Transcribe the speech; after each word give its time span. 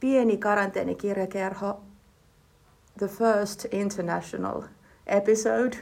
pieni 0.00 0.36
karanteenikirjakerho, 0.36 1.80
the 2.96 3.08
first 3.08 3.64
international 3.66 4.64
episode 5.06 5.76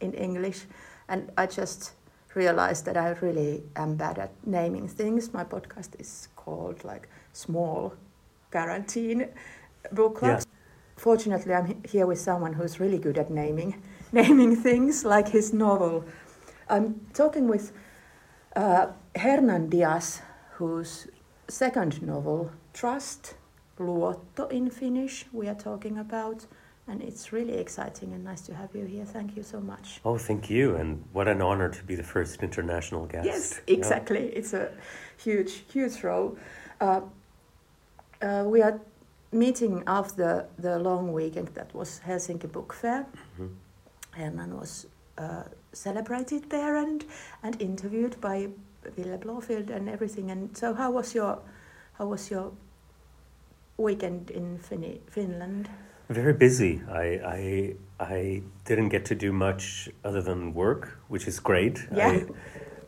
in 0.00 0.12
English, 0.14 0.66
and 1.08 1.30
I 1.36 1.46
just 1.46 1.92
realized 2.34 2.84
that 2.86 2.96
I 2.96 3.10
really 3.20 3.62
am 3.76 3.96
bad 3.96 4.18
at 4.18 4.30
naming 4.46 4.88
things. 4.88 5.32
My 5.32 5.44
podcast 5.44 6.00
is 6.00 6.28
called 6.36 6.84
like 6.84 7.08
Small 7.32 7.94
Quarantine 8.50 9.28
Book 9.92 10.18
Club. 10.18 10.38
Yeah. 10.38 10.44
Fortunately, 10.96 11.54
I'm 11.54 11.82
here 11.88 12.06
with 12.06 12.20
someone 12.20 12.52
who's 12.52 12.80
really 12.80 12.98
good 12.98 13.18
at 13.18 13.30
naming 13.30 13.82
naming 14.12 14.56
things, 14.56 15.04
like 15.04 15.28
his 15.28 15.52
novel. 15.52 16.04
I'm 16.68 17.00
talking 17.12 17.48
with 17.48 17.72
uh, 18.56 18.86
Hernan 19.16 19.68
Diaz, 19.68 20.22
whose 20.52 21.08
second 21.48 22.02
novel, 22.02 22.50
Trust, 22.72 23.34
Luotto 23.78 24.50
in 24.50 24.70
Finnish, 24.70 25.26
we 25.32 25.48
are 25.48 25.54
talking 25.54 25.98
about. 25.98 26.46
And 26.86 27.00
it's 27.02 27.32
really 27.32 27.54
exciting 27.54 28.12
and 28.12 28.22
nice 28.24 28.42
to 28.42 28.54
have 28.54 28.74
you 28.74 28.84
here. 28.84 29.06
Thank 29.06 29.36
you 29.36 29.42
so 29.42 29.58
much. 29.58 30.00
Oh, 30.04 30.18
thank 30.18 30.50
you, 30.50 30.76
and 30.76 31.02
what 31.14 31.28
an 31.28 31.40
honor 31.40 31.70
to 31.70 31.82
be 31.84 31.94
the 31.94 32.02
first 32.02 32.42
international 32.42 33.06
guest. 33.06 33.24
Yes, 33.26 33.60
Yeah. 33.66 33.76
exactly. 33.76 34.26
It's 34.36 34.52
a 34.52 34.68
huge, 35.16 35.64
huge 35.72 36.04
role. 36.04 36.36
Uh, 36.82 37.00
uh, 38.20 38.44
we 38.46 38.60
are 38.60 38.80
meeting 39.32 39.82
after 39.86 40.46
the 40.58 40.78
long 40.78 41.12
weekend 41.14 41.48
that 41.54 41.74
was 41.74 42.00
Helsinki 42.06 42.52
Book 42.52 42.74
Fair. 42.74 43.06
Mhm. 43.38 43.48
Hernan 44.10 44.54
was 44.60 44.86
uh, 45.16 45.44
celebrated 45.72 46.50
there 46.50 46.76
and, 46.76 47.04
and 47.42 47.60
interviewed 47.62 48.20
by 48.20 48.48
Ville 48.96 49.18
Blåfield 49.18 49.70
and 49.70 49.88
everything. 49.88 50.30
And 50.30 50.54
so, 50.56 50.74
how 50.74 50.90
was 50.90 51.14
your 51.14 51.38
how 51.98 52.08
was 52.08 52.30
your 52.30 52.52
weekend 53.76 54.30
in 54.30 54.58
Fini- 54.58 55.00
Finland? 55.10 55.68
Very 56.08 56.34
busy. 56.34 56.82
I, 56.90 57.04
I 57.24 57.74
I 58.00 58.42
didn't 58.64 58.90
get 58.90 59.04
to 59.06 59.14
do 59.14 59.32
much 59.32 59.88
other 60.04 60.20
than 60.20 60.52
work, 60.52 60.98
which 61.08 61.26
is 61.26 61.40
great. 61.40 61.78
Yeah. 61.94 62.08
I, 62.08 62.26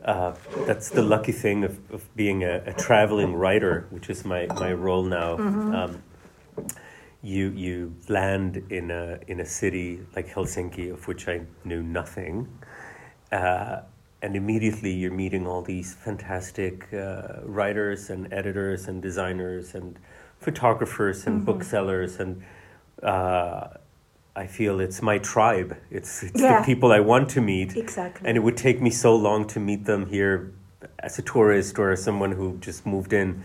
uh, 0.07 0.35
that's 0.65 0.89
the 0.89 1.01
lucky 1.01 1.31
thing 1.31 1.63
of, 1.63 1.79
of 1.91 2.15
being 2.15 2.43
a, 2.43 2.61
a 2.65 2.73
traveling 2.73 3.33
writer, 3.35 3.87
which 3.89 4.09
is 4.09 4.23
my, 4.23 4.47
my 4.55 4.71
role 4.71 5.03
now. 5.03 5.37
Mm-hmm. 5.37 5.75
Um, 5.75 6.03
you 7.23 7.49
you 7.49 7.95
land 8.07 8.63
in 8.69 8.91
a 8.91 9.19
in 9.27 9.39
a 9.39 9.45
city 9.45 9.99
like 10.15 10.27
Helsinki, 10.27 10.93
of 10.93 11.07
which 11.07 11.27
I 11.27 11.41
knew 11.65 11.81
nothing, 11.81 12.47
uh, 13.31 13.81
and 14.21 14.35
immediately 14.35 14.91
you're 14.91 15.11
meeting 15.11 15.47
all 15.47 15.61
these 15.61 15.93
fantastic 15.95 16.93
uh, 16.93 17.41
writers 17.43 18.09
and 18.09 18.31
editors 18.31 18.87
and 18.87 19.01
designers 19.01 19.75
and 19.75 19.99
photographers 20.39 21.25
and 21.27 21.41
Mhm. 21.41 21.45
booksellers 21.45 22.19
and 22.19 22.41
uh, 23.03 23.67
I 24.35 24.45
feel 24.47 24.79
it's 24.79 25.01
my 25.01 25.17
tribe. 25.19 25.75
It's 25.91 26.23
it's 26.23 26.41
Yeah. 26.41 26.59
the 26.59 26.65
people 26.65 26.91
I 26.91 26.99
want 26.99 27.29
to 27.31 27.41
meet, 27.41 27.75
Exactly. 27.75 28.27
and 28.27 28.37
it 28.37 28.41
would 28.41 28.57
take 28.57 28.81
me 28.81 28.89
so 28.91 29.15
long 29.15 29.45
to 29.47 29.59
meet 29.59 29.85
them 29.85 30.05
here 30.07 30.51
as 30.99 31.17
a 31.19 31.21
tourist 31.23 31.79
or 31.79 31.91
as 31.91 32.03
someone 32.03 32.31
who 32.33 32.57
just 32.59 32.85
moved 32.85 33.13
in. 33.13 33.43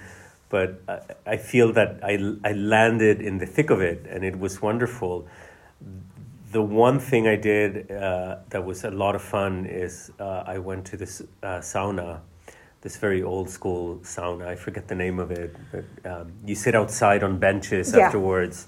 But 0.51 0.69
I, 0.89 0.99
I 1.35 1.37
feel 1.39 1.73
that 1.73 1.91
I, 2.03 2.15
I 2.45 2.53
landed 2.53 3.21
in 3.23 3.39
the 3.39 3.47
thick 3.47 3.71
of 3.71 3.81
it, 3.81 4.07
and 4.11 4.23
it 4.25 4.39
was 4.39 4.61
wonderful. 4.63 5.27
The 6.53 6.61
one 6.63 6.99
thing 6.99 7.27
I 7.27 7.37
did 7.37 7.91
uh, 7.91 8.37
that 8.51 8.65
was 8.67 8.85
a 8.85 8.91
lot 8.91 9.15
of 9.15 9.23
fun 9.23 9.65
is 9.65 10.11
uh, 10.21 10.45
I 10.47 10.59
went 10.59 10.85
to 10.91 10.97
this 10.99 11.23
uh, 11.43 11.61
sauna, 11.61 12.21
this 12.83 12.97
very 12.97 13.23
old 13.23 13.49
school 13.49 13.99
sauna. 14.03 14.47
I 14.49 14.57
forget 14.57 14.89
the 14.89 14.95
name 14.95 15.19
of 15.19 15.31
it, 15.31 15.57
but 15.71 15.85
um, 16.11 16.33
you 16.45 16.55
sit 16.55 16.75
outside 16.75 17.23
on 17.23 17.39
benches 17.39 17.93
Yeah. 17.95 18.07
afterwards. 18.07 18.67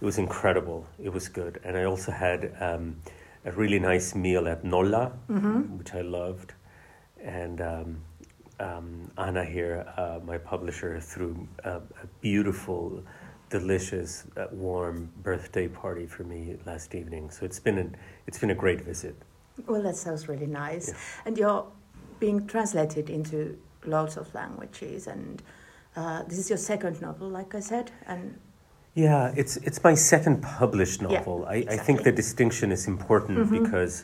It 0.00 0.04
was 0.04 0.18
incredible. 0.18 0.86
It 1.02 1.12
was 1.12 1.28
good, 1.28 1.60
and 1.64 1.76
I 1.76 1.84
also 1.84 2.12
had 2.12 2.52
um, 2.60 2.96
a 3.44 3.52
really 3.52 3.78
nice 3.78 4.14
meal 4.14 4.48
at 4.48 4.64
Nolla, 4.64 5.12
Mhm. 5.28 5.78
which 5.78 5.94
I 5.94 6.00
loved, 6.02 6.54
and 7.22 7.60
um, 7.60 7.96
um, 8.60 9.10
Anna 9.18 9.44
here, 9.44 9.84
uh, 9.96 10.20
my 10.24 10.38
publisher, 10.38 11.00
threw 11.00 11.46
a, 11.64 11.76
a 11.76 12.06
beautiful, 12.20 13.02
delicious, 13.50 14.24
uh, 14.36 14.46
warm 14.52 15.10
birthday 15.22 15.66
party 15.68 16.06
for 16.06 16.22
me 16.24 16.56
last 16.64 16.94
evening. 16.94 17.30
So 17.30 17.44
it's 17.44 17.58
been 17.60 17.78
an, 17.78 17.96
it's 18.28 18.38
been 18.38 18.50
a 18.50 18.54
great 18.54 18.80
visit. 18.82 19.16
Well, 19.66 19.82
that 19.82 19.96
sounds 19.96 20.28
really 20.28 20.46
nice. 20.46 20.88
Yeah. 20.88 20.94
And 21.26 21.38
you're 21.38 21.64
being 22.22 22.46
translated 22.46 23.10
into 23.10 23.58
lots 23.84 24.16
of 24.16 24.32
languages, 24.32 25.08
and 25.08 25.42
uh, 25.96 26.22
this 26.28 26.38
is 26.38 26.48
your 26.48 26.56
second 26.72 27.00
novel, 27.02 27.28
like 27.28 27.52
I 27.56 27.60
said. 27.60 27.90
And 28.06 28.38
Yeah, 28.94 29.32
it's 29.40 29.56
it's 29.68 29.80
my 29.82 29.94
second 29.96 30.36
published 30.60 31.00
Yeah, 31.02 31.08
novel. 31.18 31.38
I, 31.56 31.58
I 31.76 31.78
think 31.86 32.02
the 32.08 32.12
distinction 32.22 32.72
is 32.72 32.86
important 32.86 33.38
Mhm. 33.38 33.50
because, 33.62 33.94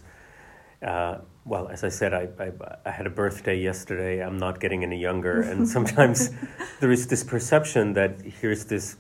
uh, 0.91 1.15
well, 1.45 1.69
as 1.75 1.84
I 1.84 1.91
said, 1.91 2.12
I, 2.23 2.25
I 2.47 2.49
I 2.89 2.91
had 2.99 3.06
a 3.06 3.15
birthday 3.23 3.56
yesterday. 3.71 4.15
I'm 4.27 4.39
not 4.47 4.55
getting 4.62 4.83
any 4.83 4.99
younger, 5.09 5.35
and 5.50 5.69
sometimes 5.77 6.31
there 6.81 6.93
is 6.93 7.06
this 7.06 7.25
perception 7.25 7.95
that 7.95 8.11
here's 8.41 8.65
this 8.65 8.97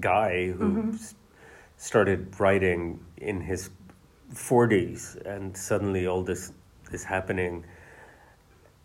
guy 0.00 0.32
who 0.58 0.64
Mhm. 0.64 0.94
s- 0.94 1.14
started 1.76 2.20
writing 2.40 2.80
in 3.16 3.40
his 3.50 3.70
40s, 4.34 5.16
and 5.34 5.56
suddenly 5.56 6.06
all 6.10 6.22
this 6.24 6.52
is 6.92 7.04
happening. 7.04 7.64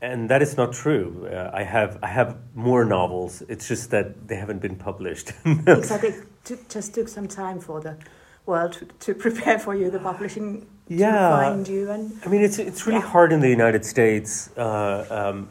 And 0.02 0.30
that 0.30 0.42
is 0.42 0.56
not 0.56 0.72
true. 0.74 1.28
Uh, 1.32 1.52
I 1.54 1.64
have 1.64 2.00
I 2.02 2.08
have 2.08 2.38
more 2.56 2.86
novels. 2.86 3.44
It's 3.50 3.68
just 3.68 3.92
that 3.92 4.28
they 4.28 4.36
haven't 4.36 4.62
been 4.62 4.76
published. 4.78 5.34
exactly, 5.68 6.14
to, 6.46 6.58
just 6.70 6.94
took 6.94 7.08
some 7.10 7.28
time 7.28 7.60
for 7.60 7.82
the 7.82 7.98
world 8.46 8.74
to, 8.74 8.86
to 8.86 9.14
prepare 9.14 9.60
for 9.60 9.76
you, 9.76 9.90
the 9.92 10.00
publishing 10.00 10.66
Yeah. 10.88 11.12
to 11.12 11.36
find 11.36 11.68
you. 11.68 11.92
And 11.92 12.14
I 12.26 12.30
mean, 12.30 12.42
it's 12.42 12.60
it's 12.60 12.88
really 12.88 13.00
Yeah. 13.02 13.12
hard 13.12 13.32
in 13.34 13.42
the 13.42 13.50
United 13.50 13.84
States 13.84 14.50
uh, 14.58 15.06
um, 15.10 15.48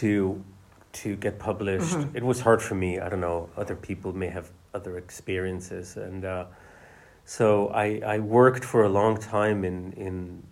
to 0.00 0.40
to 0.92 1.16
get 1.16 1.38
published. 1.38 1.96
Mhm. 1.96 2.14
It 2.14 2.22
was 2.22 2.40
hard 2.40 2.62
for 2.62 2.76
me. 2.76 3.00
I 3.00 3.08
don't 3.08 3.20
know. 3.20 3.48
Other 3.56 3.74
people 3.74 4.12
may 4.12 4.28
have 4.28 4.50
other 4.74 4.96
experiences, 4.96 5.96
and 5.96 6.24
uh, 6.24 6.44
so 7.24 7.68
I 7.74 8.00
I 8.16 8.18
worked 8.20 8.64
for 8.64 8.84
a 8.84 8.88
long 8.88 9.18
time 9.18 9.64
in 9.66 9.92
in 9.96 10.42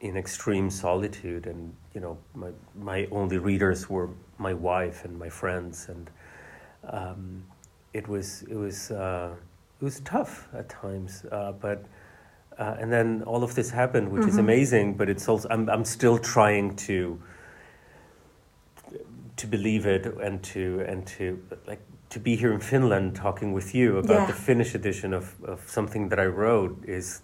in 0.00 0.16
extreme 0.16 0.70
solitude, 0.70 1.46
and 1.50 1.74
you 1.96 2.02
know 2.02 2.16
my 2.34 2.50
my 2.90 3.08
only 3.10 3.38
readers 3.38 3.88
were 3.88 4.08
my 4.38 4.52
wife 4.52 4.98
and 5.06 5.18
my 5.18 5.30
friends, 5.30 5.88
and 5.88 6.10
um, 6.98 7.42
it 7.94 8.06
was 8.06 8.42
it 8.50 8.56
was 8.56 8.90
uh, 8.90 9.30
it 9.80 9.84
was 9.84 10.00
tough 10.00 10.48
at 10.52 10.68
times, 10.68 11.24
uh, 11.32 11.52
but. 11.52 11.78
Uh, 12.58 12.74
and 12.80 12.90
then 12.90 13.22
all 13.26 13.42
of 13.44 13.54
this 13.54 13.70
happened, 13.70 14.08
which 14.10 14.26
is 14.26 14.36
Mhm. 14.36 14.44
amazing. 14.46 14.96
But 14.96 15.08
it's 15.10 15.28
also 15.28 15.46
I'm 15.50 15.68
I'm 15.68 15.84
still 15.84 16.18
trying 16.18 16.74
to 16.88 17.20
to 19.36 19.46
believe 19.46 19.84
it 19.96 20.06
and 20.26 20.42
to 20.42 20.80
and 20.88 21.06
to 21.06 21.24
like 21.68 21.82
to 22.08 22.18
be 22.20 22.34
here 22.34 22.52
in 22.54 22.60
Finland 22.60 23.14
talking 23.14 23.54
with 23.54 23.74
you 23.74 23.98
about 23.98 24.10
Yeah. 24.20 24.26
the 24.26 24.32
Finnish 24.32 24.74
edition 24.74 25.12
of, 25.14 25.24
of 25.44 25.60
something 25.68 26.08
that 26.10 26.18
I 26.18 26.26
wrote 26.40 26.76
is 26.88 27.22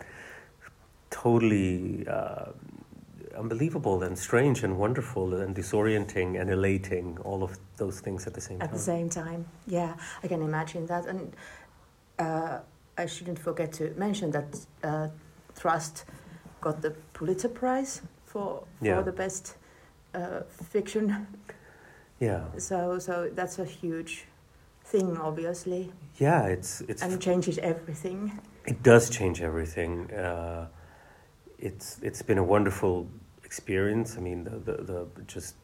totally 1.11 2.07
uh, 2.07 2.53
unbelievable 3.37 4.03
and 4.03 4.19
strange 4.19 4.65
and 4.65 4.79
wonderful 4.79 5.35
and 5.35 5.55
disorienting 5.57 6.41
and 6.41 6.51
elating. 6.51 7.19
All 7.25 7.43
of 7.43 7.59
those 7.77 8.01
things 8.01 8.27
at 8.27 8.35
the 8.35 8.41
same 8.41 8.57
at 8.61 8.67
time. 8.67 8.69
At 8.69 8.73
the 8.73 8.79
same 8.83 9.09
time, 9.09 9.47
yeah, 9.67 9.95
I 10.23 10.29
can 10.29 10.43
imagine 10.43 10.87
that. 10.87 11.07
And 11.07 11.37
uh, 12.19 12.59
I 12.99 13.07
shouldn't 13.07 13.39
forget 13.39 13.73
to 13.75 13.93
mention 13.97 14.31
that 14.33 14.67
uh, 14.85 15.09
Trust 15.59 16.05
got 16.61 16.83
the 16.83 16.91
Pulitzer 17.13 17.49
Prize 17.49 18.03
for 18.27 18.65
for 18.79 18.87
Yeah. 18.87 19.03
the 19.03 19.13
best 19.13 19.57
uh, 20.15 20.43
fiction 20.71 21.27
yeah, 22.23 22.45
So 22.59 22.99
so 23.01 23.31
that's 23.35 23.59
a 23.59 23.65
huge 23.65 24.27
thing, 24.85 25.17
obviously, 25.17 25.93
yeah. 26.21 26.47
It's 26.47 26.81
it's 26.89 27.03
and 27.03 27.21
changes 27.21 27.59
everything. 27.59 28.31
It 28.65 28.83
does 28.83 29.11
change 29.11 29.43
everything. 29.43 30.09
Uh, 30.13 30.69
it's 31.59 31.99
it's 32.03 32.23
been 32.23 32.39
a 32.39 32.45
wonderful 32.45 33.09
experience. 33.57 34.17
I 34.19 34.21
mean, 34.29 34.45
the 34.45 34.57
the, 34.69 34.75
the 34.91 34.99
just 35.35 35.55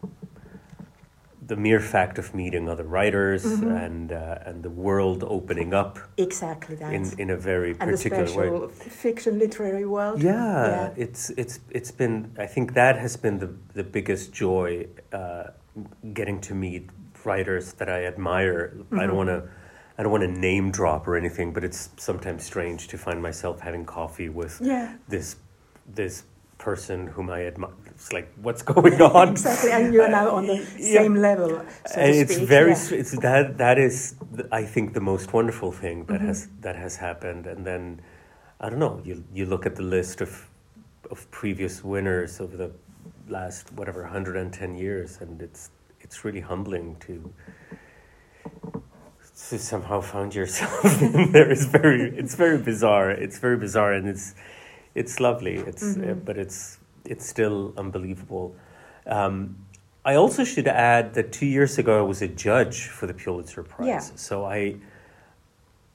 the 1.51 1.57
mere 1.57 1.81
fact 1.81 2.19
of 2.19 2.27
meeting 2.35 2.65
other 2.69 2.85
writers 2.97 3.43
Mhm. 3.45 3.87
and 3.87 4.13
uh, 4.13 4.49
and 4.49 4.57
the 4.63 4.75
world 4.87 5.21
opening 5.39 5.71
up 5.83 5.99
Exactly 6.17 6.77
that. 6.83 6.93
in 6.97 7.03
in 7.23 7.29
a 7.31 7.37
very 7.51 7.71
and 7.81 7.89
the 7.91 7.97
particular 7.97 8.25
way. 8.25 8.49
special 8.49 8.69
fiction 9.03 9.33
literary 9.45 9.87
world. 9.97 10.23
Yeah, 10.23 10.35
Yeah. 10.69 11.05
it's 11.05 11.23
it's 11.43 11.57
it's 11.79 11.93
been. 12.01 12.15
I 12.47 12.47
think 12.55 12.67
that 12.75 12.95
has 13.05 13.17
been 13.25 13.37
the 13.45 13.51
the 13.79 13.85
biggest 13.97 14.27
joy, 14.45 14.71
uh, 15.21 15.45
getting 16.19 16.39
to 16.49 16.55
meet 16.55 16.83
writers 17.25 17.67
that 17.79 17.89
I 17.89 18.01
admire. 18.13 18.61
I 18.93 18.95
Mhm. 18.95 19.07
don't 19.09 19.17
want 19.23 19.31
to. 19.37 19.41
I 19.99 20.03
don't 20.05 20.13
want 20.17 20.25
to 20.33 20.41
name 20.51 20.67
drop 20.79 21.09
or 21.09 21.15
anything, 21.23 21.53
but 21.55 21.63
it's 21.65 21.81
sometimes 22.09 22.41
strange 22.53 22.81
to 22.93 22.97
find 23.07 23.19
myself 23.29 23.57
having 23.69 23.85
coffee 23.87 24.31
with 24.41 24.55
Yeah. 24.61 24.89
this 25.15 25.37
this 25.95 26.25
person 26.69 26.99
whom 27.15 27.27
I 27.39 27.41
admire. 27.51 27.77
It's 27.95 28.11
like, 28.17 28.29
what's 28.47 28.63
going 28.75 28.97
on? 29.01 29.27
exactly, 29.37 29.71
and 29.77 29.85
you're 29.95 30.13
now 30.21 30.29
on 30.39 30.45
the 30.53 30.57
Yeah. 30.79 30.99
same 31.03 31.15
level. 31.29 31.51
So 31.93 32.01
and 32.01 32.11
it's 32.23 32.35
speak. 32.37 32.49
very 32.57 32.73
yeah. 32.73 33.01
it's 33.01 33.13
that 33.27 33.45
that 33.65 33.77
is 33.91 33.97
I 34.61 34.63
think 34.75 34.85
the 35.01 35.05
most 35.13 35.29
wonderful 35.39 35.71
thing 35.83 35.97
that 36.11 36.21
Mhm. 36.21 36.29
has 36.31 36.39
that 36.67 36.77
has 36.85 36.95
happened 37.09 37.45
and 37.53 37.61
then 37.71 37.83
I 38.65 38.67
don't 38.71 38.83
know 38.87 38.95
you 39.09 39.15
you 39.39 39.45
look 39.53 39.65
at 39.71 39.75
the 39.81 39.87
list 39.97 40.17
of 40.27 40.31
of 41.15 41.19
previous 41.41 41.75
winners 41.93 42.33
over 42.45 42.57
the 42.65 42.71
last 43.39 43.63
whatever 43.79 44.01
110 44.03 44.75
years 44.85 45.11
and 45.23 45.35
it's 45.47 45.63
it's 46.05 46.17
really 46.25 46.45
humbling 46.53 46.87
to 47.07 47.15
to 49.51 49.59
somehow 49.59 49.99
find 50.01 50.31
yourself 50.41 51.03
in 51.07 51.33
there 51.37 51.51
is 51.57 51.65
very 51.79 52.03
it's 52.21 52.35
very 52.45 52.59
bizarre 52.71 53.11
it's 53.25 53.39
very 53.47 53.59
bizarre 53.67 53.93
and 53.99 54.07
it's 54.15 54.27
it's 54.95 55.21
lovely 55.21 55.57
it's 55.57 55.97
uh, 55.97 56.01
Mhm. 56.01 56.25
but 56.25 56.37
it's 56.39 56.79
it's 57.05 57.27
still 57.27 57.73
unbelievable 57.77 58.55
um, 59.07 59.57
I 60.05 60.15
also 60.15 60.45
should 60.45 60.69
add 60.69 61.15
that 61.15 61.33
two 61.33 61.47
years 61.47 61.79
ago 61.79 61.99
I 61.99 62.03
was 62.03 62.23
a 62.23 62.29
judge 62.29 62.89
for 62.89 63.07
the 63.07 63.15
Pulitzer 63.15 63.63
Prize. 63.63 63.89
Yeah. 63.89 64.01
So 64.17 64.45
I 64.45 64.77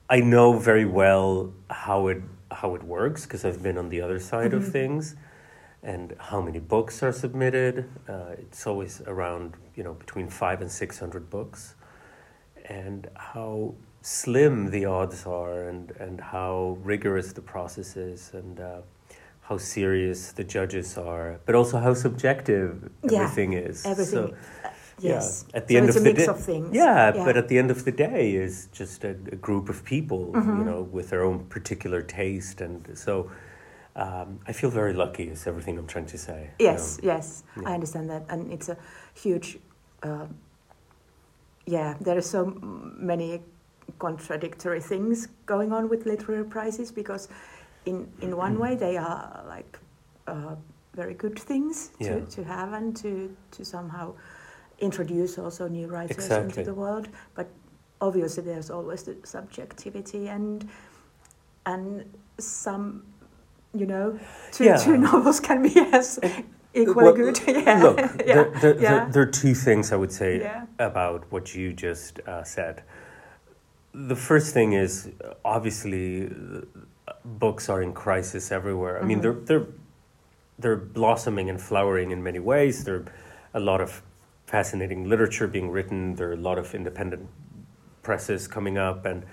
I 0.10 0.20
know 0.20 0.54
very 0.60 0.86
well 0.86 1.52
how 1.70 2.08
it 2.08 2.22
how 2.52 2.76
it 2.76 2.84
works 2.84 3.24
because 3.26 3.46
I've 3.46 3.64
been 3.64 3.78
on 3.78 3.90
the 3.90 4.02
other 4.02 4.20
side 4.20 4.54
of 4.54 4.64
Mhm. 4.64 4.72
things, 4.72 5.16
and 5.82 6.14
how 6.20 6.42
many 6.42 6.60
books 6.60 7.02
are 7.02 7.12
submitted. 7.12 7.86
Uh, 8.08 8.36
it's 8.38 8.68
always 8.68 9.02
around 9.08 9.54
you 9.76 9.84
know 9.84 9.94
between 9.94 10.28
five 10.30 10.62
and 10.62 10.72
six 10.72 11.00
hundred 11.00 11.30
books, 11.30 11.76
and 12.70 13.08
how 13.16 13.74
slim 14.04 14.70
the 14.70 14.86
odds 14.86 15.26
are, 15.26 15.68
and 15.70 15.92
and 16.00 16.22
how 16.22 16.78
rigorous 16.84 17.34
the 17.34 17.42
process 17.42 17.96
is, 17.98 18.32
and. 18.34 18.60
Uh, 18.60 18.82
how 19.50 19.58
serious 19.58 20.32
the 20.32 20.44
judges 20.46 20.98
are, 20.98 21.38
but 21.46 21.54
also 21.54 21.78
how 21.78 21.94
subjective 21.94 22.90
Yeah, 23.04 23.24
everything 23.24 23.52
is. 23.52 23.86
Everything. 23.86 24.28
So, 24.30 24.34
uh, 24.64 24.70
yes. 25.02 25.44
yeah, 25.50 25.58
at 25.58 25.68
the 25.68 25.74
so 25.76 25.80
end 25.82 25.90
of 25.90 25.96
a 25.98 26.00
the 26.00 26.06
mix 26.06 26.20
day- 26.20 26.28
of 26.28 26.40
things. 26.40 26.70
yeah, 26.74 27.12
but 27.12 27.36
at 27.36 27.48
the 27.50 27.58
end 27.58 27.70
of 27.70 27.84
the 27.84 27.92
day, 27.92 28.36
is 28.36 28.70
just 28.72 29.04
a, 29.04 29.10
a 29.10 29.36
group 29.36 29.68
of 29.68 29.84
people, 29.84 30.32
you 30.34 30.40
Mhm. 30.42 30.66
know, 30.66 30.82
with 30.98 31.10
their 31.10 31.24
own 31.24 31.40
particular 31.56 32.02
taste, 32.02 32.62
and 32.62 32.88
so 32.98 33.30
um, 33.98 34.40
I 34.48 34.54
feel 34.54 34.70
very 34.70 34.94
lucky. 34.94 35.26
Is 35.28 35.46
everything 35.46 35.78
I'm 35.78 35.88
trying 35.88 36.08
to 36.16 36.18
say? 36.18 36.52
Yes, 36.58 37.00
yes, 37.04 37.44
Yeah. 37.58 37.70
I 37.70 37.74
understand 37.74 38.10
that, 38.10 38.24
and 38.30 38.50
it's 38.50 38.70
a 38.70 38.78
huge. 39.14 39.60
Uh, 40.02 40.28
yeah, 41.66 41.98
there 42.00 42.18
are 42.18 42.22
so 42.38 42.46
many 43.12 43.42
contradictory 44.00 44.82
things 44.82 45.28
going 45.46 45.72
on 45.74 45.90
with 45.90 46.06
literary 46.06 46.46
prizes 46.46 46.92
because, 46.92 47.28
in 47.86 48.08
in 48.22 48.36
one 48.38 48.58
way, 48.60 48.76
they 48.76 48.98
are 48.98 49.44
like 49.48 49.80
uh, 50.28 50.56
very 50.96 51.14
good 51.14 51.38
things 51.40 51.92
Yeah. 52.00 52.20
to, 52.20 52.26
to 52.36 52.44
have 52.44 52.74
and 52.74 52.96
to 52.98 53.36
to 53.52 53.66
somehow 53.66 54.14
introduce 54.80 55.38
also 55.38 55.68
new 55.68 55.88
writers 55.88 56.18
Exactly. 56.18 56.46
into 56.50 56.64
the 56.64 56.74
world. 56.74 57.08
But 57.36 57.48
obviously, 58.02 58.44
there's 58.44 58.70
always 58.70 59.04
the 59.04 59.16
subjectivity 59.24 60.28
and 60.30 60.68
and 61.66 62.04
some, 62.40 63.04
you 63.74 63.86
know, 63.86 64.20
two 64.52 64.66
Yeah. 64.66 64.78
two 64.78 64.98
novels 64.98 65.40
can 65.40 65.62
be 65.62 65.80
as 65.94 66.20
equally 66.74 67.04
Well, 67.06 67.14
good. 67.14 67.40
yeah. 67.48 67.82
Look, 67.86 68.00
yeah. 68.00 68.08
there, 68.26 68.52
there, 68.62 68.74
there, 68.74 69.08
there 69.12 69.24
are 69.24 69.32
two 69.32 69.54
things 69.54 69.92
I 69.92 69.96
would 69.96 70.12
say 70.12 70.52
about 70.80 71.24
what 71.32 71.54
you 71.56 71.74
just 71.74 72.20
uh, 72.28 72.44
said. 72.44 72.84
The 73.94 74.16
first 74.16 74.54
thing 74.54 74.74
is 74.74 75.10
obviously 75.46 76.32
books 77.24 77.70
are 77.70 77.82
in 77.82 77.94
crisis 77.94 78.52
everywhere. 78.52 79.00
I 79.02 79.06
mean, 79.06 79.20
Mhm. 79.20 79.22
they're 79.22 79.34
they're 79.60 79.68
they're 80.60 80.76
blossoming 80.78 81.50
and 81.50 81.60
flowering 81.62 82.12
in 82.12 82.24
many 82.24 82.40
ways. 82.40 82.84
There 82.86 82.96
are 82.96 83.06
a 83.54 83.60
lot 83.60 83.82
of 83.82 84.02
fascinating 84.46 85.10
literature 85.10 85.48
being 85.48 85.72
written. 85.72 86.16
There 86.16 86.30
are 86.30 86.34
a 86.34 86.44
lot 86.50 86.58
of 86.58 86.74
independent 86.76 87.28
presses 88.04 88.48
coming 88.48 88.78
up, 88.78 89.06
and 89.06 89.24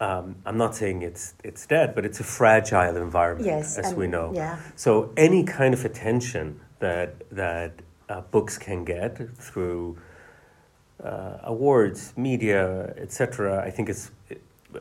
um, 0.00 0.36
I'm 0.44 0.56
not 0.58 0.74
saying 0.74 1.02
it's 1.02 1.34
it's 1.44 1.66
dead, 1.66 1.94
but 1.94 2.04
it's 2.04 2.20
a 2.20 2.24
fragile 2.24 2.96
environment, 2.96 3.46
Yes, 3.46 3.78
as 3.78 3.88
and- 3.88 3.96
we 3.98 4.06
know. 4.06 4.32
Yeah. 4.34 4.56
So 4.76 5.12
any 5.16 5.44
kind 5.44 5.72
of 5.74 5.84
attention 5.84 6.60
that 6.80 7.14
that 7.30 7.72
uh, 8.08 8.20
books 8.30 8.58
can 8.58 8.84
get 8.84 9.16
through 9.36 9.96
uh, 11.04 11.38
awards, 11.44 12.12
media, 12.16 12.94
etc., 12.96 13.62
I 13.66 13.70
think 13.70 13.88
it's 13.88 14.10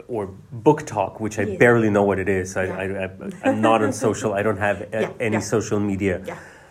or 0.08 0.30
BookTok, 0.64 1.20
which 1.20 1.38
I 1.38 1.44
Yeah. 1.44 1.58
barely 1.58 1.90
know 1.90 2.04
what 2.04 2.18
it 2.20 2.30
is. 2.30 2.56
I, 2.56 2.64
Yeah. 2.66 3.08
I, 3.44 3.50
am 3.50 3.60
not 3.62 3.82
on 3.84 3.92
social. 4.08 4.34
I 4.34 4.42
don't 4.44 4.58
have 4.60 4.82
a, 4.82 4.88
Yeah, 5.02 5.10
any 5.20 5.36
yeah. 5.36 5.42
social 5.56 5.80
media 5.82 6.22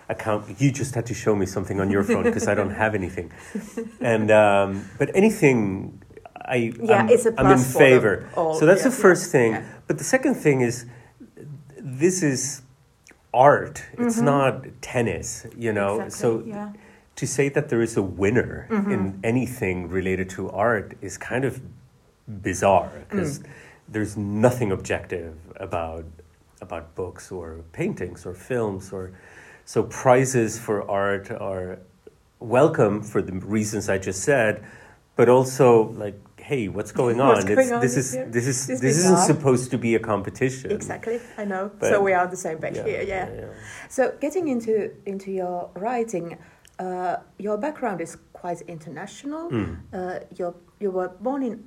account. 0.08 0.58
You 0.60 0.70
just 0.72 0.94
had 0.94 1.04
to 1.06 1.14
show 1.14 1.34
me 1.36 1.44
something 1.46 1.80
on 1.80 1.90
your 1.90 2.02
phone 2.02 2.22
because 2.30 2.48
I 2.48 2.54
don't 2.54 2.70
have 2.82 2.94
anything. 2.94 3.30
And 4.00 4.30
um, 4.30 4.88
but 4.98 5.10
anything, 5.14 6.00
I 6.36 6.72
Yeah, 6.82 7.02
I'm, 7.02 7.08
it's 7.10 7.26
a 7.26 7.32
I'm 7.38 7.46
in 7.46 7.52
plus 7.58 7.72
for 7.72 7.78
them 7.78 7.90
favor. 7.90 8.28
all, 8.36 8.54
So 8.54 8.64
that's 8.66 8.84
the 8.84 8.90
first 8.90 9.30
thing. 9.30 9.50
But 9.86 9.98
the 9.98 10.04
second 10.04 10.34
thing 10.36 10.62
is, 10.62 10.86
this 11.76 12.22
is 12.22 12.62
art. 13.34 13.84
It's 13.98 14.18
Mhm. 14.18 14.24
not 14.32 14.52
tennis. 14.80 15.46
You 15.58 15.72
know, 15.72 16.00
Exactly, 16.00 16.10
so. 16.20 16.72
To 17.16 17.26
say 17.26 17.48
that 17.48 17.68
there 17.68 17.82
is 17.82 17.96
a 17.96 18.02
winner 18.02 18.66
Mhm. 18.70 18.92
in 18.92 19.20
anything 19.22 19.88
related 19.88 20.28
to 20.30 20.50
art 20.50 20.94
is 21.00 21.18
kind 21.18 21.44
of 21.44 21.60
bizarre 22.26 22.90
because 23.08 23.40
Mm. 23.40 23.44
there's 23.88 24.16
nothing 24.16 24.70
objective 24.72 25.34
about 25.56 26.04
about 26.62 26.94
books 26.94 27.32
or 27.32 27.56
paintings 27.72 28.26
or 28.26 28.34
films 28.34 28.92
or 28.92 29.10
so 29.64 29.82
prizes 29.82 30.58
for 30.58 30.88
art 30.90 31.30
are 31.30 31.78
welcome 32.38 33.02
for 33.02 33.22
the 33.22 33.32
reasons 33.32 33.88
I 33.88 33.96
just 33.96 34.22
said, 34.22 34.62
but 35.16 35.28
also 35.30 35.84
like, 36.04 36.16
hey, 36.38 36.68
what's 36.68 36.92
going 36.92 37.18
on? 37.18 37.28
What's 37.28 37.44
going 37.46 37.58
it's, 37.60 37.72
on 37.72 37.80
this 37.80 37.96
is 37.96 38.12
this 38.28 38.46
is 38.46 38.68
It's 38.70 38.80
this 38.82 38.98
isn't 38.98 39.18
supposed 39.32 39.70
to 39.70 39.78
be 39.78 39.94
a 39.94 39.98
competition. 39.98 40.70
Exactly, 40.70 41.18
I 41.38 41.44
know. 41.46 41.70
But- 41.78 41.88
so 41.90 42.02
we 42.02 42.12
are 42.12 42.24
on 42.24 42.30
the 42.30 42.36
same 42.36 42.58
page 42.58 42.76
here. 42.76 43.02
Yeah. 43.02 43.28
yeah. 43.34 43.44
So 43.88 44.12
getting 44.20 44.48
into 44.48 44.90
into 45.06 45.30
your 45.32 45.70
writing, 45.74 46.36
uh, 46.80 47.16
your 47.38 47.56
background 47.58 48.00
is 48.00 48.16
quite 48.32 48.60
international. 48.68 49.50
Mm. 49.50 49.76
Uh, 49.92 50.20
you 50.38 50.54
you 50.80 50.90
were 50.90 51.08
born 51.20 51.42
in 51.42 51.64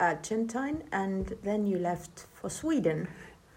Argentine 0.00 0.82
and 0.92 1.24
then 1.42 1.66
you 1.70 1.78
left 1.78 2.26
for 2.40 2.50
Sweden 2.50 3.06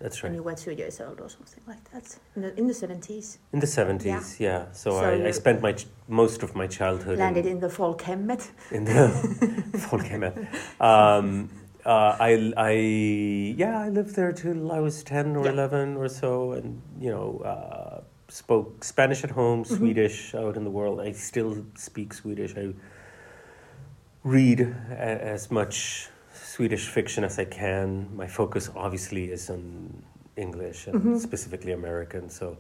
That's 0.02 0.22
when 0.22 0.32
right. 0.32 0.38
you 0.38 0.44
were 0.44 0.56
two 0.56 0.72
years 0.82 1.02
old 1.02 1.20
or 1.22 1.30
something 1.30 1.64
like 1.72 1.84
that 1.92 2.20
in 2.36 2.42
the 2.42 2.52
in 2.60 2.68
the 2.68 2.74
seventies. 2.74 3.40
In 3.54 3.60
the 3.60 3.68
seventies, 3.68 4.40
yeah. 4.40 4.66
So, 4.74 4.92
So 4.92 4.98
I, 4.98 5.28
I 5.30 5.32
spent 5.32 5.62
my 5.62 5.74
ch- 5.74 5.88
most 6.08 6.44
of 6.44 6.56
my 6.56 6.68
childhood 6.68 7.18
Landed 7.18 7.46
in, 7.46 7.52
in 7.54 7.60
the 7.60 7.70
folkhemmet. 7.70 8.44
in 8.72 8.84
the 8.86 9.08
Folkhemmet. 9.90 10.36
Um, 10.80 11.50
uh, 11.86 12.18
I, 12.20 12.54
I, 12.58 12.72
yeah, 13.58 13.80
I 13.86 13.90
lived 13.90 14.14
there 14.16 14.34
till 14.34 14.72
I 14.72 14.80
was 14.80 15.04
ten 15.04 15.36
or 15.38 15.46
Yeah. 15.46 15.54
eleven 15.54 15.96
or 15.98 16.10
so, 16.10 16.52
and 16.52 16.82
you 17.00 17.10
know, 17.16 17.40
uh, 17.46 18.02
spoke 18.30 18.84
Spanish 18.84 19.24
at 19.24 19.32
home, 19.32 19.64
Mhm. 19.64 19.78
Swedish 19.78 20.36
out 20.36 20.56
in 20.58 20.64
the 20.64 20.70
world. 20.72 21.00
I 21.00 21.14
still 21.14 21.56
speak 21.76 22.14
Swedish. 22.14 22.56
I 22.58 22.74
read 24.24 24.60
a, 24.92 25.34
as 25.34 25.50
much 25.52 26.10
Swedish 26.34 26.88
fiction 26.90 27.24
as 27.24 27.40
I 27.40 27.46
can. 27.46 28.08
My 28.16 28.28
focus 28.28 28.70
obviously 28.76 29.32
is 29.32 29.50
on 29.50 30.04
English 30.36 30.88
and 30.88 31.02
Mhm. 31.02 31.20
specifically 31.20 31.74
American, 31.74 32.30
so 32.30 32.58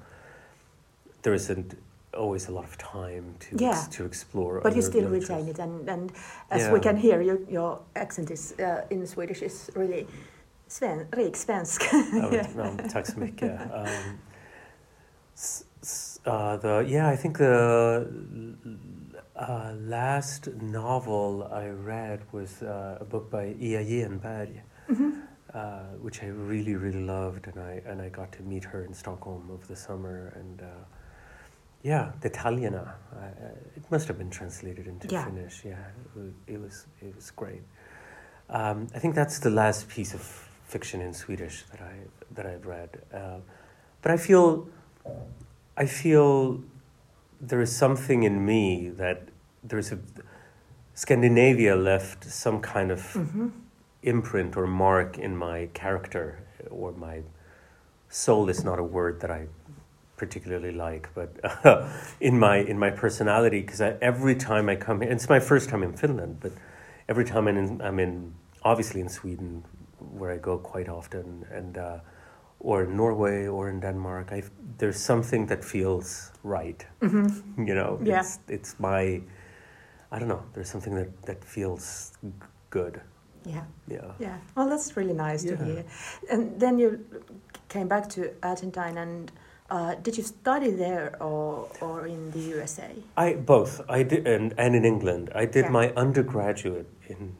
there 1.21 1.33
isn't 1.35 1.73
always 2.13 2.47
a 2.49 2.51
lot 2.51 2.63
of 2.63 2.77
time 2.77 3.35
to 3.39 3.55
Yeah. 3.57 3.69
ex- 3.71 3.87
to 3.97 4.05
explore. 4.05 4.61
But 4.63 4.75
you 4.75 4.81
still 4.81 5.09
retain 5.09 5.47
it, 5.47 5.59
and, 5.59 5.89
and 5.89 6.11
as 6.49 6.61
Yeah. 6.61 6.73
we 6.73 6.79
can 6.79 6.95
hear, 6.97 7.21
you, 7.21 7.45
your 7.49 7.79
accent 7.95 8.31
is 8.31 8.53
uh, 8.59 8.81
in 8.89 9.05
Swedish 9.07 9.41
is 9.43 9.69
really 9.75 10.07
sven, 10.67 11.07
rik 11.17 11.35
svensk. 11.35 11.81
Oh, 11.93 12.31
yeah. 12.31 12.47
no, 12.55 12.75
tack 12.89 13.05
så 13.05 13.19
mycket. 13.19 13.51
Um, 13.73 14.19
uh, 16.25 16.57
the, 16.57 16.85
yeah, 16.87 17.07
I 17.07 17.15
think 17.15 17.37
the 17.37 18.07
uh, 19.35 19.73
last 19.79 20.47
novel 20.61 21.47
I 21.51 21.67
read 21.67 22.21
was 22.31 22.61
uh, 22.63 22.97
a 22.99 23.05
book 23.05 23.29
by 23.29 23.55
Ia 23.59 23.83
Genberg, 23.83 24.61
Mhm. 24.89 25.21
uh, 25.53 25.79
which 26.01 26.23
I 26.23 26.27
really, 26.27 26.75
really 26.75 27.03
loved, 27.05 27.47
and 27.47 27.59
I 27.59 27.81
and 27.85 28.01
I 28.01 28.09
got 28.09 28.31
to 28.33 28.43
meet 28.43 28.63
her 28.63 28.83
in 28.83 28.93
Stockholm 28.93 29.49
over 29.51 29.65
the 29.65 29.75
summer, 29.75 30.33
and 30.35 30.61
uh, 30.61 30.65
yeah, 31.83 32.11
the 32.21 32.29
I, 32.35 32.49
I, 32.49 33.27
it 33.75 33.91
must 33.91 34.07
have 34.07 34.17
been 34.17 34.29
translated 34.31 34.87
into 34.87 35.07
Yeah. 35.07 35.25
Finnish. 35.25 35.63
Yeah, 35.63 35.77
it 36.15 36.19
was, 36.19 36.33
it 36.47 36.59
was 36.61 36.85
it 37.01 37.15
was 37.15 37.31
great. 37.31 37.61
Um, 38.49 38.87
I 38.95 38.99
think 38.99 39.13
that's 39.15 39.39
the 39.39 39.49
last 39.49 39.87
piece 39.89 40.13
of 40.13 40.21
fiction 40.65 41.01
in 41.01 41.13
Swedish 41.13 41.63
that 41.71 41.81
I 41.81 41.93
that 42.35 42.45
I've 42.45 42.65
read. 42.65 42.89
Uh, 43.13 43.39
but 44.01 44.11
I 44.11 44.17
feel, 44.17 44.67
I 45.75 45.85
feel, 45.85 46.61
there 47.39 47.61
is 47.61 47.75
something 47.75 48.23
in 48.23 48.45
me 48.45 48.89
that 48.89 49.29
there's 49.63 49.91
a 49.91 49.99
Scandinavia 50.93 51.75
left 51.75 52.23
some 52.23 52.59
kind 52.59 52.91
of 52.91 53.01
Mhm. 53.13 53.51
imprint 54.01 54.57
or 54.57 54.65
mark 54.65 55.17
in 55.19 55.35
my 55.37 55.69
character 55.73 56.39
or 56.71 56.91
my 56.93 57.21
soul 58.09 58.49
is 58.49 58.63
not 58.63 58.79
a 58.79 58.83
word 58.83 59.19
that 59.21 59.29
I 59.29 59.47
particularly 60.15 60.71
like, 60.71 61.09
but 61.13 61.29
uh, 61.43 61.87
in 62.19 62.39
my 62.39 62.57
in 62.57 62.79
my 62.79 62.89
personality, 62.89 63.61
because 63.61 63.81
every 64.01 64.35
time 64.35 64.67
I 64.69 64.75
come 64.75 65.01
here, 65.01 65.11
it's 65.11 65.29
my 65.29 65.39
first 65.39 65.69
time 65.69 65.83
in 65.83 65.93
Finland, 65.93 66.37
but 66.39 66.51
every 67.07 67.23
time 67.25 67.47
I'm 67.47 67.57
in, 67.57 67.81
I'm 67.81 67.99
in 67.99 68.33
obviously 68.63 68.99
in 69.01 69.09
Sweden, 69.09 69.63
where 70.17 70.31
I 70.31 70.37
go 70.37 70.57
quite 70.57 70.89
often, 70.89 71.45
and 71.51 71.77
uh, 71.77 71.99
or 72.59 72.83
in 72.83 72.95
Norway 72.97 73.47
or 73.47 73.69
in 73.69 73.79
Denmark, 73.79 74.31
I 74.31 74.43
there's 74.77 74.99
something 75.05 75.47
that 75.47 75.63
feels 75.65 76.31
right. 76.43 76.85
Mm-hmm. 77.01 77.67
You 77.67 77.75
know, 77.75 77.99
Yeah. 78.03 78.19
it's 78.19 78.39
it's 78.47 78.75
my 78.79 79.21
I 80.11 80.19
don't 80.19 80.27
know. 80.27 80.43
There's 80.53 80.69
something 80.71 80.95
that 80.95 81.07
that 81.25 81.43
feels 81.45 82.11
g- 82.23 82.31
good. 82.69 83.01
Yeah. 83.45 83.63
Yeah. 83.91 84.11
Yeah. 84.19 84.37
Well, 84.55 84.69
that's 84.69 84.97
really 84.97 85.13
nice 85.13 85.43
to 85.49 85.55
hear. 85.65 85.83
And 86.31 86.59
then 86.59 86.79
you 86.79 86.99
came 87.69 87.87
back 87.87 88.09
to 88.09 88.21
Argentine, 88.43 88.97
and 88.97 89.31
uh, 89.69 89.95
did 90.03 90.17
you 90.17 90.23
study 90.23 90.71
there 90.71 91.11
or 91.23 91.67
or 91.81 92.07
in 92.07 92.31
the 92.31 92.39
USA? 92.57 92.89
I 93.17 93.33
both. 93.35 93.81
I 93.89 94.03
did, 94.03 94.27
and, 94.27 94.53
and 94.57 94.75
in 94.75 94.85
England, 94.85 95.29
I 95.35 95.45
did 95.45 95.63
Yeah. 95.65 95.71
my 95.71 95.93
undergraduate 95.95 96.85
in 97.09 97.35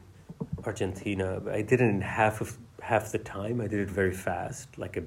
Argentina. 0.65 1.41
I 1.59 1.61
did 1.61 1.81
it 1.81 1.89
in 1.89 2.01
half 2.01 2.41
of 2.41 2.57
half 2.87 3.11
the 3.11 3.19
time. 3.19 3.59
I 3.61 3.67
did 3.67 3.79
it 3.79 3.91
very 4.01 4.13
fast, 4.13 4.77
like 4.77 4.95
a 4.97 5.03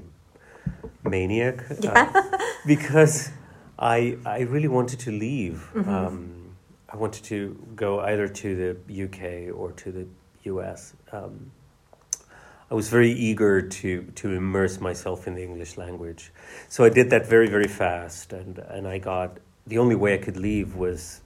maniac, 1.09 1.65
uh, 1.85 2.07
because 2.67 3.31
I 3.79 4.19
I 4.27 4.41
really 4.55 4.69
wanted 4.69 5.01
to 5.07 5.11
leave. 5.11 5.59
Mhm. 5.75 5.89
Um, 5.89 6.57
I 6.93 6.97
wanted 6.97 7.25
to 7.33 7.39
go 7.77 8.01
either 8.01 8.27
to 8.43 8.49
the 8.63 8.71
UK 9.05 9.51
or 9.59 9.73
to 9.83 9.93
the 9.93 10.07
US. 10.53 10.95
Um, 11.13 11.53
I 12.71 12.75
was 12.75 12.89
very 12.89 13.13
eager 13.29 13.63
to 13.63 13.91
to 14.21 14.27
immerse 14.43 14.81
myself 14.81 15.27
in 15.27 15.35
the 15.35 15.43
English 15.43 15.77
language, 15.77 16.33
so 16.69 16.85
I 16.85 16.91
did 16.99 17.11
that 17.11 17.27
very 17.27 17.49
very 17.49 17.69
fast, 17.69 18.33
and 18.33 18.59
and 18.59 18.87
I 18.87 18.99
got 18.99 19.31
the 19.67 19.79
only 19.79 19.97
way 19.97 20.15
I 20.15 20.19
could 20.27 20.37
leave 20.37 20.77
was 20.77 21.21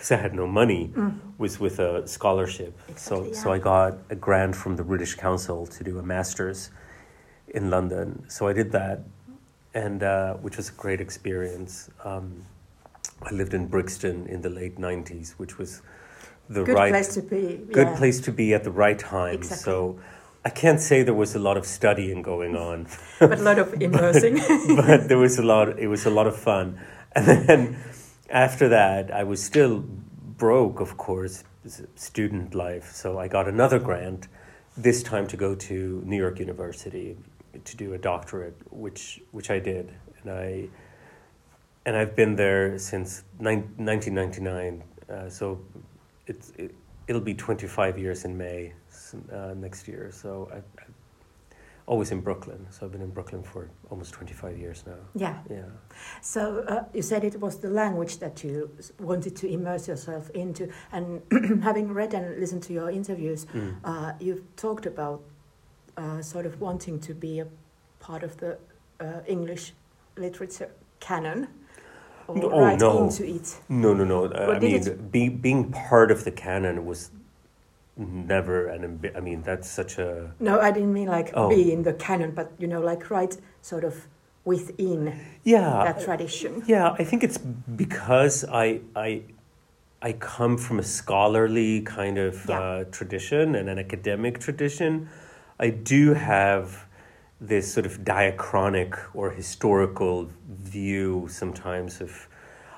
because 0.00 0.12
I 0.18 0.20
had 0.26 0.34
no 0.34 0.46
money 0.46 0.90
Mm. 0.94 1.12
was 1.38 1.60
with 1.60 1.78
a 1.78 2.06
scholarship. 2.08 2.72
Exactly, 2.88 3.34
so 3.34 3.42
so. 3.42 3.52
I 3.52 3.58
got 3.58 3.92
a 4.08 4.14
grant 4.26 4.56
from 4.56 4.76
the 4.76 4.84
British 4.84 5.14
Council 5.14 5.66
to 5.66 5.84
do 5.84 5.98
a 5.98 6.02
master's 6.02 6.70
in 7.48 7.68
London. 7.70 8.24
So 8.28 8.48
I 8.48 8.54
did 8.54 8.72
that, 8.72 8.98
and 9.74 10.02
uh, 10.02 10.34
which 10.44 10.56
was 10.56 10.68
a 10.70 10.72
great 10.84 11.00
experience. 11.00 11.90
Um, 12.04 12.26
I 13.22 13.30
lived 13.40 13.52
in 13.54 13.66
Brixton 13.68 14.26
in 14.26 14.40
the 14.40 14.48
late 14.48 14.76
'90s, 14.78 15.32
which 15.40 15.58
was 15.58 15.82
the 16.48 16.64
Good 16.64 16.74
right 16.80 16.92
place 16.92 17.14
to 17.14 17.22
be. 17.22 17.44
good 17.72 17.88
yeah. 17.88 17.96
place 18.00 18.18
to 18.26 18.32
be 18.32 18.54
at 18.54 18.62
the 18.64 18.70
right 18.84 18.98
time. 18.98 19.34
Exactly. 19.34 19.64
So 19.64 19.98
I 20.44 20.50
can't 20.62 20.80
say 20.80 21.02
there 21.04 21.20
was 21.24 21.34
a 21.36 21.38
lot 21.48 21.56
of 21.60 21.64
studying 21.66 22.22
going 22.22 22.56
on, 22.56 22.86
but 23.20 23.38
a 23.38 23.42
lot 23.42 23.58
of 23.58 23.68
immersing. 23.86 24.40
but 24.76 25.08
there 25.08 25.18
was 25.26 25.38
a 25.38 25.42
lot. 25.52 25.78
It 25.78 25.88
was 25.88 26.06
a 26.06 26.10
lot 26.18 26.26
of 26.26 26.36
fun. 26.36 26.66
And 27.16 27.26
then 27.48 27.60
after 28.30 28.68
that, 28.68 29.12
I 29.12 29.24
was 29.24 29.42
still 29.42 29.80
broke, 30.36 30.80
of 30.80 30.96
course, 30.96 31.44
student 31.96 32.54
life. 32.54 32.92
So 32.92 33.18
I 33.18 33.28
got 33.28 33.48
another 33.48 33.78
grant, 33.78 34.28
this 34.76 35.02
time 35.02 35.26
to 35.28 35.36
go 35.36 35.54
to 35.54 36.02
New 36.06 36.16
York 36.16 36.38
University 36.38 37.16
to 37.64 37.76
do 37.76 37.92
a 37.94 37.98
doctorate, 37.98 38.56
which 38.70 39.20
which 39.32 39.50
I 39.50 39.58
did, 39.58 39.92
and 40.22 40.30
I 40.30 40.68
and 41.84 41.96
I've 41.96 42.14
been 42.14 42.36
there 42.36 42.78
since 42.78 43.24
nine, 43.38 43.68
1999. 43.76 44.82
Uh, 45.08 45.28
so 45.28 45.60
it's 46.26 46.52
it, 46.56 46.74
it'll 47.08 47.20
be 47.20 47.34
25 47.34 47.98
years 47.98 48.24
in 48.24 48.38
May 48.38 48.72
uh, 49.32 49.54
next 49.56 49.88
year. 49.88 50.10
So 50.12 50.48
I, 50.52 50.58
I 50.58 50.84
always 51.90 52.12
in 52.12 52.20
Brooklyn. 52.20 52.66
So 52.70 52.86
I've 52.86 52.92
been 52.92 53.02
in 53.02 53.10
Brooklyn 53.10 53.42
for 53.42 53.68
almost 53.90 54.12
25 54.14 54.56
years 54.56 54.84
now. 54.86 54.94
yeah. 55.16 55.38
Yeah. 55.50 55.64
So 56.22 56.64
uh, 56.68 56.84
you 56.94 57.02
said 57.02 57.24
it 57.24 57.40
was 57.40 57.58
the 57.58 57.68
language 57.68 58.18
that 58.20 58.44
you 58.44 58.70
wanted 59.00 59.34
to 59.36 59.48
immerse 59.48 59.88
yourself 59.88 60.30
into, 60.30 60.68
and 60.92 61.20
having 61.64 61.92
read 61.92 62.14
and 62.14 62.38
listened 62.40 62.62
to 62.62 62.72
your 62.72 62.90
interviews, 62.90 63.46
Mm. 63.54 63.74
uh, 63.84 64.12
you've 64.20 64.42
talked 64.56 64.86
about 64.86 65.20
uh, 65.96 66.22
sort 66.22 66.46
of 66.46 66.60
wanting 66.60 67.00
to 67.00 67.12
be 67.14 67.40
a 67.40 67.46
part 67.98 68.22
of 68.22 68.36
the 68.36 68.56
uh, 69.00 69.20
English 69.26 69.72
literature 70.16 70.70
canon, 71.00 71.48
or 72.28 72.36
Oh, 72.54 72.60
write 72.60 72.78
no. 72.80 73.02
into 73.04 73.24
it. 73.26 73.56
No, 73.68 73.92
no, 73.94 74.04
no. 74.04 74.20
Well, 74.22 74.52
I 74.52 74.58
mean, 74.60 74.76
it- 74.76 75.10
be, 75.10 75.28
being 75.28 75.72
part 75.72 76.10
of 76.12 76.22
the 76.22 76.30
canon 76.30 76.86
was 76.86 77.10
never 78.00 78.66
an. 78.68 78.82
ambi- 78.82 79.16
I 79.16 79.20
mean, 79.20 79.42
that's 79.42 79.68
such 79.68 79.98
a. 79.98 80.32
No, 80.40 80.58
I 80.60 80.70
didn't 80.70 80.92
mean 80.92 81.08
like 81.08 81.30
Oh. 81.34 81.48
be 81.48 81.72
in 81.72 81.82
the 81.82 81.92
canon, 81.92 82.32
but 82.32 82.50
you 82.58 82.66
know, 82.66 82.80
like 82.80 83.10
write 83.10 83.36
sort 83.62 83.84
of 83.84 84.06
within 84.44 85.14
Yeah. 85.44 85.84
that 85.84 86.00
tradition. 86.00 86.62
Yeah, 86.66 86.96
I 86.98 87.04
think 87.04 87.22
it's 87.22 87.38
because 87.38 88.44
I 88.44 88.80
I 88.96 89.22
I 90.02 90.12
come 90.14 90.56
from 90.56 90.78
a 90.78 90.82
scholarly 90.82 91.82
kind 91.82 92.18
of 92.18 92.46
Yeah. 92.48 92.60
uh, 92.60 92.84
tradition 92.90 93.54
and 93.54 93.68
an 93.68 93.78
academic 93.78 94.38
tradition. 94.38 95.08
I 95.58 95.68
do 95.68 96.14
have 96.14 96.86
this 97.40 97.72
sort 97.72 97.86
of 97.86 97.98
diachronic 98.04 98.94
or 99.14 99.30
historical 99.30 100.28
view 100.48 101.26
sometimes 101.28 102.00
of. 102.00 102.28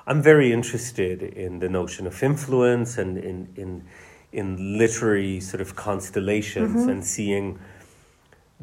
I'm 0.05 0.21
very 0.21 0.53
interested 0.53 1.23
in 1.23 1.61
the 1.61 1.69
notion 1.69 2.09
of 2.09 2.23
influence 2.25 2.99
and 2.99 3.17
in 3.17 3.49
in 3.57 3.85
in 4.33 4.79
literary 4.79 5.41
sort 5.41 5.61
of 5.61 5.77
constellations 5.77 6.87
Mhm. 6.87 6.91
and 6.91 7.05
seeing 7.05 7.59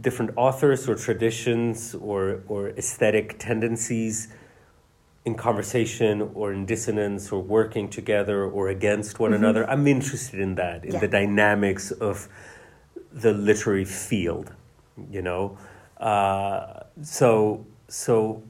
different 0.02 0.32
authors 0.36 0.88
or 0.90 0.96
traditions 0.96 1.94
or, 1.96 2.42
or 2.48 2.70
aesthetic 2.70 3.38
tendencies 3.38 4.30
in 5.26 5.36
conversation 5.36 6.32
or 6.34 6.54
in 6.54 6.66
dissonance 6.66 7.32
or 7.32 7.42
working 7.44 7.90
together 7.90 8.44
or 8.46 8.70
against 8.70 9.20
one 9.20 9.32
Mhm. 9.32 9.36
another. 9.36 9.70
I'm 9.70 9.86
interested 9.88 10.40
in 10.40 10.56
that, 10.56 10.86
in 10.86 10.94
Yeah. 10.94 11.00
the 11.02 11.08
dynamics 11.08 11.92
of 11.92 12.28
the 13.12 13.34
literary 13.34 13.86
field, 13.86 14.54
you 15.12 15.22
know. 15.22 15.58
Uh, 16.00 16.82
so 17.02 17.66
so 17.90 18.42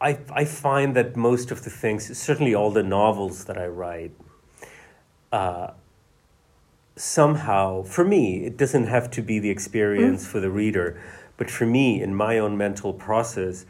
I 0.00 0.18
I 0.30 0.44
find 0.44 0.94
that 0.94 1.16
most 1.16 1.50
of 1.50 1.64
the 1.64 1.70
things, 1.70 2.16
certainly 2.16 2.54
all 2.54 2.70
the 2.70 2.84
novels 2.84 3.44
that 3.46 3.58
I 3.58 3.66
write, 3.66 4.12
uh, 5.32 5.72
somehow, 6.96 7.82
for 7.82 8.04
me, 8.04 8.44
it 8.44 8.56
doesn't 8.56 8.86
have 8.86 9.10
to 9.12 9.22
be 9.22 9.38
the 9.38 9.50
experience 9.50 10.26
for 10.26 10.40
the 10.40 10.50
reader, 10.50 11.00
but 11.36 11.50
for 11.50 11.66
me, 11.66 12.02
in 12.02 12.14
my 12.14 12.38
own 12.38 12.56
mental 12.56 12.92
process, 12.92 13.64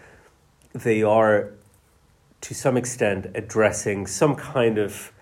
they 0.72 1.02
are 1.02 1.50
to 2.40 2.54
some 2.54 2.76
extent 2.76 3.26
addressing 3.34 4.06
some 4.06 4.34
kind 4.36 4.78
of 4.78 5.12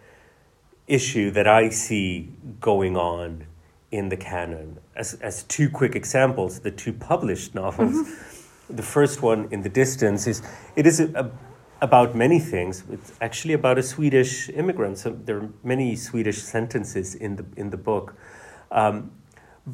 issue 0.86 1.30
that 1.32 1.48
I 1.48 1.70
see 1.70 2.28
going 2.60 2.96
on 2.96 3.46
in 3.90 4.08
the 4.08 4.16
canon. 4.16 4.78
As, 4.94 5.14
as 5.14 5.42
two 5.44 5.68
quick 5.70 5.94
examples, 5.96 6.60
the 6.60 6.70
two 6.70 6.92
published 6.92 7.54
novels. 7.54 8.08
The 8.68 8.82
first 8.82 9.22
one, 9.22 9.48
In 9.52 9.62
the 9.62 9.68
Distance, 9.68 10.26
is 10.26 10.42
it 10.74 10.86
is 10.86 10.98
a, 10.98 11.06
a, 11.14 11.30
about 11.86 12.14
many 12.14 12.40
things. 12.40 12.84
It's 12.96 13.12
actually 13.20 13.54
about 13.54 13.76
a 13.78 13.82
Swedish 13.82 14.32
immigrant. 14.60 14.98
So 14.98 15.08
there 15.26 15.36
are 15.40 15.48
many 15.62 15.96
Swedish 15.96 16.38
sentences 16.42 17.14
in 17.14 17.36
the 17.36 17.44
in 17.56 17.70
the 17.70 17.76
book, 17.90 18.06
um, 18.70 19.10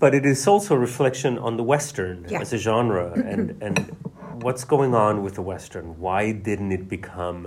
but 0.03 0.15
it 0.15 0.25
is 0.27 0.47
also 0.53 0.75
a 0.75 0.79
reflection 0.89 1.39
on 1.39 1.57
the 1.57 1.67
Western 1.75 2.19
Yeah. 2.29 2.43
as 2.43 2.53
a 2.53 2.59
genre 2.59 3.07
and 3.33 3.43
and 3.67 3.77
what's 4.45 4.65
going 4.75 4.95
on 4.95 5.23
with 5.25 5.35
the 5.35 5.43
Western. 5.55 5.87
Why 6.07 6.33
didn't 6.49 6.73
it 6.79 6.89
become 6.89 7.41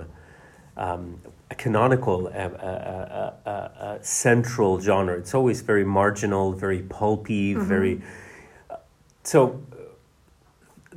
um, 0.76 1.20
a 1.50 1.54
canonical, 1.54 2.18
a, 2.28 2.46
a, 2.72 2.72
a, 3.52 3.56
a, 3.88 3.98
central 4.02 4.80
genre? 4.80 5.14
It's 5.22 5.34
always 5.34 5.60
very 5.62 5.84
marginal, 5.84 6.52
very 6.66 6.82
pulpy, 6.82 7.54
very. 7.54 7.94
uh, 8.70 8.76
so 9.22 9.38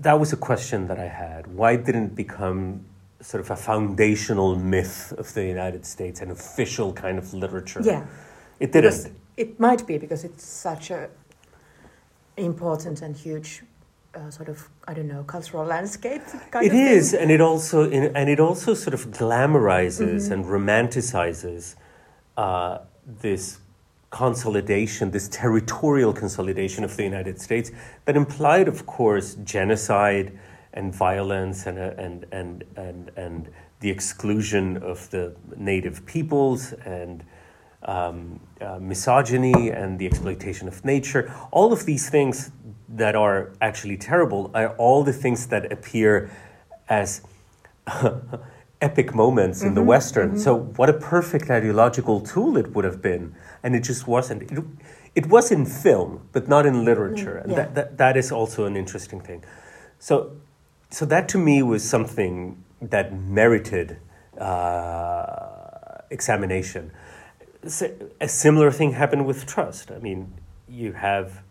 that 0.06 0.20
was 0.20 0.34
a 0.34 0.38
question 0.38 0.88
that 0.88 1.00
I 1.00 1.10
had. 1.24 1.42
Why 1.60 1.76
didn't 1.76 2.06
it 2.12 2.16
become 2.16 2.86
sort 3.22 3.42
of 3.42 3.52
a 3.52 3.56
foundational 3.56 4.56
myth 4.56 5.14
of 5.18 5.34
the 5.34 5.46
United 5.46 5.86
States, 5.86 6.22
an 6.22 6.32
official 6.32 6.94
kind 6.94 7.18
of 7.18 7.34
literature? 7.34 7.82
Yeah. 7.84 8.06
It 8.60 8.72
didn't. 8.72 9.12
It 9.38 9.60
might 9.60 9.86
be 9.88 9.98
because 9.98 10.24
it's 10.24 10.46
such 10.46 10.92
a 10.92 11.10
important 12.38 13.02
and 13.02 13.16
huge 13.16 13.64
uh, 14.16 14.30
sort 14.32 14.50
of 14.50 14.68
I 14.88 14.94
don't 14.94 15.08
know 15.08 15.24
cultural 15.24 15.66
landscape. 15.66 16.22
Kind 16.52 16.66
It 16.66 16.72
thing. 16.72 17.22
and 17.22 17.32
it 17.32 17.42
also 17.42 17.90
and 17.90 18.30
it 18.30 18.40
also 18.40 18.74
sort 18.74 18.94
of 18.94 19.08
glamorizes 19.12 20.28
Mhm. 20.28 20.32
and 20.32 20.46
romanticizes 20.46 21.76
uh, 22.38 22.80
this 23.22 23.60
consolidation, 24.12 25.12
this 25.12 25.28
territorial 25.30 26.14
consolidation 26.14 26.84
of 26.84 26.96
the 26.98 27.04
United 27.04 27.40
States 27.40 27.72
that 28.06 28.16
implied, 28.16 28.68
of 28.68 28.86
course, 28.86 29.36
genocide 29.44 30.32
and 30.74 30.94
violence 30.94 31.66
and 31.66 31.78
uh, 31.80 31.94
and 31.98 32.26
and 32.32 32.64
and 32.76 33.12
and 33.16 33.50
the 33.80 33.90
exclusion 33.90 34.78
of 34.84 35.10
the 35.10 35.34
native 35.58 36.06
peoples 36.06 36.74
and 36.86 37.24
um, 37.84 38.40
uh, 38.62 38.78
misogyny 38.80 39.70
and 39.72 39.98
the 40.00 40.06
exploitation 40.06 40.68
of 40.68 40.84
nature. 40.84 41.34
All 41.52 41.72
of 41.72 41.86
these 41.86 42.10
things 42.10 42.52
that 42.90 43.16
are 43.16 43.52
actually 43.62 43.98
terrible 43.98 44.52
are 44.54 44.76
all 44.78 45.04
the 45.04 45.14
things 45.14 45.48
that 45.48 45.72
appear 45.72 46.30
as 46.90 47.22
epic 48.82 49.14
moments 49.16 49.62
in 49.64 49.74
the 49.76 49.82
Mhm, 49.82 49.86
Western. 49.88 50.32
mhm. 50.32 50.40
So, 50.40 50.56
what 50.78 50.90
a 50.90 50.94
perfect 50.94 51.50
ideological 51.50 52.22
tool 52.22 52.58
it 52.58 52.74
would 52.76 52.86
have 52.86 53.02
been. 53.02 53.34
And 53.64 53.76
it 53.76 53.84
just 53.84 54.08
wasn't. 54.08 54.44
It, 54.44 54.64
it 55.16 55.26
was 55.28 55.52
in 55.52 55.66
film, 55.66 56.22
but 56.32 56.48
not 56.48 56.66
in 56.66 56.86
literature. 56.86 57.36
Mm, 57.40 57.44
and 57.46 57.56
that, 57.58 57.76
that, 57.76 57.98
that 57.98 58.18
is 58.18 58.32
also 58.32 58.66
an 58.66 58.76
interesting 58.76 59.20
thing. 59.22 59.44
So, 60.00 60.32
so 60.90 61.06
that 61.06 61.30
to 61.30 61.38
me 61.38 61.62
was 61.62 61.88
something 61.88 62.64
that 62.82 63.14
merited 63.14 63.98
uh, 64.40 66.02
examination. 66.10 66.92
A 68.22 68.28
similar 68.28 68.72
thing 68.72 68.94
happened 68.94 69.26
with 69.26 69.46
trust. 69.46 69.92
I 69.92 70.00
mean, 70.00 70.34
you 70.68 70.94
have 70.94 71.42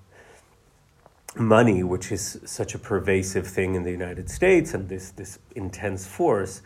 money, 1.37 1.83
which 1.83 2.11
is 2.11 2.40
such 2.45 2.75
a 2.75 2.78
pervasive 2.78 3.47
thing 3.47 3.75
in 3.75 3.83
the 3.83 3.90
United 3.90 4.30
States, 4.30 4.75
and 4.75 4.88
this 4.88 5.11
this 5.11 5.38
intense 5.54 6.07
force. 6.07 6.62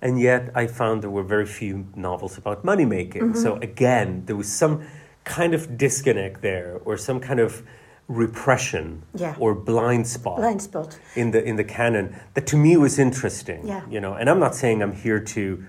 And 0.00 0.20
yet, 0.20 0.50
I 0.54 0.66
found 0.66 1.02
there 1.02 1.10
were 1.10 1.22
very 1.22 1.46
few 1.46 1.86
novels 1.94 2.38
about 2.38 2.64
money 2.64 2.84
making. 2.84 3.34
So 3.34 3.56
again, 3.56 4.24
there 4.26 4.36
was 4.36 4.50
some 4.50 4.86
kind 5.24 5.54
of 5.54 5.76
disconnect 5.76 6.42
there, 6.42 6.80
or 6.84 6.96
some 6.96 7.20
kind 7.20 7.40
of 7.40 7.62
repression, 8.08 9.02
Yeah. 9.14 9.34
or 9.38 9.54
blind 9.54 10.06
spot 10.06 10.36
Blind 10.36 10.62
spot. 10.62 10.98
in 11.16 11.30
the 11.32 11.42
in 11.44 11.56
the 11.56 11.64
canon 11.64 12.14
that 12.34 12.46
to 12.46 12.56
me 12.56 12.76
was 12.76 12.98
interesting. 12.98 13.66
Yeah. 13.66 13.82
You 13.90 14.00
know, 14.00 14.14
and 14.14 14.28
I'm 14.30 14.38
not 14.38 14.54
saying 14.54 14.82
I'm 14.82 14.92
here 14.94 15.20
to 15.20 15.64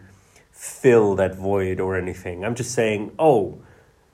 fill 0.51 1.15
that 1.15 1.35
void 1.35 1.79
or 1.79 1.95
anything. 1.97 2.43
I'm 2.45 2.55
just 2.55 2.71
saying, 2.71 3.11
oh, 3.19 3.57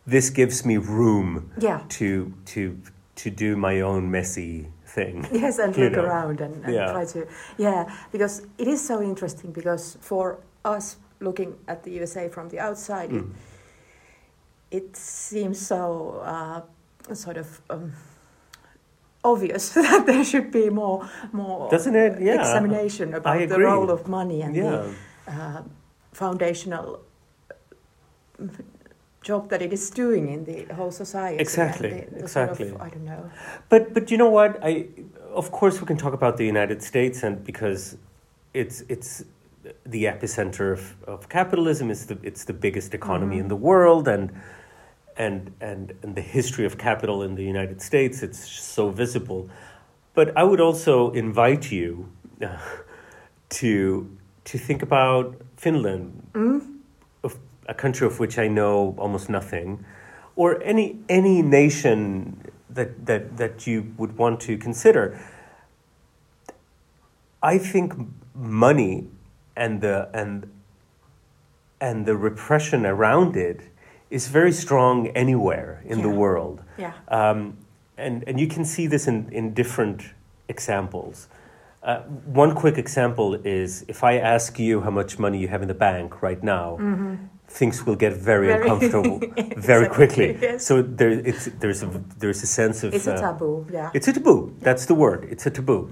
this 0.08 0.30
gives 0.30 0.65
me 0.65 0.77
room 0.77 1.51
Yeah. 1.58 1.82
to 2.00 2.34
to 2.46 2.77
to 3.15 3.30
do 3.30 3.56
my 3.58 3.82
own 3.82 4.10
messy 4.12 4.68
thing. 4.86 5.27
Yes, 5.34 5.60
and 5.60 5.75
look 5.84 5.94
know. 5.94 6.03
around 6.06 6.42
and, 6.42 6.63
and 6.65 6.74
Yeah. 6.74 6.92
try 6.92 7.06
to, 7.06 7.27
yeah, 7.58 7.86
because 8.12 8.42
it 8.58 8.68
is 8.68 8.86
so 8.88 9.01
interesting. 9.01 9.51
Because 9.53 9.98
for 10.01 10.38
us 10.65 10.98
looking 11.20 11.56
at 11.68 11.84
the 11.84 11.92
USA 11.92 12.30
from 12.30 12.50
the 12.50 12.60
outside, 12.60 13.10
Mm. 13.12 13.32
it, 14.72 14.84
it 14.84 14.96
seems 14.98 15.60
so 15.68 16.22
uh, 16.25 16.62
sort 17.13 17.38
of 17.38 17.62
um, 17.70 17.92
obvious 19.24 19.70
that 19.74 20.06
there 20.06 20.24
should 20.24 20.51
be 20.51 20.70
more, 20.70 21.08
more 21.32 21.70
Doesn't 21.70 21.96
it? 21.96 22.22
Yeah. 22.22 22.39
examination 22.39 23.13
about 23.13 23.48
the 23.50 23.60
role 23.60 23.89
of 23.89 24.08
money 24.08 24.42
and 24.42 24.56
yeah. 24.56 24.63
the 24.63 25.32
uh, 25.32 25.62
foundational 26.12 27.00
uh, 28.39 28.46
job 29.22 29.50
that 29.50 29.62
it 29.62 29.72
is 29.74 29.89
doing 29.89 30.27
in 30.30 30.44
the 30.46 30.74
whole 30.74 30.92
society. 30.92 31.38
Exactly, 31.39 31.89
the- 31.89 32.12
the 32.12 32.20
exactly. 32.20 32.70
Sort 32.70 32.82
of, 32.82 32.88
I 32.88 32.89
don't 32.89 33.06
know. 33.06 33.30
But 33.70 33.94
but 33.94 34.12
you 34.12 34.18
know 34.18 34.30
what? 34.30 34.60
I 34.63 34.88
of 35.34 35.51
course 35.51 35.80
we 35.82 35.88
can 35.88 35.98
talk 35.98 36.13
about 36.13 36.38
the 36.38 36.46
United 36.46 36.84
States 36.84 37.24
and 37.24 37.44
because 37.44 37.98
it's 38.53 38.84
it's 38.89 39.24
the 39.86 40.03
epicenter 40.03 40.74
of, 40.74 40.82
of 41.08 41.30
capitalism 41.30 41.89
it's 41.89 42.06
the 42.06 42.18
it's 42.22 42.44
the 42.44 42.53
biggest 42.53 42.94
economy 42.94 43.38
in 43.38 43.46
Mhm. 43.46 43.50
the 43.50 43.56
world 43.56 44.08
and 44.08 44.30
and 45.17 45.53
and 45.62 45.93
and 46.03 46.15
the 46.15 46.22
history 46.22 46.65
of 46.65 46.77
capital 46.77 47.24
in 47.24 47.36
the 47.36 47.43
United 47.43 47.82
States 47.82 48.24
it's 48.24 48.39
so 48.62 48.89
visible. 48.89 49.50
But 50.13 50.36
I 50.38 50.43
would 50.43 50.62
also 50.62 51.12
invite 51.12 51.72
you 51.72 52.10
uh, 52.41 52.58
to 53.50 54.10
to 54.46 54.58
think 54.58 54.82
about 54.82 55.36
Finland 55.58 56.22
Mm? 56.34 56.62
of 57.24 57.38
a 57.67 57.74
country 57.74 58.08
of 58.08 58.20
which 58.20 58.38
I 58.38 58.48
know 58.48 58.96
almost 58.98 59.29
nothing, 59.29 59.86
or 60.36 60.62
any 60.63 60.98
any 61.10 61.41
nation 61.41 62.51
that 62.70 63.05
that 63.05 63.38
that 63.38 63.67
you 63.67 63.93
would 63.98 64.17
want 64.17 64.39
to 64.41 64.58
consider. 64.58 65.20
I 67.41 67.58
think 67.58 67.93
money 68.36 69.08
and 69.55 69.82
the 69.82 70.10
and 70.13 70.50
and 71.79 72.05
the 72.05 72.15
repression 72.15 72.86
around 72.86 73.36
it 73.36 73.62
is 74.13 74.27
very 74.27 74.51
strong 74.51 75.08
anywhere 75.08 75.82
in 75.86 76.03
the 76.03 76.10
world. 76.24 76.62
Yeah. 76.77 76.93
Um, 77.08 77.58
and, 77.98 78.24
and 78.27 78.39
you 78.39 78.48
can 78.48 78.63
see 78.63 78.86
this 78.88 79.08
in, 79.08 79.27
in 79.32 79.53
different 79.53 80.03
examples. 80.48 81.27
Uh, 81.82 82.01
one 82.44 82.53
quick 82.53 82.77
example 82.77 83.33
is 83.44 83.83
if 83.87 84.03
I 84.03 84.14
ask 84.18 84.59
you 84.59 84.81
how 84.81 84.92
much 84.92 85.18
money 85.18 85.40
you 85.40 85.48
have 85.48 85.61
in 85.64 85.68
the 85.68 85.79
bank 85.87 86.22
right 86.22 86.42
now, 86.44 86.77
things 87.48 87.85
will 87.85 87.96
get 87.96 88.14
very, 88.14 88.48
Very- 88.48 88.61
uncomfortable 88.70 89.20
very 89.57 89.90
quickly. 89.90 90.37
yes. 90.40 90.66
So 90.66 90.81
there, 90.83 91.09
it's, 91.09 91.46
there's, 91.59 91.81
a, 91.83 91.87
there's 92.20 92.44
a 92.44 92.48
sense 92.48 92.83
of. 92.83 92.94
It's 92.94 93.07
a 93.07 93.16
uh, 93.16 93.22
taboo, 93.22 93.66
yeah. 93.72 93.90
It's 93.96 94.07
a 94.07 94.14
taboo. 94.14 94.55
That's 94.61 94.85
the 94.85 94.96
word. 94.96 95.27
It's 95.29 95.46
a 95.46 95.51
taboo. 95.51 95.92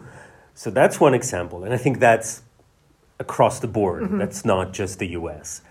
So 0.54 0.70
that's 0.70 1.00
one 1.00 1.16
example. 1.16 1.64
And 1.64 1.74
I 1.74 1.78
think 1.78 2.00
that's 2.00 2.44
across 3.20 3.60
the 3.60 3.68
board. 3.68 4.04
Mm-hmm. 4.04 4.20
That's 4.20 4.46
not 4.46 4.74
just 4.74 5.00
the 5.00 5.10
US. 5.20 5.62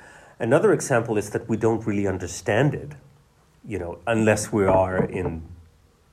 Another 0.41 0.73
example 0.73 1.19
is 1.19 1.31
that 1.31 1.49
we 1.49 1.57
don't 1.57 1.87
really 1.87 2.07
understand 2.07 2.75
it, 2.75 2.93
you 3.65 3.79
know, 3.79 3.99
unless 4.07 4.51
we 4.51 4.65
are 4.65 5.05
in 5.05 5.43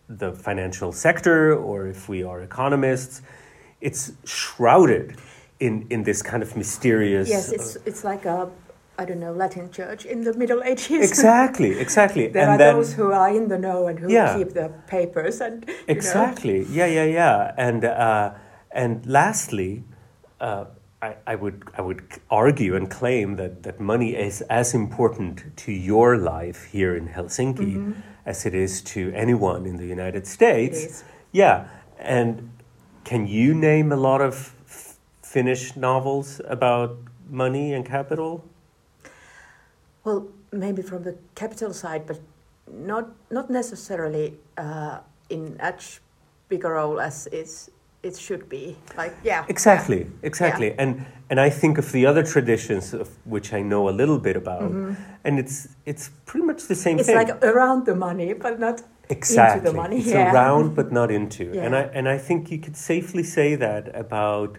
the 0.09 0.33
financial 0.33 0.91
sector 0.91 1.55
or 1.55 1.87
if 1.87 2.09
we 2.09 2.23
are 2.23 2.41
economists. 2.41 3.21
It's 3.79 4.11
shrouded 4.25 5.15
in, 5.59 5.87
in 5.89 6.03
this 6.03 6.21
kind 6.21 6.43
of 6.43 6.55
mysterious. 6.57 7.29
Yes, 7.29 7.51
it's 7.51 7.77
it's 7.85 8.03
like 8.03 8.25
a 8.25 8.49
I 8.99 9.05
don't 9.05 9.19
know 9.19 9.31
Latin 9.31 9.71
church 9.71 10.05
in 10.05 10.23
the 10.23 10.33
Middle 10.33 10.63
Ages. 10.63 11.09
exactly, 11.11 11.79
exactly. 11.79 12.27
there 12.35 12.43
and 12.43 12.51
are 12.53 12.57
then, 12.57 12.75
those 12.75 12.93
who 12.93 13.11
are 13.11 13.29
in 13.29 13.47
the 13.47 13.57
know 13.57 13.87
and 13.87 13.99
who 13.99 14.11
Yeah. 14.11 14.35
keep 14.37 14.53
the 14.53 14.69
papers 14.87 15.39
and 15.39 15.65
you 15.67 15.73
know. 15.73 15.83
Exactly. 15.87 16.63
Yeah, 16.63 16.87
yeah, 16.87 17.05
yeah. 17.05 17.53
And 17.57 17.85
uh, 17.85 18.33
and 18.71 19.05
lastly, 19.05 19.83
uh, 20.41 20.65
I, 21.01 21.15
I 21.27 21.35
would 21.35 21.63
I 21.77 21.81
would 21.81 22.01
argue 22.29 22.75
and 22.75 22.89
claim 22.89 23.35
that, 23.35 23.63
that 23.63 23.79
money 23.79 24.15
is 24.15 24.41
as 24.49 24.73
important 24.73 25.55
to 25.57 25.71
your 25.71 26.17
life 26.17 26.65
here 26.65 26.95
in 26.95 27.09
Helsinki 27.09 27.93
as 28.25 28.45
it 28.45 28.53
is 28.53 28.81
to 28.81 29.11
anyone 29.13 29.65
in 29.65 29.77
the 29.77 29.85
United 29.85 30.25
States. 30.25 30.83
It 30.83 30.89
is. 30.89 31.03
Yeah. 31.31 31.67
And 31.99 32.49
can 33.03 33.27
you 33.27 33.53
name 33.53 33.91
a 33.91 33.95
lot 33.95 34.21
of 34.21 34.53
f- 34.65 34.97
Finnish 35.21 35.75
novels 35.75 36.41
about 36.45 36.97
money 37.29 37.73
and 37.73 37.85
capital? 37.85 38.43
Well, 40.03 40.27
maybe 40.51 40.81
from 40.81 41.03
the 41.03 41.15
capital 41.35 41.73
side, 41.73 42.07
but 42.07 42.19
not 42.67 43.09
not 43.29 43.49
necessarily 43.49 44.33
uh, 44.57 44.99
in 45.29 45.57
as 45.59 45.99
big 46.49 46.65
a 46.65 46.69
role 46.69 46.99
as 46.99 47.27
it's 47.31 47.69
it 48.07 48.17
should 48.17 48.47
be. 48.49 48.75
Like 48.97 49.13
yeah. 49.23 49.45
Exactly, 49.49 50.07
exactly. 50.23 50.73
And 50.79 51.05
and 51.29 51.39
I 51.39 51.49
think 51.49 51.77
of 51.77 51.91
the 51.91 52.05
other 52.05 52.23
traditions 52.23 52.93
of 52.93 53.07
which 53.25 53.53
I 53.53 53.61
know 53.61 53.89
a 53.89 53.95
little 54.01 54.19
bit 54.19 54.35
about, 54.37 54.71
and 55.25 55.39
it's 55.39 55.67
it's 55.85 56.09
pretty 56.25 56.45
much 56.45 56.61
the 56.67 56.75
same 56.75 56.97
Mm-hmm. 56.97 57.09
It's 57.17 57.29
like 57.29 57.43
around 57.43 57.85
the 57.85 57.95
money, 57.95 58.33
but 58.33 58.59
not 58.59 58.81
exactly. 59.09 59.59
into 59.59 59.71
the 59.71 59.77
money. 59.83 59.97
It's 59.97 60.07
yeah. 60.07 60.31
around 60.33 60.75
but 60.75 60.91
not 60.91 61.09
into. 61.11 61.43
Yeah. 61.53 61.63
And 61.65 61.75
I 61.75 61.83
and 61.97 62.05
I 62.15 62.17
think 62.27 62.49
you 62.51 62.59
could 62.65 62.77
safely 62.77 63.23
say 63.23 63.55
that 63.55 63.83
about 63.95 64.57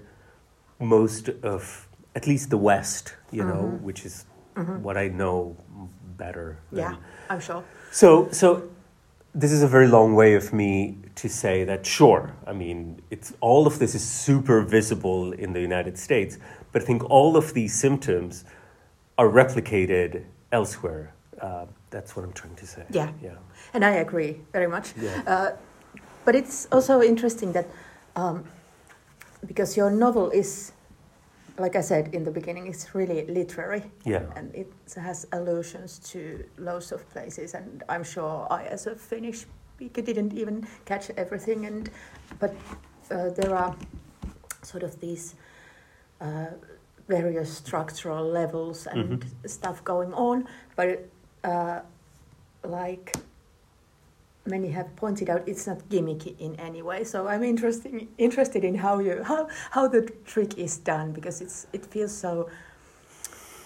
most 0.78 1.28
of 1.42 1.88
at 2.14 2.26
least 2.26 2.50
the 2.50 2.58
West, 2.58 3.14
you 3.30 3.44
know, 3.44 3.62
Mhm. 3.64 3.80
which 3.86 4.04
is 4.06 4.24
Mhm. 4.54 4.80
what 4.82 4.96
I 4.96 5.08
know 5.08 5.56
better. 6.16 6.56
than- 6.72 6.80
Yeah, 6.80 6.94
I'm 7.30 7.40
sure. 7.40 7.62
so, 7.92 8.08
so 8.32 8.48
this 9.38 9.52
is 9.52 9.62
a 9.62 9.68
very 9.68 9.86
long 9.86 10.16
way 10.16 10.34
of 10.34 10.52
me 10.52 10.96
to 11.14 11.28
say 11.28 11.62
that 11.62 11.86
sure, 11.86 12.34
I 12.44 12.52
mean, 12.52 13.00
it's 13.08 13.32
all 13.40 13.68
of 13.68 13.78
this 13.78 13.94
is 13.94 14.02
super 14.02 14.62
visible 14.62 15.32
in 15.32 15.52
the 15.52 15.60
United 15.60 15.96
States, 15.96 16.38
but 16.72 16.82
I 16.82 16.84
think 16.84 17.08
all 17.08 17.36
of 17.36 17.54
these 17.54 17.72
symptoms 17.72 18.44
are 19.16 19.28
replicated 19.28 20.24
elsewhere. 20.50 21.14
Uh, 21.40 21.66
that's 21.90 22.16
what 22.16 22.24
I'm 22.24 22.32
trying 22.32 22.56
to 22.56 22.66
say. 22.66 22.84
Yeah. 22.90 23.12
yeah, 23.22 23.36
And 23.74 23.84
I 23.84 23.90
agree 23.90 24.40
very 24.52 24.66
much. 24.66 24.92
yeah. 25.00 25.22
Uh, 25.24 25.50
but 26.24 26.34
it's 26.34 26.66
also 26.72 27.00
interesting 27.00 27.52
that 27.52 27.68
um, 28.16 28.44
because 29.46 29.76
your 29.76 29.90
novel 29.90 30.30
is, 30.30 30.72
like 31.58 31.76
I 31.76 31.80
said 31.80 32.14
in 32.14 32.24
the 32.24 32.30
beginning, 32.30 32.66
it's 32.66 32.94
really 32.94 33.26
literary 33.26 33.82
yeah. 34.04 34.22
and 34.36 34.54
it 34.54 34.72
has 34.96 35.26
allusions 35.32 35.98
to 36.10 36.44
loads 36.56 36.92
of 36.92 37.08
places. 37.10 37.54
And 37.54 37.82
I'm 37.88 38.04
sure 38.04 38.46
I, 38.50 38.64
as 38.64 38.86
a 38.86 38.94
Finnish 38.94 39.46
speaker, 39.74 40.02
didn't 40.02 40.34
even 40.34 40.66
catch 40.84 41.10
everything. 41.16 41.66
And 41.66 41.90
but 42.38 42.54
uh, 43.10 43.30
there 43.30 43.54
are 43.54 43.74
sort 44.62 44.82
of 44.82 45.00
these 45.00 45.34
uh, 46.20 46.46
various 47.08 47.52
structural 47.56 48.24
levels 48.24 48.86
and 48.86 49.20
Mhm. 49.20 49.48
stuff 49.48 49.82
going 49.84 50.12
on, 50.14 50.46
but 50.76 51.08
uh, 51.44 51.80
like 52.64 53.16
many 54.48 54.68
have 54.70 54.94
pointed 54.96 55.28
out, 55.30 55.42
it's 55.46 55.66
not 55.66 55.78
gimmicky 55.88 56.34
in 56.40 56.54
any 56.56 56.82
way. 56.82 57.04
So 57.04 57.28
I'm 57.28 57.42
interesting, 57.44 58.08
interested 58.18 58.64
in 58.64 58.74
how 58.76 58.98
you 59.00 59.22
how 59.22 59.48
how 59.70 59.88
the 59.88 60.02
trick 60.24 60.58
is 60.58 60.78
done 60.78 61.12
because 61.12 61.40
it's 61.40 61.66
it 61.72 61.86
feels 61.86 62.12
so. 62.16 62.48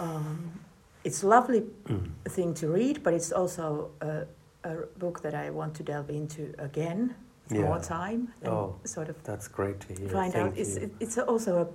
Um, 0.00 0.60
it's 1.04 1.22
a 1.22 1.26
lovely 1.28 1.62
Mm. 1.88 2.10
thing 2.28 2.54
to 2.54 2.68
read, 2.68 3.02
but 3.02 3.12
it's 3.14 3.32
also 3.32 3.90
a, 4.00 4.26
a 4.64 4.74
book 4.98 5.20
that 5.22 5.34
I 5.34 5.50
want 5.50 5.74
to 5.76 5.82
delve 5.82 6.10
into 6.10 6.54
again 6.58 7.14
Yeah. 7.50 7.62
more 7.62 7.80
time 7.80 8.28
and 8.42 8.52
Oh. 8.52 8.74
sort 8.84 9.08
of 9.08 9.16
That's 9.24 9.48
great 9.48 9.80
to 9.80 9.94
hear. 9.94 10.08
find 10.08 10.32
Thank 10.32 10.52
out. 10.52 10.58
It's 10.58 10.76
you. 10.76 10.82
it, 10.84 10.90
it's 11.00 11.18
also 11.18 11.52
a 11.58 11.66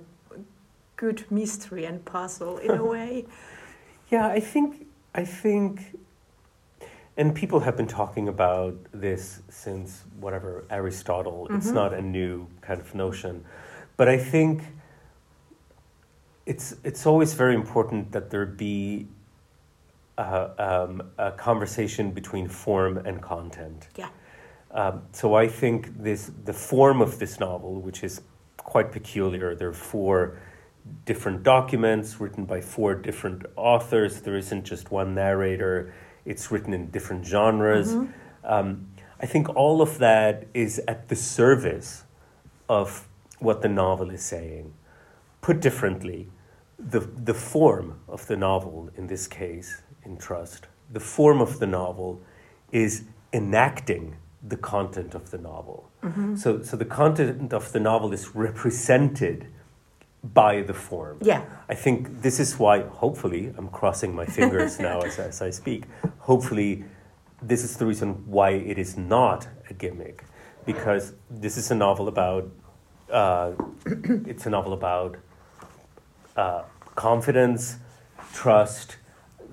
good 0.96 1.24
mystery 1.30 1.86
and 1.86 2.04
puzzle 2.04 2.58
in 2.58 2.70
a 2.70 2.84
way. 2.94 3.26
Yeah, 4.10 4.26
I 4.36 4.40
think 4.40 4.86
I 5.14 5.24
think 5.24 5.80
and 7.18 7.34
people 7.34 7.58
have 7.60 7.76
been 7.76 7.88
talking 7.88 8.28
about 8.28 8.76
this 8.92 9.42
since 9.50 10.04
whatever 10.20 10.64
Aristotle. 10.70 11.44
Mm-hmm. 11.44 11.56
It's 11.56 11.70
not 11.70 11.92
a 11.92 12.00
new 12.00 12.46
kind 12.62 12.80
of 12.80 12.94
notion, 12.94 13.44
but 13.96 14.08
I 14.08 14.16
think 14.16 14.62
it's 16.46 16.76
it's 16.84 17.04
always 17.04 17.34
very 17.34 17.54
important 17.54 18.12
that 18.12 18.30
there 18.30 18.46
be 18.46 19.08
a, 20.16 20.50
um, 20.58 21.02
a 21.18 21.32
conversation 21.32 22.12
between 22.12 22.48
form 22.48 22.98
and 22.98 23.20
content. 23.20 23.88
Yeah. 23.96 24.08
Um, 24.70 25.02
so 25.12 25.34
I 25.34 25.48
think 25.48 26.02
this 26.02 26.30
the 26.44 26.52
form 26.52 27.02
of 27.02 27.18
this 27.18 27.40
novel, 27.40 27.80
which 27.80 28.04
is 28.04 28.22
quite 28.56 28.92
peculiar. 28.92 29.56
There 29.56 29.68
are 29.68 29.82
four 29.94 30.38
different 31.04 31.42
documents 31.42 32.20
written 32.20 32.44
by 32.44 32.60
four 32.60 32.94
different 32.94 33.44
authors. 33.56 34.20
There 34.20 34.36
isn't 34.36 34.64
just 34.64 34.92
one 34.92 35.16
narrator. 35.16 35.92
It's 36.28 36.50
written 36.52 36.72
in 36.72 36.90
different 36.90 37.26
genres. 37.26 37.94
Mm-hmm. 37.94 38.12
Um, 38.44 38.68
I 39.20 39.26
think 39.26 39.48
all 39.56 39.82
of 39.82 39.98
that 39.98 40.46
is 40.54 40.80
at 40.86 41.08
the 41.08 41.16
service 41.16 42.04
of 42.68 43.08
what 43.38 43.62
the 43.62 43.68
novel 43.68 44.10
is 44.10 44.22
saying. 44.22 44.74
Put 45.40 45.60
differently, 45.60 46.28
the, 46.78 47.00
the 47.00 47.34
form 47.34 48.00
of 48.06 48.26
the 48.26 48.36
novel, 48.36 48.90
in 48.96 49.06
this 49.06 49.26
case, 49.26 49.82
in 50.04 50.16
Trust, 50.16 50.66
the 50.90 51.00
form 51.00 51.40
of 51.40 51.58
the 51.58 51.66
novel 51.66 52.20
is 52.70 53.04
enacting 53.32 54.16
the 54.46 54.56
content 54.56 55.14
of 55.14 55.30
the 55.30 55.38
novel. 55.38 55.90
Mm-hmm. 56.02 56.36
So, 56.36 56.62
so 56.62 56.76
the 56.76 56.84
content 56.84 57.52
of 57.52 57.72
the 57.72 57.80
novel 57.80 58.12
is 58.12 58.34
represented 58.34 59.48
by 60.34 60.62
the 60.62 60.74
form. 60.74 61.18
Yeah. 61.22 61.44
I 61.68 61.74
think 61.74 62.22
this 62.22 62.40
is 62.40 62.58
why, 62.58 62.82
hopefully, 62.82 63.52
I'm 63.56 63.68
crossing 63.68 64.14
my 64.14 64.26
fingers 64.26 64.78
now 64.88 65.00
as, 65.00 65.18
as 65.18 65.42
I 65.42 65.50
speak, 65.50 65.84
hopefully, 66.18 66.84
this 67.40 67.62
is 67.64 67.76
the 67.76 67.86
reason 67.86 68.24
why 68.26 68.50
it 68.50 68.78
is 68.78 68.96
not 68.96 69.46
a 69.70 69.74
gimmick. 69.74 70.24
Because 70.66 71.14
this 71.30 71.56
is 71.56 71.70
a 71.70 71.74
novel 71.74 72.08
about, 72.08 72.50
uh, 73.10 73.52
it's 73.86 74.46
a 74.46 74.50
novel 74.50 74.72
about 74.72 75.16
uh, 76.36 76.62
confidence, 76.94 77.76
trust, 78.34 78.96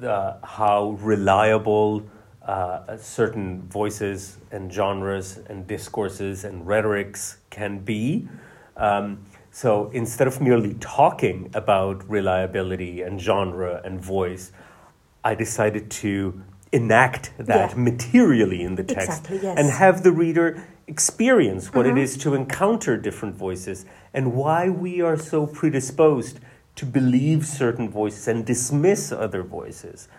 uh, 0.03 0.33
how 0.43 0.97
reliable 0.99 2.03
uh, 2.45 2.97
certain 2.97 3.61
voices 3.63 4.38
and 4.51 4.71
genres 4.71 5.39
and 5.49 5.65
discourses 5.65 6.43
and 6.43 6.67
rhetorics 6.67 7.38
can 7.49 7.79
be. 7.79 8.27
Um, 8.77 9.25
so 9.55 9.89
instead 9.93 10.27
of 10.27 10.41
merely 10.41 10.73
talking 10.81 11.49
about 11.53 12.09
reliability 12.09 13.01
and 13.01 13.21
genre 13.21 13.81
and 13.85 14.01
voice, 14.01 14.51
I 15.23 15.33
decided 15.33 15.89
to 16.03 16.43
enact 16.73 17.31
that 17.37 17.69
yeah. 17.69 17.77
materially 17.77 18.63
in 18.63 18.75
the 18.75 18.83
text 18.83 19.07
exactly, 19.07 19.39
yes. 19.41 19.57
and 19.57 19.69
have 19.69 20.03
the 20.03 20.11
reader 20.11 20.61
experience 20.87 21.73
what 21.73 21.85
mm-hmm. 21.85 21.97
it 21.97 22.01
is 22.01 22.17
to 22.17 22.33
encounter 22.33 22.97
different 22.97 23.35
voices 23.35 23.85
and 24.13 24.33
why 24.33 24.67
we 24.67 24.99
are 24.99 25.15
so 25.15 25.47
predisposed 25.47 26.41
to 26.75 26.85
believe 26.85 27.45
certain 27.45 27.89
voices 27.89 28.27
and 28.27 28.45
dismiss 28.45 29.13
other 29.13 29.41
voices. 29.41 30.09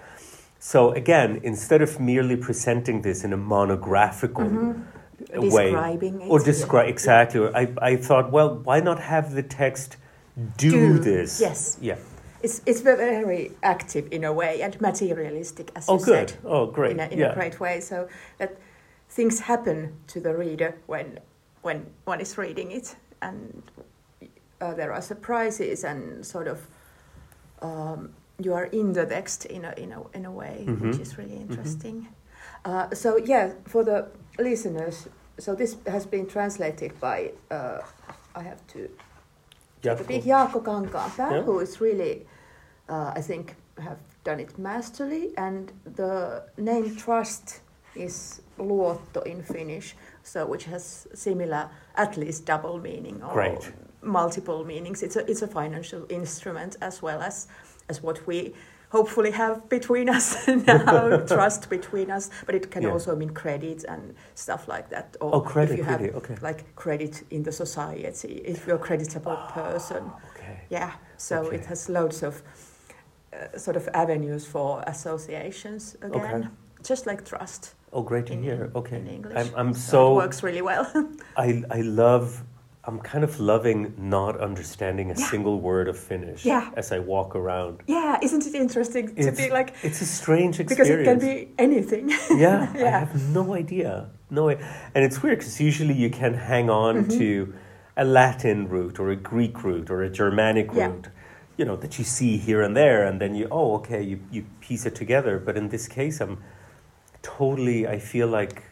So 0.58 0.92
again, 0.92 1.40
instead 1.42 1.82
of 1.82 2.00
merely 2.00 2.36
presenting 2.36 3.02
this 3.02 3.22
in 3.22 3.34
a 3.34 3.36
monographical 3.36 4.44
mm-hmm 4.44 4.95
way 5.30 5.70
Describing 5.70 6.20
or 6.22 6.38
describe 6.40 6.88
exactly 6.88 7.40
yeah. 7.40 7.50
I, 7.54 7.68
I 7.80 7.96
thought 7.96 8.30
well 8.30 8.56
why 8.56 8.80
not 8.80 9.00
have 9.00 9.32
the 9.32 9.42
text 9.42 9.96
do, 10.56 10.70
do, 10.70 10.98
this 10.98 11.40
yes 11.40 11.78
yeah 11.80 11.96
it's, 12.42 12.60
it's 12.66 12.80
very 12.80 13.52
active 13.62 14.08
in 14.10 14.24
a 14.24 14.32
way 14.32 14.60
and 14.62 14.78
materialistic 14.80 15.72
as 15.74 15.88
oh, 15.88 15.98
you 15.98 16.04
good. 16.04 16.30
said 16.30 16.38
oh 16.44 16.66
great 16.66 16.92
in, 16.92 17.00
a, 17.00 17.06
in 17.06 17.18
yeah. 17.18 17.32
a 17.32 17.34
great 17.34 17.58
way 17.60 17.80
so 17.80 18.08
that 18.38 18.56
things 19.08 19.40
happen 19.40 19.96
to 20.08 20.20
the 20.20 20.36
reader 20.36 20.76
when 20.86 21.18
when 21.62 21.86
one 22.04 22.20
is 22.20 22.36
reading 22.36 22.72
it 22.72 22.96
and 23.22 23.62
uh, 24.60 24.74
there 24.74 24.92
are 24.92 25.02
surprises 25.02 25.84
and 25.84 26.24
sort 26.24 26.46
of 26.46 26.66
um, 27.62 28.10
you 28.38 28.52
are 28.52 28.64
in 28.66 28.92
the 28.92 29.06
text 29.06 29.46
in 29.46 29.64
a 29.64 29.72
in 29.76 29.92
a 29.92 30.02
in 30.12 30.24
a 30.26 30.30
way 30.30 30.64
mm-hmm. 30.66 30.90
which 30.90 31.00
is 31.00 31.16
really 31.18 31.30
mm-hmm. 31.30 31.50
interesting 31.50 32.08
mm-hmm. 32.64 32.70
uh, 32.70 32.94
so 32.94 33.16
yeah 33.16 33.52
for 33.64 33.82
the 33.84 34.08
listeners, 34.38 35.08
so 35.38 35.54
this 35.54 35.76
has 35.86 36.06
been 36.06 36.26
translated 36.26 36.98
by, 37.00 37.32
uh, 37.50 37.78
I 38.34 38.42
have 38.42 38.66
to 38.68 38.88
take 39.82 40.00
a 40.00 40.04
big 40.04 40.24
Jaakko 40.24 40.62
Kankaanpää, 40.62 41.30
yeah. 41.30 41.42
who 41.42 41.60
is 41.60 41.80
really, 41.80 42.26
uh, 42.88 43.12
I 43.14 43.20
think, 43.22 43.54
have 43.78 43.98
done 44.24 44.40
it 44.40 44.58
masterly. 44.58 45.32
And 45.36 45.72
the 45.96 46.42
name 46.56 46.96
trust 46.96 47.60
is 47.94 48.42
luotto 48.58 49.22
in 49.24 49.42
Finnish, 49.42 49.96
so 50.22 50.46
which 50.46 50.64
has 50.64 51.06
similar, 51.14 51.68
at 51.94 52.16
least 52.16 52.46
double 52.46 52.78
meaning 52.78 53.22
or 53.22 53.32
Great. 53.32 53.72
multiple 54.02 54.64
meanings. 54.64 55.02
It's 55.02 55.16
a, 55.16 55.30
it's 55.30 55.42
a 55.42 55.48
financial 55.48 56.06
instrument 56.08 56.76
as 56.80 57.02
well 57.02 57.20
as, 57.22 57.48
as 57.88 58.02
what 58.02 58.26
we 58.26 58.54
hopefully 58.90 59.30
have 59.30 59.68
between 59.68 60.08
us 60.08 60.46
now, 60.66 61.16
trust 61.26 61.70
between 61.70 62.10
us. 62.10 62.30
But 62.46 62.54
it 62.54 62.70
can 62.70 62.82
yeah. 62.82 62.90
also 62.90 63.16
mean 63.16 63.30
credit 63.30 63.84
and 63.84 64.14
stuff 64.34 64.68
like 64.68 64.88
that. 64.90 65.16
Or 65.20 65.34
oh, 65.34 65.40
credit, 65.40 65.72
if 65.72 65.78
you 65.78 65.84
have 65.84 66.02
okay. 66.02 66.36
like 66.42 66.74
credit 66.76 67.22
in 67.30 67.42
the 67.42 67.52
society, 67.52 68.34
if 68.44 68.66
you're 68.66 68.76
a 68.76 68.86
creditable 68.88 69.38
oh, 69.38 69.52
person. 69.52 70.10
Okay. 70.34 70.60
Yeah, 70.70 70.92
so 71.16 71.46
okay. 71.46 71.56
it 71.56 71.66
has 71.66 71.88
loads 71.88 72.22
of 72.22 72.42
uh, 73.32 73.56
sort 73.58 73.76
of 73.76 73.88
avenues 73.94 74.46
for 74.46 74.82
associations 74.86 75.96
again, 76.02 76.42
okay. 76.44 76.48
just 76.82 77.06
like 77.06 77.24
trust. 77.24 77.74
Oh, 77.92 78.02
great 78.02 78.26
to 78.26 78.34
in, 78.34 78.42
hear. 78.42 78.70
Okay. 78.74 78.98
In 78.98 79.06
English. 79.06 79.36
I'm, 79.36 79.54
I'm 79.56 79.74
so, 79.74 79.90
so 79.90 80.12
it 80.12 80.16
works 80.16 80.42
really 80.42 80.62
well. 80.62 80.86
I, 81.36 81.62
I 81.70 81.80
love 81.80 82.42
I'm 82.88 83.00
kind 83.00 83.24
of 83.24 83.40
loving 83.40 83.94
not 83.98 84.40
understanding 84.40 85.10
a 85.10 85.18
yeah. 85.18 85.26
single 85.26 85.60
word 85.60 85.88
of 85.88 85.98
Finnish 85.98 86.44
yeah. 86.44 86.70
as 86.76 86.92
I 86.92 87.00
walk 87.00 87.34
around. 87.34 87.80
Yeah, 87.88 88.16
isn't 88.22 88.46
it 88.46 88.54
interesting 88.54 89.14
to 89.16 89.28
it's, 89.28 89.40
be 89.40 89.50
like? 89.50 89.74
It's 89.82 90.00
a 90.00 90.06
strange 90.06 90.60
experience 90.60 91.08
because 91.08 91.22
it 91.24 91.34
can 91.34 91.46
be 91.46 91.52
anything. 91.58 92.10
yeah, 92.10 92.72
yeah, 92.76 92.86
I 92.86 92.98
have 93.00 93.28
no 93.30 93.54
idea, 93.54 94.10
no, 94.30 94.48
and 94.50 94.60
it's 94.94 95.20
weird 95.20 95.38
because 95.38 95.60
usually 95.60 95.94
you 95.94 96.10
can 96.10 96.34
hang 96.34 96.70
on 96.70 97.04
mm-hmm. 97.04 97.18
to 97.18 97.54
a 97.96 98.04
Latin 98.04 98.68
root 98.68 99.00
or 99.00 99.10
a 99.10 99.16
Greek 99.16 99.64
root 99.64 99.90
or 99.90 100.02
a 100.02 100.10
Germanic 100.10 100.72
root, 100.72 101.08
you 101.56 101.64
know, 101.64 101.76
that 101.76 101.98
you 101.98 102.04
see 102.04 102.36
here 102.36 102.62
and 102.62 102.76
there, 102.76 103.04
and 103.04 103.20
then 103.20 103.34
you 103.34 103.48
oh 103.50 103.74
okay 103.76 104.02
you 104.02 104.20
you 104.30 104.46
piece 104.60 104.86
it 104.86 104.94
together. 104.94 105.40
But 105.40 105.56
in 105.56 105.70
this 105.70 105.88
case, 105.88 106.20
I'm 106.20 106.38
totally. 107.22 107.88
I 107.88 107.98
feel 107.98 108.28
like 108.28 108.62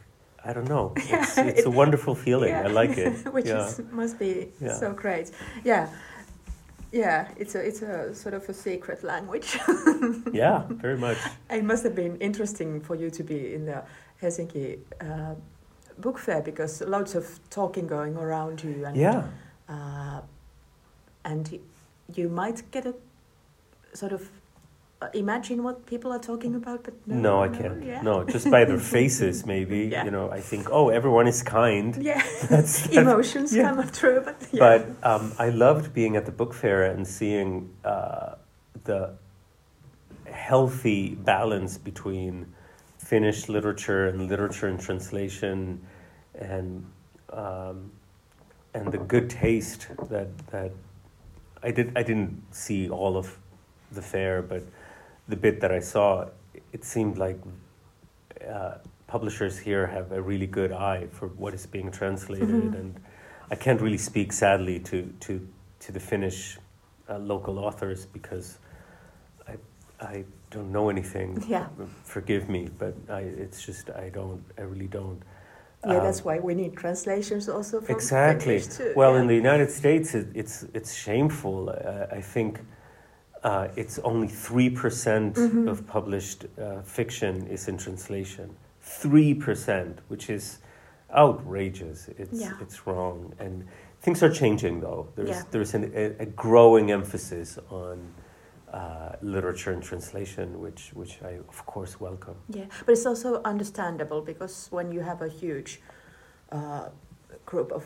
I 0.44 0.52
don't 0.52 0.68
know. 0.68 0.92
It's, 0.96 1.38
it's 1.38 1.61
it, 1.61 1.66
a 1.66 1.70
wonderful 1.70 2.14
feeling. 2.14 2.50
Yeah. 2.50 2.64
I 2.64 2.66
like 2.66 2.98
it. 2.98 3.12
Which 3.33 3.46
yeah. 3.46 3.66
is, 3.66 3.80
must 3.90 4.18
be 4.18 4.48
so 4.61 4.92
great. 4.92 5.30
Yeah. 5.64 5.88
Yeah, 6.92 7.26
it's 7.37 7.57
a 7.57 7.59
it's 7.59 7.83
a 7.83 8.14
sort 8.14 8.35
of 8.35 8.48
a 8.48 8.54
secret 8.54 9.02
language. 9.02 9.59
yeah, 10.33 10.62
very 10.68 10.96
much. 10.96 11.18
It 11.50 11.64
must 11.64 11.83
have 11.83 11.96
been 11.96 12.16
interesting 12.18 12.80
for 12.80 12.94
you 12.94 13.11
to 13.11 13.22
be 13.24 13.52
in 13.52 13.66
the 13.66 13.83
Helsinki 14.22 14.78
uh, 15.00 15.35
book 15.98 16.18
fair 16.18 16.40
because 16.40 16.83
lots 16.83 17.16
of 17.16 17.40
talking 17.50 17.88
going 17.88 18.16
around 18.16 18.62
you 18.62 18.85
and 18.87 18.96
yeah, 18.96 19.24
uh, 19.68 20.20
and 21.24 21.59
you 22.14 22.28
might 22.28 22.62
get 22.70 22.87
a 22.87 22.94
sort 23.92 24.12
of 24.12 24.30
imagine 25.12 25.62
what 25.62 25.87
people 25.87 26.12
are 26.12 26.19
talking 26.19 26.55
about, 26.55 26.85
but 26.85 26.95
no. 27.07 27.14
No, 27.17 27.43
I 27.43 27.49
can't. 27.49 27.85
Yeah. 27.85 28.03
No, 28.03 28.25
just 28.25 28.51
by 28.51 28.64
their 28.64 28.79
faces, 28.97 29.45
maybe. 29.45 29.87
Yeah. 29.87 30.05
You 30.05 30.11
know, 30.11 30.31
I 30.31 30.40
think, 30.40 30.69
oh, 30.71 30.88
everyone 30.88 31.27
is 31.27 31.43
kind. 31.43 31.97
Yeah. 32.03 32.23
that's, 32.49 32.83
that's, 32.83 32.88
Emotions 32.88 33.55
yeah. 33.55 33.75
come 33.75 33.83
through, 33.87 34.23
but 34.23 34.37
yeah. 34.53 34.61
But 34.61 35.09
um, 35.09 35.33
I 35.38 35.51
loved 35.51 35.93
being 35.93 36.17
at 36.17 36.27
the 36.27 36.33
book 36.33 36.55
fair 36.55 36.85
and 36.85 37.07
seeing 37.07 37.71
uh, 37.85 38.35
the 38.85 39.14
healthy 40.31 41.14
balance 41.14 41.79
between 41.79 42.53
Finnish 42.99 43.49
literature 43.49 44.09
and 44.09 44.29
literature 44.29 44.67
and 44.67 44.81
translation, 44.81 45.81
and 46.35 46.87
um, 47.31 47.93
and 48.73 48.90
the 48.90 48.99
good 48.99 49.29
taste 49.29 49.88
that 50.09 50.29
that 50.49 50.73
I 51.62 51.71
did. 51.71 51.93
I 51.97 52.03
didn't 52.03 52.43
see 52.51 52.88
all 52.88 53.17
of 53.17 53.38
the 53.93 54.03
fair, 54.03 54.43
but 54.43 54.62
the 55.29 55.37
bit 55.37 55.61
that 55.61 55.73
I 55.73 55.81
saw, 55.81 56.29
it 56.73 56.85
seemed 56.85 57.19
like 57.19 57.39
uh, 58.49 58.75
publishers 59.07 59.59
here 59.59 59.87
have 59.87 60.13
a 60.13 60.21
really 60.21 60.47
good 60.47 60.73
eye 60.73 61.07
for 61.13 61.29
what 61.29 61.55
is 61.55 61.67
being 61.67 61.91
translated, 61.91 62.49
mm-hmm. 62.49 62.75
and 62.75 63.01
I 63.51 63.55
can't 63.55 63.81
really 63.81 63.99
speak 63.99 64.33
sadly 64.33 64.79
to 64.81 65.13
to 65.21 65.47
to 65.81 65.93
the 65.93 66.01
Finnish 66.01 66.59
uh, 67.09 67.19
local 67.19 67.59
authors 67.59 68.07
because 68.07 68.59
I 69.49 69.55
I 70.01 70.25
don't 70.51 70.73
know 70.73 70.89
anything. 70.89 71.43
Yeah. 71.49 71.67
Forgive 72.05 72.49
me, 72.49 72.69
but 72.79 72.95
I 73.09 73.21
it's 73.21 73.63
just 73.65 73.91
I 73.91 74.09
don't 74.11 74.43
I 74.59 74.63
really 74.63 74.89
don't. 74.89 75.21
Yeah, 75.87 75.99
Um, 75.99 76.05
that's 76.05 76.25
why 76.25 76.39
we 76.39 76.55
need 76.55 76.77
translations 76.77 77.49
also 77.49 77.81
from 77.81 77.95
exactly. 77.95 78.59
Finnish 78.59 78.77
too. 78.79 78.93
Well, 78.97 79.13
yeah. 79.13 79.21
in 79.21 79.27
the 79.27 79.35
United 79.35 79.71
States, 79.71 80.15
it, 80.15 80.29
it's 80.35 80.65
it's 80.75 80.95
shameful. 80.95 81.71
Uh, 81.71 82.19
I 82.19 82.21
think 82.21 82.61
uh, 83.44 83.68
it's 83.76 83.98
only 84.00 84.28
three 84.28 84.70
Mm-hmm. 84.70 85.68
of 85.68 85.87
published 85.87 86.46
uh, 86.59 86.80
fiction 86.83 87.46
is 87.46 87.68
in 87.68 87.76
translation. 87.76 88.57
Three 88.80 89.35
percent, 89.35 90.00
which 90.09 90.30
is 90.30 90.59
outrageous. 91.14 92.09
It's 92.18 92.40
Yeah. 92.40 92.52
it's 92.61 92.87
wrong, 92.87 93.33
and 93.38 93.64
things 94.00 94.22
are 94.22 94.30
changing 94.33 94.80
though. 94.80 95.09
There's 95.14 95.28
Yeah. 95.28 95.42
there's 95.50 95.74
an, 95.74 95.92
a, 95.94 96.22
a 96.22 96.26
growing 96.26 96.90
emphasis 96.90 97.59
on. 97.70 97.98
Uh, 98.74 99.14
literature 99.22 99.72
and 99.72 99.83
translation, 99.85 100.61
which 100.61 100.90
which 100.94 101.22
I 101.22 101.38
of 101.48 101.64
course 101.64 102.00
welcome. 102.00 102.35
Yeah, 102.48 102.64
but 102.85 102.92
it's 102.92 103.07
also 103.07 103.40
understandable 103.44 104.20
because 104.20 104.66
when 104.72 104.90
you 104.90 105.00
have 105.04 105.22
a 105.22 105.28
huge 105.28 105.80
uh, 106.50 106.88
group 107.46 107.70
of 107.70 107.85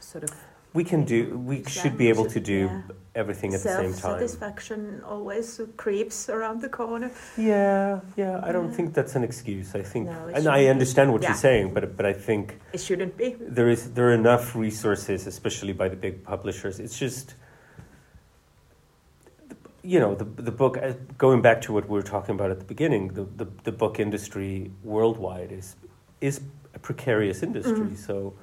sort 0.00 0.24
of 0.24 0.30
We 0.72 0.84
can 0.84 1.04
do. 1.04 1.36
We 1.38 1.64
should 1.64 1.96
be 1.98 2.08
able 2.08 2.26
to 2.26 2.40
do 2.40 2.58
Yeah. 2.66 2.82
everything 3.22 3.54
at 3.54 3.62
the 3.62 3.68
same 3.70 3.92
time. 3.92 3.92
self-satisfaction 3.94 5.02
always 5.04 5.60
creeps 5.76 6.28
around 6.28 6.60
the 6.62 6.68
corner. 6.68 7.10
Yeah, 7.36 8.00
yeah. 8.16 8.40
I 8.48 8.52
don't 8.52 8.66
Yeah. 8.70 8.76
think 8.76 8.94
that's 8.94 9.16
an 9.16 9.24
excuse. 9.24 9.74
I 9.74 9.82
think, 9.82 10.06
No, 10.06 10.28
and 10.32 10.46
I 10.46 10.60
be. 10.60 10.68
understand 10.70 11.12
what 11.12 11.22
Yeah. 11.22 11.30
you're 11.30 11.36
saying, 11.48 11.74
but 11.74 11.96
but 11.96 12.06
I 12.06 12.12
think 12.12 12.60
It 12.72 12.80
shouldn't 12.80 13.16
be. 13.16 13.36
there 13.40 13.68
is 13.68 13.90
there 13.94 14.06
are 14.10 14.14
enough 14.14 14.54
resources, 14.54 15.26
especially 15.26 15.72
by 15.72 15.88
the 15.88 15.96
big 15.96 16.22
publishers. 16.22 16.78
It's 16.78 16.96
just, 16.98 17.34
you 19.82 19.98
know, 19.98 20.14
the 20.14 20.24
the 20.42 20.52
book. 20.52 20.76
uh, 20.76 20.92
Going 21.18 21.42
back 21.42 21.60
to 21.62 21.72
what 21.72 21.84
we 21.88 21.94
were 21.98 22.08
talking 22.14 22.34
about 22.36 22.50
at 22.50 22.58
the 22.60 22.66
beginning, 22.74 23.08
the 23.14 23.24
the, 23.40 23.46
the 23.64 23.72
book 23.72 23.98
industry 23.98 24.70
worldwide 24.84 25.50
is 25.52 25.76
is 26.20 26.40
a 26.74 26.78
precarious 26.78 27.42
industry. 27.42 27.90
Mhm. 27.90 27.96
So 27.96 28.34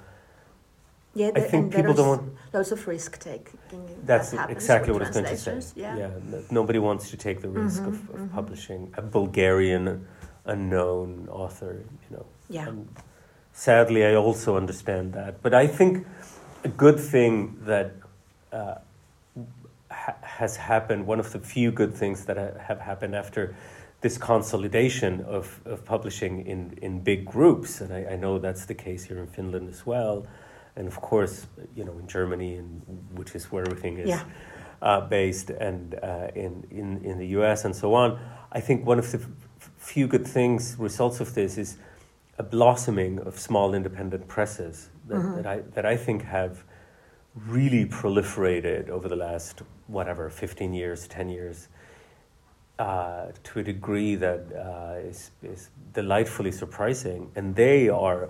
Yeah, 1.17 1.31
I 1.35 1.41
think 1.51 1.73
people 1.77 1.93
don't 1.99 2.07
want. 2.13 2.23
loads 2.53 2.71
of 2.71 2.87
risk 2.87 3.11
taking. 3.19 3.57
That's 4.05 4.29
that 4.31 4.49
exactly 4.57 4.91
what 4.93 5.01
I 5.01 5.07
was 5.07 5.17
going 5.17 5.25
to 5.25 5.37
say. 5.37 5.57
Yeah. 5.75 6.11
n- 6.33 6.45
nobody 6.59 6.79
wants 6.87 7.09
to 7.11 7.17
take 7.17 7.37
the 7.45 7.49
risk 7.49 7.81
Mhm, 7.81 7.87
of, 7.91 7.95
of 8.15 8.19
mhm. 8.21 8.31
publishing 8.39 8.81
a 9.01 9.01
Bulgarian 9.17 9.85
unknown 10.45 11.27
author. 11.41 11.73
You 12.03 12.09
know. 12.17 12.25
Yeah. 12.57 12.67
And 12.69 12.87
sadly, 13.53 14.01
I 14.11 14.13
also 14.25 14.49
understand 14.57 15.13
that. 15.13 15.31
But 15.41 15.53
I 15.63 15.65
think 15.77 16.05
a 16.63 16.71
good 16.85 16.99
thing 17.13 17.33
that 17.71 17.87
uh, 18.59 18.75
ha- 19.91 20.19
has 20.39 20.53
happened, 20.57 21.07
one 21.07 21.19
of 21.19 21.29
the 21.33 21.39
few 21.39 21.71
good 21.71 21.93
things 22.01 22.25
that 22.25 22.37
ha- 22.37 22.59
have 22.69 22.79
happened 22.89 23.15
after 23.15 23.55
this 24.01 24.17
consolidation 24.17 25.21
of, 25.37 25.59
of 25.65 25.83
publishing 25.83 26.45
in, 26.45 26.77
in 26.81 26.99
big 27.11 27.25
groups, 27.25 27.81
and 27.81 27.91
I, 27.91 28.13
I 28.13 28.15
know 28.15 28.37
that's 28.39 28.65
the 28.65 28.75
case 28.75 29.01
here 29.09 29.17
in 29.19 29.27
Finland 29.27 29.67
as 29.69 29.85
well, 29.87 30.15
and 30.77 30.87
of 30.87 31.01
course, 31.01 31.47
you 31.75 31.83
know, 31.83 31.97
in 31.99 32.07
Germany, 32.07 32.55
and 32.55 32.81
which 33.15 33.35
is 33.35 33.51
where 33.51 33.63
everything 33.67 33.97
is 33.97 34.07
Yeah. 34.09 34.23
uh, 34.81 35.01
based, 35.01 35.49
and 35.49 35.95
uh, 35.95 36.27
in, 36.35 36.63
in, 36.71 37.03
in 37.03 37.17
the 37.17 37.27
US 37.39 37.65
and 37.65 37.75
so 37.75 37.93
on. 37.93 38.19
I 38.51 38.61
think 38.61 38.85
one 38.85 38.99
of 38.99 39.11
the 39.11 39.17
f- 39.17 39.27
few 39.77 40.07
good 40.07 40.25
things, 40.27 40.77
results 40.79 41.19
of 41.19 41.33
this, 41.33 41.57
is 41.57 41.77
a 42.37 42.43
blossoming 42.43 43.19
of 43.19 43.39
small 43.39 43.73
independent 43.73 44.27
presses 44.27 44.89
that, 45.07 45.17
Mhm. 45.17 45.35
that, 45.35 45.45
I, 45.47 45.57
that 45.73 45.85
I 45.85 45.97
think 45.97 46.21
have 46.23 46.63
really 47.47 47.85
proliferated 47.85 48.89
over 48.89 49.07
the 49.09 49.15
last, 49.15 49.61
whatever, 49.87 50.29
15 50.29 50.73
years, 50.73 51.07
10 51.07 51.29
years. 51.29 51.67
Uh, 52.79 53.31
to 53.43 53.59
a 53.59 53.63
degree 53.63 54.13
that 54.15 54.41
uh, 54.53 54.99
is, 55.09 55.31
is 55.41 55.71
delightfully 55.93 56.51
surprising, 56.51 57.31
and 57.35 57.55
they 57.55 57.89
are 57.89 58.29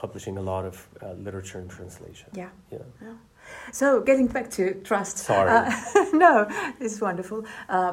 publishing 0.00 0.38
a 0.38 0.42
lot 0.42 0.64
of 0.64 0.88
uh, 1.02 1.12
literature 1.12 1.58
and 1.58 1.70
translation. 1.70 2.28
Yeah. 2.34 2.48
Yeah. 2.72 2.78
Yeah. 3.02 3.12
So 3.72 4.00
getting 4.00 4.28
back 4.28 4.50
to 4.52 4.74
trust. 4.82 5.18
Sorry. 5.18 5.50
Uh, 5.50 5.70
no, 6.12 6.48
it's 6.80 7.00
wonderful. 7.00 7.44
Uh, 7.68 7.92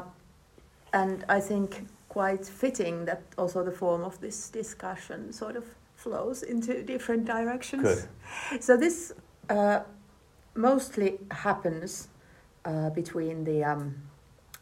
and 0.92 1.24
I 1.28 1.40
think 1.40 1.86
quite 2.08 2.46
fitting 2.46 3.04
that 3.04 3.22
also 3.36 3.62
the 3.62 3.76
form 3.82 4.02
of 4.04 4.18
this 4.20 4.48
discussion 4.48 5.32
sort 5.32 5.56
of 5.56 5.64
flows 5.96 6.42
into 6.42 6.82
different 6.82 7.26
directions. 7.26 7.82
Good. 7.82 8.62
So 8.62 8.76
this 8.76 9.12
uh, 9.50 9.80
mostly 10.54 11.18
happens 11.30 12.08
uh, 12.64 12.90
between 12.90 13.44
the 13.44 13.64
um, 13.64 13.94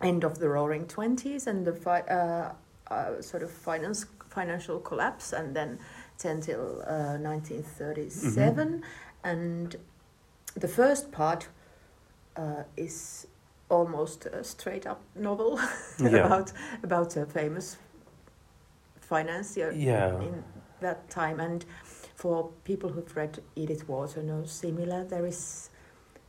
end 0.02 0.24
of 0.24 0.38
the 0.38 0.48
Roaring 0.48 0.86
Twenties 0.86 1.46
and 1.46 1.64
the 1.64 1.74
fi- 1.74 2.08
uh, 2.10 2.52
uh, 2.90 3.22
sort 3.22 3.42
of 3.42 3.50
finance 3.50 4.06
financial 4.36 4.78
collapse, 4.80 5.32
and 5.32 5.56
then 5.56 5.78
until 6.24 6.82
uh, 6.86 7.18
1937. 7.18 8.82
And 9.24 9.76
the 10.54 10.68
first 10.68 11.12
part 11.12 11.48
uh, 12.36 12.62
is 12.76 13.26
almost 13.68 14.26
a 14.26 14.44
straight 14.44 14.86
up 14.86 15.00
novel 15.14 15.58
Yeah. 15.98 16.26
about 16.26 16.52
about 16.82 17.16
a 17.16 17.26
famous 17.26 17.78
financier 19.00 19.72
Yeah. 19.72 20.20
in 20.20 20.44
that 20.80 21.08
time. 21.10 21.40
And 21.40 21.64
for 22.14 22.50
people 22.64 22.90
who've 22.90 23.16
read 23.16 23.38
Edith 23.56 23.88
Wharton 23.88 24.30
or 24.30 24.46
similar, 24.46 25.04
there 25.04 25.26
is 25.26 25.70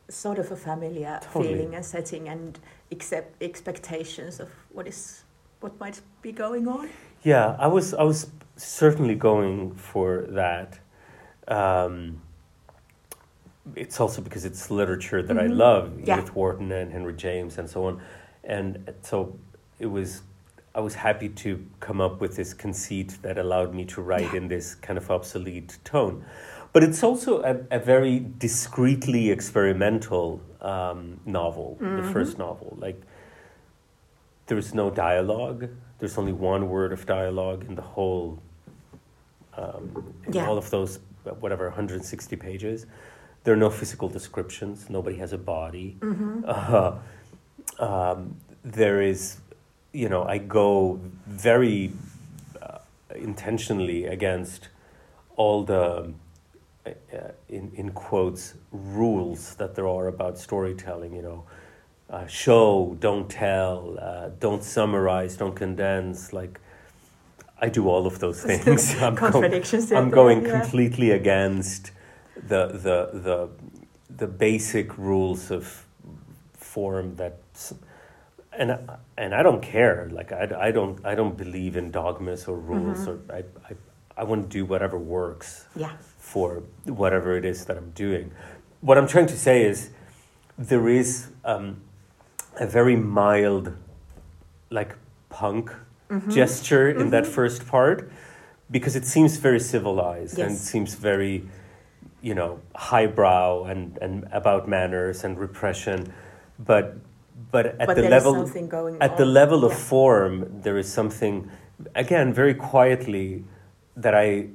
sort 0.09 0.39
of 0.39 0.51
a 0.51 0.55
familiar 0.55 1.19
Totally. 1.21 1.53
feeling 1.53 1.75
and 1.75 1.85
setting 1.85 2.29
and 2.29 2.59
accept 2.91 3.41
expectations 3.43 4.39
of 4.39 4.49
what 4.73 4.87
is 4.87 5.23
what 5.59 5.79
might 5.79 6.01
be 6.21 6.31
going 6.31 6.67
on. 6.67 6.89
Yeah, 7.23 7.55
I 7.59 7.67
was 7.67 7.93
I 7.93 8.03
was 8.03 8.27
certainly 8.57 9.15
going 9.15 9.73
for 9.75 10.25
that. 10.29 10.79
Um, 11.47 12.21
it's 13.75 13.99
also 13.99 14.21
because 14.21 14.45
it's 14.45 14.69
literature 14.71 15.21
that 15.21 15.37
I 15.37 15.47
Mhm. 15.47 15.57
love, 15.57 15.99
Yeah. 15.99 16.17
Edith 16.19 16.35
Wharton 16.35 16.71
and 16.71 16.91
Henry 16.91 17.13
James 17.13 17.57
and 17.57 17.69
so 17.69 17.85
on, 17.85 18.01
and 18.43 18.93
so 19.01 19.37
it 19.79 19.87
was. 19.87 20.21
I 20.75 20.79
was 20.79 20.93
happy 20.93 21.29
to 21.29 21.65
come 21.79 21.99
up 21.99 22.21
with 22.21 22.35
this 22.35 22.53
conceit 22.53 23.17
that 23.23 23.39
allowed 23.39 23.73
me 23.73 23.83
to 23.85 24.01
write 24.01 24.31
Yeah. 24.33 24.35
in 24.41 24.47
this 24.47 24.75
kind 24.75 24.95
of 24.95 25.09
obsolete 25.09 25.79
tone, 25.83 26.23
but 26.71 26.83
it's 26.83 27.03
also 27.03 27.41
a, 27.41 27.57
a 27.71 27.79
very 27.79 28.19
discreetly 28.37 29.31
experimental 29.31 30.41
um, 30.61 31.19
novel. 31.25 31.77
The 31.79 31.85
Mhm. 31.85 32.13
first 32.13 32.37
novel, 32.37 32.77
like 32.79 33.01
there's 34.47 34.73
no 34.73 34.89
dialogue. 34.91 35.69
There's 35.99 36.17
only 36.17 36.33
one 36.33 36.69
word 36.69 36.91
of 36.93 37.05
dialogue 37.07 37.65
in 37.67 37.75
the 37.75 37.81
whole, 37.81 38.39
um, 39.57 40.13
in 40.25 40.33
Yeah. 40.33 40.47
all 40.47 40.57
of 40.57 40.69
those, 40.69 40.99
uh, 41.25 41.31
whatever, 41.31 41.65
160 41.67 42.35
pages. 42.35 42.85
There 43.43 43.53
are 43.53 43.57
no 43.57 43.69
physical 43.69 44.09
descriptions. 44.09 44.89
Nobody 44.89 45.17
has 45.17 45.33
a 45.33 45.37
body. 45.37 45.97
Mm-hmm. 45.99 46.43
Uh, 46.45 46.95
um, 47.79 48.35
there 48.63 49.01
is, 49.01 49.37
you 49.93 50.09
know, 50.09 50.23
I 50.23 50.37
go 50.37 50.99
very 51.25 51.91
uh, 52.61 52.79
intentionally 53.15 54.05
against 54.05 54.69
all 55.37 55.63
the, 55.63 56.11
uh, 56.85 56.91
in, 57.49 57.71
in 57.75 57.91
quotes, 57.91 58.55
rules 58.71 59.55
that 59.55 59.75
there 59.75 59.87
are 59.87 60.07
about 60.07 60.37
storytelling, 60.37 61.13
you 61.13 61.21
know. 61.21 61.43
Uh, 62.09 62.25
show, 62.25 62.95
don't 63.01 63.29
tell, 63.29 63.97
uh, 63.99 64.29
don't 64.39 64.63
summarize, 64.63 65.35
don't 65.35 65.55
condense. 65.55 66.31
Like, 66.31 66.59
I 67.59 67.69
do 67.69 67.87
all 67.89 68.05
of 68.05 68.19
those 68.19 68.41
things. 68.43 68.93
I'm 69.01 69.15
going, 69.15 69.31
Contradictions. 69.31 69.91
I'm 69.91 70.09
going 70.09 70.45
yeah. 70.45 70.59
completely 70.61 71.11
against 71.11 71.91
the 72.35 72.67
the 72.67 73.09
the 73.13 73.49
the 74.15 74.27
basic 74.27 74.97
rules 74.97 75.51
of 75.51 75.85
form 76.53 77.15
that 77.15 77.39
and 78.53 78.71
I- 78.71 78.79
and 79.17 79.33
I 79.33 79.41
don't 79.43 79.61
care 79.61 80.07
like 80.11 80.31
I, 80.31 80.67
I 80.67 80.71
don't 80.71 81.03
I 81.05 81.15
don't 81.15 81.35
believe 81.37 81.75
in 81.75 81.89
dogmas 81.91 82.47
or 82.47 82.55
rules 82.57 82.99
Mhm. 82.99 83.07
or 83.07 83.33
I, 83.33 83.39
I 83.69 83.75
I 84.21 84.23
want 84.23 84.43
to 84.43 84.49
do 84.59 84.65
whatever 84.65 84.97
works 84.97 85.65
Yeah. 85.75 85.91
for 86.19 86.63
whatever 86.85 87.37
it 87.37 87.45
is 87.45 87.65
that 87.65 87.77
I'm 87.77 87.91
doing. 87.95 88.31
What 88.81 88.97
I'm 88.97 89.07
trying 89.07 89.27
to 89.27 89.37
say 89.37 89.63
is 89.63 89.89
there 90.57 90.87
is 90.87 91.27
um, 91.45 91.81
a 92.59 92.65
very 92.67 92.95
mild 92.95 93.73
like 94.69 94.95
punk 95.29 95.71
Mhm. 96.09 96.31
gesture 96.31 96.89
in 96.89 97.09
that 97.09 97.23
Mhm. 97.25 97.27
first 97.37 97.67
part 97.67 98.09
because 98.71 98.95
it 98.95 99.05
seems 99.05 99.37
very 99.37 99.59
civilized 99.59 100.39
and 100.39 100.55
seems 100.57 100.93
very 100.95 101.43
you 102.21 102.33
know 102.33 102.59
highbrow 102.75 103.63
and, 103.65 103.97
and 104.01 104.27
about 104.31 104.67
manners 104.67 105.23
and 105.23 105.37
repression 105.39 106.11
but 106.59 106.95
but 107.51 107.65
at 107.79 107.87
but 107.87 107.95
the 107.95 108.09
level 108.09 108.35
at 108.99 109.11
on. 109.11 109.17
the 109.17 109.25
level 109.25 109.63
of 109.63 109.71
Yeah. 109.71 109.77
form 109.91 110.33
there 110.63 110.77
is 110.77 110.91
something 110.91 111.49
again 111.95 112.33
very 112.33 112.53
quietly 112.55 113.43
that 113.95 114.15
i 114.15 114.47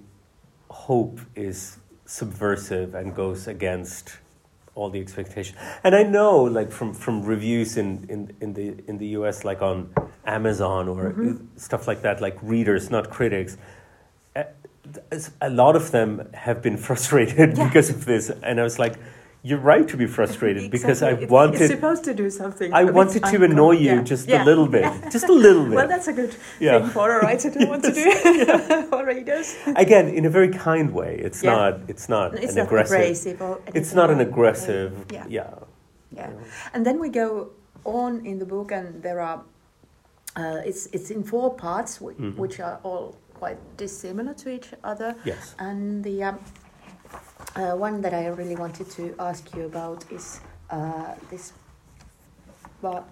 hope 0.87 1.21
is 1.37 1.79
subversive 2.07 2.95
and 2.95 3.15
goes 3.15 3.47
against 3.47 4.19
all 4.75 4.89
the 4.91 5.01
expectation 5.01 5.57
and 5.85 5.95
i 5.95 6.03
know 6.03 6.43
like 6.43 6.71
from 6.73 6.95
from 6.95 7.23
reviews 7.23 7.77
in 7.77 8.07
in, 8.09 8.35
in 8.41 8.55
the 8.55 8.75
in 8.89 8.97
the 8.99 9.07
us 9.09 9.45
like 9.45 9.61
on 9.61 9.93
amazon 10.25 10.89
or 10.89 11.13
Mhm. 11.13 11.47
stuff 11.57 11.87
like 11.87 12.01
that 12.03 12.21
like 12.21 12.37
readers 12.43 12.91
not 12.91 13.11
critics 13.11 13.57
uh, 14.35 14.45
a 15.41 15.51
lot 15.51 15.77
of 15.77 15.91
them 15.91 16.29
have 16.33 16.63
been 16.63 16.77
frustrated 16.89 17.57
Yeah. 17.57 17.67
because 17.69 17.91
of 17.91 18.05
this, 18.05 18.31
and 18.43 18.59
I 18.59 18.63
was 18.65 18.79
like, 18.79 18.95
"You're 19.45 19.59
right 19.59 19.87
to 19.89 19.97
be 19.97 20.07
frustrated 20.07 20.71
because 20.71 21.03
I 21.03 21.11
Exactly. 21.11 21.25
It's- 21.25 21.31
wanted." 21.31 21.61
It's 21.63 21.71
supposed 21.75 22.05
to 22.05 22.15
do 22.15 22.31
something. 22.31 22.73
I 22.73 22.85
wanted 22.85 23.23
to 23.25 23.37
annoy 23.49 23.73
you 23.87 23.95
yeah. 23.97 24.03
just 24.13 24.29
Yeah. 24.29 24.43
a 24.43 24.51
little 24.51 24.69
bit, 24.69 24.85
just 25.11 25.29
a 25.29 25.33
little 25.47 25.65
bit. 25.65 25.75
Well, 25.75 25.89
that's 25.89 26.09
a 26.09 26.13
good 26.13 26.35
Yeah. 26.61 26.79
thing 26.81 26.91
for 26.91 27.07
a 27.17 27.19
writer 27.25 27.51
to 27.51 27.59
want 27.73 27.83
to 27.85 27.93
do 27.93 28.07
for 28.91 29.05
readers. 29.15 29.57
Again, 29.85 30.07
in 30.09 30.25
a 30.25 30.31
very 30.31 30.49
kind 30.69 30.89
way. 31.01 31.13
It's 31.27 31.43
Yeah. 31.43 31.55
not. 31.57 31.73
It's 31.93 32.09
not 32.09 32.35
It's 32.35 32.53
an 32.53 32.59
not 32.59 32.67
aggressive. 32.67 32.97
abrasive 32.97 33.43
or 33.43 33.59
It's 33.79 33.93
not 33.95 34.09
an 34.11 34.21
aggressive. 34.21 34.91
Yeah. 35.11 35.25
Yeah. 35.29 35.51
Yeah. 36.19 36.31
And 36.75 36.85
then 36.87 36.99
we 37.01 37.09
go 37.09 37.51
on 37.85 38.25
in 38.25 38.39
the 38.39 38.47
book, 38.47 38.71
and 38.73 39.03
there 39.03 39.21
are. 39.21 39.41
Uh, 40.37 40.61
it's 40.71 40.83
it's 40.93 41.11
in 41.11 41.23
four 41.25 41.49
parts, 41.67 41.93
whi- 42.01 42.15
Mhm. 42.19 42.37
which 42.43 42.57
are 42.61 42.79
all 42.85 43.17
quite 43.41 43.59
dissimilar 43.77 44.35
to 44.35 44.49
each 44.57 44.69
other. 44.85 45.15
Yes. 45.25 45.55
And 45.59 46.05
the 46.05 46.23
um, 46.29 46.39
uh, 47.57 47.77
one 47.77 48.01
that 48.03 48.15
I 48.15 48.27
really 48.29 48.57
wanted 48.57 48.91
to 48.91 49.15
ask 49.19 49.55
you 49.55 49.65
about 49.65 50.05
is 50.11 50.41
uh, 50.71 51.15
this 51.31 51.53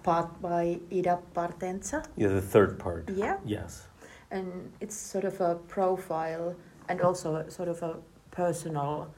part 0.03 0.41
by 0.41 0.79
Ida 0.91 1.19
Partenza. 1.33 2.05
Yeah. 2.17 2.29
The 2.29 2.41
third 2.41 2.79
part. 2.79 3.09
Yeah. 3.09 3.37
Yes. 3.45 3.87
And 4.29 4.71
it's 4.79 4.95
sort 4.95 5.25
of 5.25 5.39
a 5.41 5.55
profile 5.55 6.55
and 6.89 7.01
also 7.01 7.35
a 7.35 7.51
sort 7.51 7.69
of 7.69 7.81
a 7.83 7.95
personal 8.31 9.13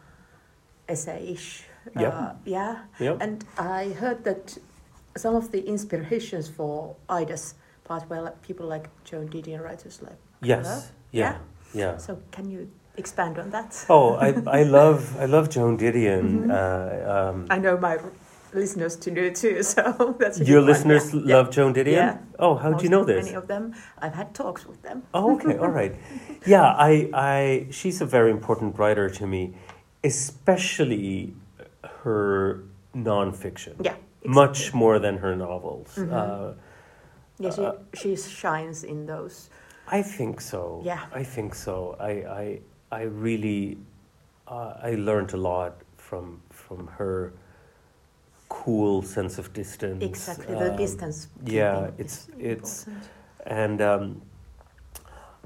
essay-ish. 0.88 1.66
Yeah. 2.00 2.08
Uh, 2.10 2.36
yeah. 2.46 2.84
Yep. 3.00 3.18
And 3.22 3.46
I 3.58 3.90
heard 3.90 4.24
that 4.26 4.58
some 5.18 5.36
of 5.36 5.52
the 5.52 5.66
inspirations 5.68 6.50
for 6.50 6.96
Ida's 7.10 7.56
part 7.84 8.10
were 8.10 8.22
like 8.22 8.42
people 8.42 8.68
like 8.68 8.90
Joan 9.04 9.30
Didion, 9.30 9.62
writers 9.62 10.02
like 10.02 10.18
Yes. 10.42 10.92
Yeah. 11.12 11.38
Yeah. 11.74 11.98
So 11.98 12.20
can 12.32 12.50
you 12.50 12.70
expand 12.98 13.38
on 13.40 13.50
that? 13.52 13.86
Oh, 13.90 14.14
I, 14.16 14.30
I 14.48 14.64
love 14.64 15.16
I 15.20 15.26
love 15.26 15.50
Joan 15.50 15.78
Didion. 15.78 16.46
Mhm. 16.46 16.52
Uh, 16.52 17.12
um, 17.30 17.48
I 17.50 17.58
know 17.58 17.78
my 17.78 17.98
listeners 18.54 18.96
to 18.98 19.10
do 19.12 19.32
too, 19.32 19.64
so 19.64 20.16
that's 20.20 20.38
your 20.40 20.46
good 20.46 20.56
one, 20.58 20.66
listeners 20.68 21.14
yeah. 21.14 21.22
Yeah. 21.26 21.36
love 21.38 21.50
Joan 21.52 21.74
Didion. 21.74 21.92
Yeah. 21.94 22.18
Oh, 22.40 22.56
how 22.56 22.72
do 22.74 22.84
you 22.84 22.90
know 22.90 23.04
this? 23.04 23.26
Many 23.26 23.36
of 23.38 23.48
them. 23.48 23.74
I've 24.00 24.14
had 24.14 24.34
talks 24.36 24.66
with 24.68 24.82
them. 24.84 25.04
Oh, 25.14 25.36
okay, 25.36 25.58
all 25.58 25.70
right. 25.70 25.96
Yeah, 26.46 26.66
I, 26.76 27.10
I, 27.14 27.68
she's 27.72 28.02
a 28.02 28.06
very 28.06 28.30
important 28.30 28.78
writer 28.78 29.10
to 29.10 29.26
me, 29.26 29.54
especially 30.04 31.34
her 32.04 32.64
nonfiction. 32.94 33.76
Yeah. 33.82 33.96
Much 34.26 34.74
more 34.74 35.00
than 35.00 35.18
her 35.18 35.36
novels. 35.36 35.96
Mhm. 35.96 36.12
Uh, 36.12 36.54
Yeah, 37.40 37.50
she, 37.56 37.62
uh, 37.66 37.74
she 37.94 38.16
shines 38.16 38.84
in 38.84 39.06
those. 39.08 39.50
I 39.88 40.04
think 40.04 40.40
so. 40.42 40.82
Yeah. 40.86 41.00
I 41.22 41.24
think 41.24 41.56
so. 41.56 41.96
I, 42.00 42.12
I, 42.42 42.60
I 42.94 43.04
really, 43.04 43.78
uh, 44.48 44.74
I 44.90 44.92
learned 44.96 45.34
a 45.34 45.38
lot 45.38 45.74
from 45.98 46.42
from 46.50 46.88
her 47.00 47.34
cool 48.50 49.02
sense 49.02 49.40
of 49.42 49.52
distance. 49.54 50.04
Exactly, 50.04 50.54
the 50.56 50.72
Um, 50.72 50.78
distance. 50.78 51.28
yeah, 51.44 51.88
it's- 51.98 52.30
it's- 52.38 52.88
important. 52.88 53.10
And 53.46 53.82
um, 53.82 54.22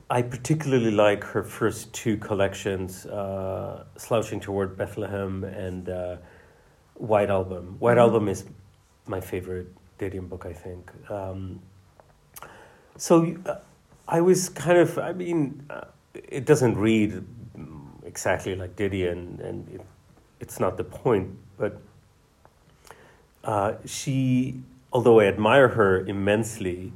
I 0.09 0.21
particularly 0.21 0.91
like 0.91 1.23
her 1.33 1.43
first 1.43 1.93
two 1.93 2.17
collections, 2.17 3.05
uh, 3.05 3.85
Slouching 3.97 4.39
Toward 4.41 4.77
Bethlehem 4.77 5.43
and 5.43 5.89
uh, 5.89 6.17
White 6.95 7.29
Album. 7.29 7.63
White 7.79 7.97
Mhm. 7.97 8.05
Album 8.05 8.27
is 8.27 8.45
my 9.07 9.21
favorite 9.21 9.67
Didion 9.99 10.27
book, 10.29 10.45
I 10.45 10.53
think. 10.53 10.91
Um, 11.09 11.59
so 12.97 13.13
uh, 13.45 13.55
I 14.07 14.21
was 14.21 14.49
kind 14.49 14.77
of, 14.77 14.97
I 14.97 15.13
mean, 15.13 15.63
uh, 15.69 15.81
it 16.13 16.45
doesn't 16.45 16.75
read 16.77 17.23
exactly 18.17 18.55
like 18.55 18.75
Didion, 18.75 19.39
and 19.47 19.69
it, 19.69 19.81
it's 20.39 20.59
not 20.59 20.75
the 20.75 20.83
point, 20.83 21.29
but 21.55 21.79
uh, 23.43 23.73
she, 23.85 24.59
although 24.91 25.19
I 25.19 25.25
admire 25.25 25.67
her 25.69 25.99
immensely, 26.03 26.93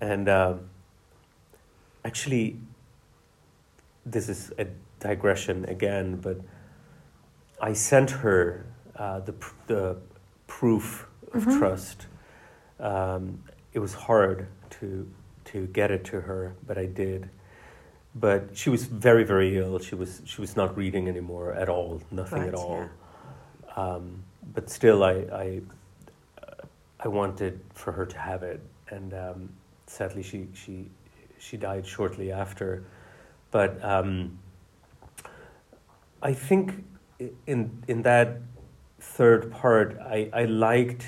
and 0.00 0.28
um 0.28 0.68
actually, 2.04 2.56
this 4.04 4.28
is 4.28 4.52
a 4.58 4.66
digression 4.98 5.64
again, 5.66 6.16
but 6.16 6.38
I 7.60 7.72
sent 7.74 8.10
her 8.10 8.66
uh, 8.96 9.20
the 9.20 9.34
pr- 9.34 9.54
the 9.68 9.96
proof 10.48 11.06
of 11.32 11.44
Mhm. 11.44 11.58
trust. 11.58 12.06
Um, 12.80 13.44
it 13.72 13.78
was 13.78 13.94
hard 13.94 14.48
to 14.80 15.06
to 15.52 15.66
get 15.78 15.90
it 15.92 16.02
to 16.10 16.20
her, 16.28 16.54
but 16.66 16.76
I 16.76 16.86
did. 16.86 17.30
But 18.14 18.56
she 18.56 18.70
was 18.70 18.84
very 18.84 19.24
very 19.24 19.56
ill. 19.56 19.78
She 19.78 19.94
was 19.94 20.20
she 20.24 20.40
was 20.40 20.56
not 20.56 20.76
reading 20.76 21.08
anymore 21.08 21.54
at 21.54 21.68
all, 21.68 22.02
nothing 22.10 22.42
at 22.42 22.54
all. 22.54 22.78
yeah. 22.78 22.88
Um, 23.74 24.22
but 24.54 24.68
still, 24.68 25.02
I 25.02 25.12
I, 25.12 25.60
I 27.00 27.08
wanted 27.08 27.60
for 27.72 27.92
her 27.92 28.04
to 28.04 28.18
have 28.18 28.42
it, 28.42 28.60
and 28.88 29.14
um, 29.14 29.48
sadly, 29.86 30.22
she 30.22 30.48
she 30.52 30.90
she 31.38 31.56
died 31.56 31.86
shortly 31.86 32.30
after. 32.32 32.84
But 33.50 33.82
um, 33.84 34.38
I 36.22 36.32
think 36.32 36.84
in 37.46 37.82
in 37.88 38.02
that 38.02 38.40
third 39.00 39.50
part, 39.50 39.98
I, 40.00 40.30
I 40.32 40.44
liked 40.44 41.06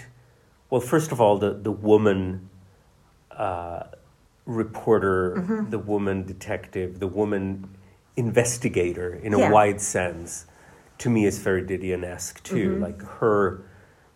well, 0.70 0.80
first 0.80 1.12
of 1.12 1.20
all, 1.20 1.38
the 1.38 1.52
the 1.54 1.70
woman 1.70 2.48
uh, 3.30 3.84
reporter, 4.46 5.34
Mhm. 5.36 5.70
the 5.70 5.78
woman 5.78 6.24
detective, 6.26 7.00
the 7.00 7.06
woman 7.06 7.68
investigator 8.16 9.14
in 9.14 9.34
a 9.34 9.38
Yeah. 9.38 9.50
wide 9.50 9.80
sense, 9.80 10.46
to 10.98 11.10
me 11.10 11.24
is 11.26 11.38
very 11.38 11.62
Didion-esque 11.62 12.42
too. 12.42 12.76
Mhm. 12.76 12.80
Like 12.82 13.02
her, 13.20 13.62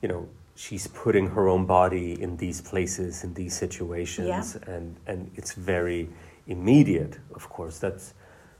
you 0.03 0.09
know, 0.09 0.29
she's 0.55 0.87
putting 0.87 1.29
her 1.29 1.49
own 1.49 1.67
body 1.67 2.21
in 2.21 2.37
these 2.37 2.61
places, 2.61 3.25
in 3.25 3.35
these 3.35 3.55
situations, 3.55 4.57
and 4.67 4.97
and 5.07 5.31
it's 5.35 5.53
very 5.55 6.11
immediate. 6.47 7.19
Of 7.35 7.49
course, 7.49 7.79
that's 7.79 8.14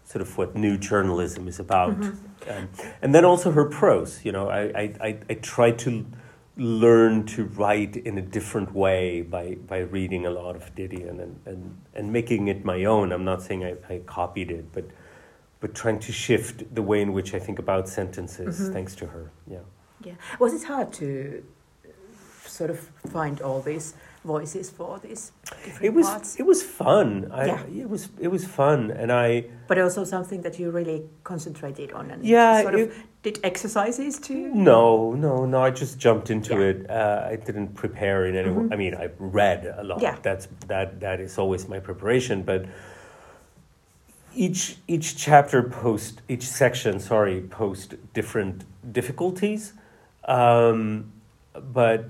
sort 0.05 0.23
of 0.23 0.39
what 0.39 0.57
new 0.57 0.77
journalism 0.79 1.47
is 1.49 1.61
about. 1.61 2.01
Mhm. 2.01 2.17
Um, 2.49 2.69
and 3.03 3.15
then 3.15 3.25
also 3.25 3.51
her 3.53 3.65
prose. 3.67 4.25
You 4.25 4.33
know, 4.33 4.49
I, 4.49 4.61
I, 4.83 4.95
I, 5.09 5.19
I 5.29 5.35
try 5.35 5.71
to 5.73 6.07
learn 6.59 7.25
to 7.25 7.45
write 7.45 7.97
in 7.97 8.19
a 8.19 8.23
different 8.23 8.75
way 8.75 9.23
by, 9.23 9.55
by 9.67 9.79
reading 9.79 10.27
a 10.27 10.31
lot 10.31 10.57
of 10.57 10.75
Didion 10.75 11.21
and, 11.23 11.41
and, 11.47 11.81
and 11.95 12.13
making 12.13 12.49
it 12.49 12.65
my 12.65 12.85
own. 12.85 13.13
I'm 13.13 13.25
not 13.25 13.43
saying 13.43 13.65
I, 13.65 13.77
I 13.89 13.99
copied 14.07 14.51
it, 14.51 14.73
but 14.73 14.85
but 15.61 15.75
trying 15.75 15.99
to 15.99 16.13
shift 16.13 16.73
the 16.73 16.83
way 16.83 17.03
in 17.03 17.13
which 17.13 17.35
I 17.35 17.41
think 17.41 17.59
about 17.59 17.89
sentences 17.89 18.61
Mhm. 18.61 18.73
thanks 18.73 18.95
to 18.97 19.07
her. 19.07 19.33
Yeah. 19.51 19.59
Yeah. 20.05 20.15
Was 20.39 20.55
it 20.55 20.63
hard 20.63 20.93
to 20.95 21.43
sort 22.45 22.71
of 22.71 22.79
find 23.11 23.41
all 23.41 23.61
these 23.61 23.95
voices 24.37 24.71
for 24.79 24.99
these 25.05 25.23
It 25.89 25.93
was 25.99 26.07
parts? 26.07 26.37
it 26.41 26.47
was 26.53 26.61
fun. 26.63 27.09
I, 27.43 27.45
Yeah. 27.47 27.83
It 27.85 27.89
was 27.95 28.03
it 28.27 28.31
was 28.37 28.45
fun, 28.61 28.81
and 29.01 29.11
I 29.27 29.29
But 29.71 29.79
also 29.79 30.05
something 30.05 30.43
that 30.47 30.55
you 30.61 30.67
really 30.79 31.01
concentrated 31.25 31.89
on 31.99 32.05
and 32.13 32.21
Yeah, 32.25 32.63
sort 32.63 32.75
it- 32.75 32.89
of 32.89 32.95
did 33.27 33.37
exercises 33.51 34.15
too 34.29 34.43
No, 34.73 35.13
no, 35.27 35.33
no. 35.53 35.59
I 35.69 35.71
just 35.83 35.95
jumped 36.05 36.29
into 36.31 36.55
Yeah. 36.55 36.71
it. 36.71 36.77
Uh, 36.91 37.33
I 37.33 37.37
didn't 37.47 37.71
prepare 37.83 38.19
in 38.29 38.35
any. 38.41 38.51
Mhm. 38.51 38.73
I 38.73 38.77
mean, 38.83 38.95
I 39.05 39.07
read 39.41 39.61
a 39.83 39.83
lot. 39.91 39.99
Yeah. 40.03 40.17
That's 40.27 40.47
that. 40.73 40.89
That 41.01 41.19
is 41.27 41.39
always 41.39 41.63
my 41.75 41.81
preparation. 41.89 42.37
But 42.51 42.63
each 44.35 44.77
each 44.95 45.09
chapter 45.27 45.63
post 45.63 46.23
each 46.29 46.47
section, 46.63 47.01
sorry, 47.01 47.41
post 47.61 47.95
different 48.19 48.65
difficulties. 48.99 49.73
Um, 50.25 51.13
but 51.75 52.01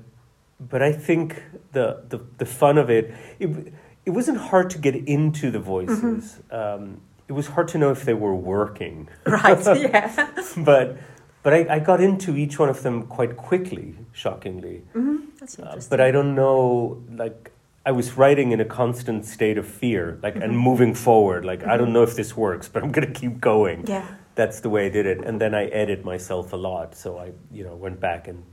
but 0.61 0.83
I 0.83 0.92
think 0.92 1.42
the, 1.73 2.03
the 2.09 2.21
the 2.38 2.47
fun 2.47 2.79
of 2.79 2.90
it. 2.90 3.12
It 3.38 3.73
it 4.07 4.11
wasn't 4.11 4.38
hard 4.38 4.71
to 4.71 4.79
get 4.79 4.94
into 4.94 5.51
the 5.51 5.59
voices. 5.59 6.40
Um, 6.51 7.03
it 7.29 7.33
was 7.33 7.49
hard 7.49 7.68
to 7.68 7.79
know 7.79 7.90
if 7.90 8.05
they 8.05 8.14
were 8.14 8.35
working 8.35 9.09
Right. 9.27 9.59
Yeah. 9.77 10.29
but 10.57 10.97
but 11.42 11.53
I, 11.53 11.66
I 11.77 11.79
got 11.79 12.01
into 12.01 12.35
each 12.37 12.59
one 12.59 12.71
of 12.71 12.83
them 12.83 13.03
quite 13.07 13.37
quickly, 13.37 13.94
shockingly. 14.12 14.83
hmm 14.94 15.16
That's 15.38 15.59
Uh, 15.59 15.81
but 15.90 16.01
I 16.01 16.11
don't 16.11 16.35
know, 16.35 17.03
like 17.11 17.53
I 17.85 17.92
was 17.92 18.16
writing 18.16 18.52
in 18.52 18.61
a 18.61 18.65
constant 18.65 19.25
state 19.27 19.59
of 19.59 19.67
fear, 19.67 20.19
like 20.23 20.37
and 20.37 20.52
Mhm. 20.54 20.63
moving 20.63 20.94
forward. 20.94 21.44
Like 21.44 21.63
I 21.67 21.77
don't 21.77 21.88
Mhm. 21.90 21.92
know 21.96 22.02
if 22.02 22.15
this 22.17 22.37
works, 22.37 22.67
but 22.69 22.83
I'm 22.83 22.92
gonna 22.92 23.13
keep 23.23 23.40
going. 23.40 23.87
Yeah. 23.87 24.06
That's 24.35 24.61
the 24.61 24.71
way 24.71 24.87
I 24.87 24.90
did 24.90 25.04
it, 25.06 25.19
and 25.27 25.40
then 25.40 25.54
I 25.54 25.65
edit 25.67 26.04
myself 26.04 26.52
a 26.52 26.56
lot. 26.56 26.94
So 26.94 27.19
I, 27.19 27.33
you 27.52 27.65
know, 27.65 27.75
went 27.77 27.98
back 28.00 28.27
and 28.29 28.44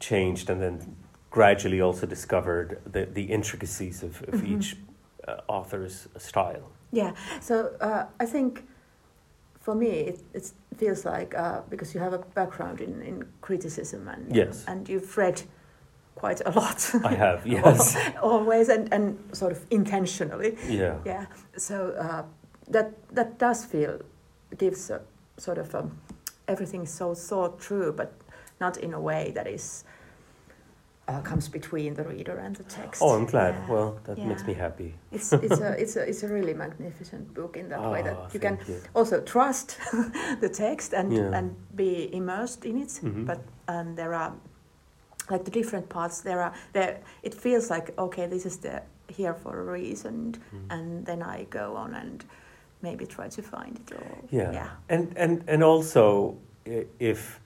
changed, 0.00 0.50
and 0.50 0.60
then 0.60 0.96
gradually 1.32 1.80
also 1.80 2.06
discovered 2.06 2.78
the 2.92 3.06
the 3.14 3.22
intricacies 3.32 4.02
of, 4.02 4.22
of 4.28 4.34
Mhm. 4.40 4.46
each 4.52 4.76
uh, 5.28 5.40
author's 5.48 6.08
style. 6.18 6.68
Yeah. 6.92 7.12
So 7.40 7.54
uh, 7.80 8.04
I 8.24 8.26
think 8.26 8.62
for 9.60 9.74
me 9.74 9.86
it, 10.08 10.20
it 10.34 10.52
feels 10.76 11.04
like 11.04 11.34
uh, 11.38 11.60
because 11.70 11.94
you 11.98 12.02
have 12.04 12.12
a 12.14 12.18
background 12.34 12.80
in, 12.80 13.02
in 13.02 13.24
criticism 13.40 14.08
and 14.08 14.36
Yes. 14.36 14.64
and 14.68 14.88
you've 14.88 15.16
read 15.18 15.42
quite 16.20 16.42
a 16.46 16.50
lot. 16.50 16.94
I 17.04 17.14
have, 17.14 17.46
yes, 17.46 17.96
Always 18.22 18.68
and, 18.68 18.92
and 18.94 19.16
sort 19.32 19.52
of 19.52 19.58
intentionally. 19.70 20.56
yeah. 20.68 20.98
Yeah. 21.06 21.26
So 21.56 21.74
uh, 21.98 22.22
that 22.72 22.88
that 23.14 23.38
does 23.38 23.64
feel 23.64 23.98
gives 24.58 24.90
a 24.90 25.00
sort 25.38 25.58
of 25.58 25.74
a, 25.74 25.82
everything 26.46 26.86
so 26.86 27.14
thought 27.14 27.62
through, 27.62 27.92
but 27.96 28.10
not 28.60 28.76
in 28.76 28.94
a 28.94 29.00
way 29.00 29.32
that 29.34 29.46
is 29.46 29.84
uh, 31.12 31.20
comes 31.22 31.48
between 31.48 31.94
the 31.94 32.02
reader 32.04 32.38
and 32.38 32.56
the 32.56 32.64
text. 32.64 33.02
Oh, 33.02 33.10
I'm 33.16 33.26
glad. 33.26 33.54
Yeah. 33.54 33.72
Well, 33.72 33.98
that 34.04 34.18
makes 34.18 34.44
me 34.46 34.54
happy. 34.54 34.94
It's 35.10 35.32
it's 35.32 35.60
a 35.60 35.70
it's 35.82 35.96
a 35.96 36.08
it's 36.08 36.22
a 36.22 36.28
really 36.28 36.54
magnificent 36.54 37.34
book 37.34 37.56
in 37.56 37.68
that 37.68 37.80
way 37.80 38.00
Ah, 38.00 38.04
that 38.04 38.34
you 38.34 38.40
can 38.40 38.58
you. 38.68 38.80
also 38.94 39.20
trust 39.20 39.78
the 40.40 40.48
text 40.48 40.94
and 40.94 41.12
Yeah. 41.12 41.38
and 41.38 41.54
be 41.76 42.08
immersed 42.14 42.64
in 42.64 42.76
it. 42.82 43.00
Mhm. 43.02 43.26
But 43.26 43.38
and 43.68 43.96
there 43.96 44.14
are 44.14 44.32
like 45.30 45.44
the 45.44 45.50
different 45.50 45.88
parts. 45.88 46.20
There 46.22 46.40
are 46.40 46.52
there. 46.72 46.96
It 47.22 47.34
feels 47.34 47.70
like 47.70 47.92
okay, 47.98 48.28
this 48.28 48.46
is 48.46 48.58
the 48.58 48.82
here 49.18 49.34
for 49.34 49.60
a 49.60 49.72
reason, 49.72 50.34
Mm. 50.52 50.70
and 50.70 51.06
then 51.06 51.22
I 51.22 51.46
go 51.50 51.76
on 51.76 51.94
and 51.94 52.24
maybe 52.82 53.06
try 53.06 53.28
to 53.28 53.42
find 53.42 53.78
it 53.78 53.92
all. 53.96 54.18
Yeah. 54.30 54.52
Yeah. 54.54 54.68
And 54.88 55.12
and 55.16 55.44
and 55.48 55.62
also 55.62 56.34
if 57.00 57.40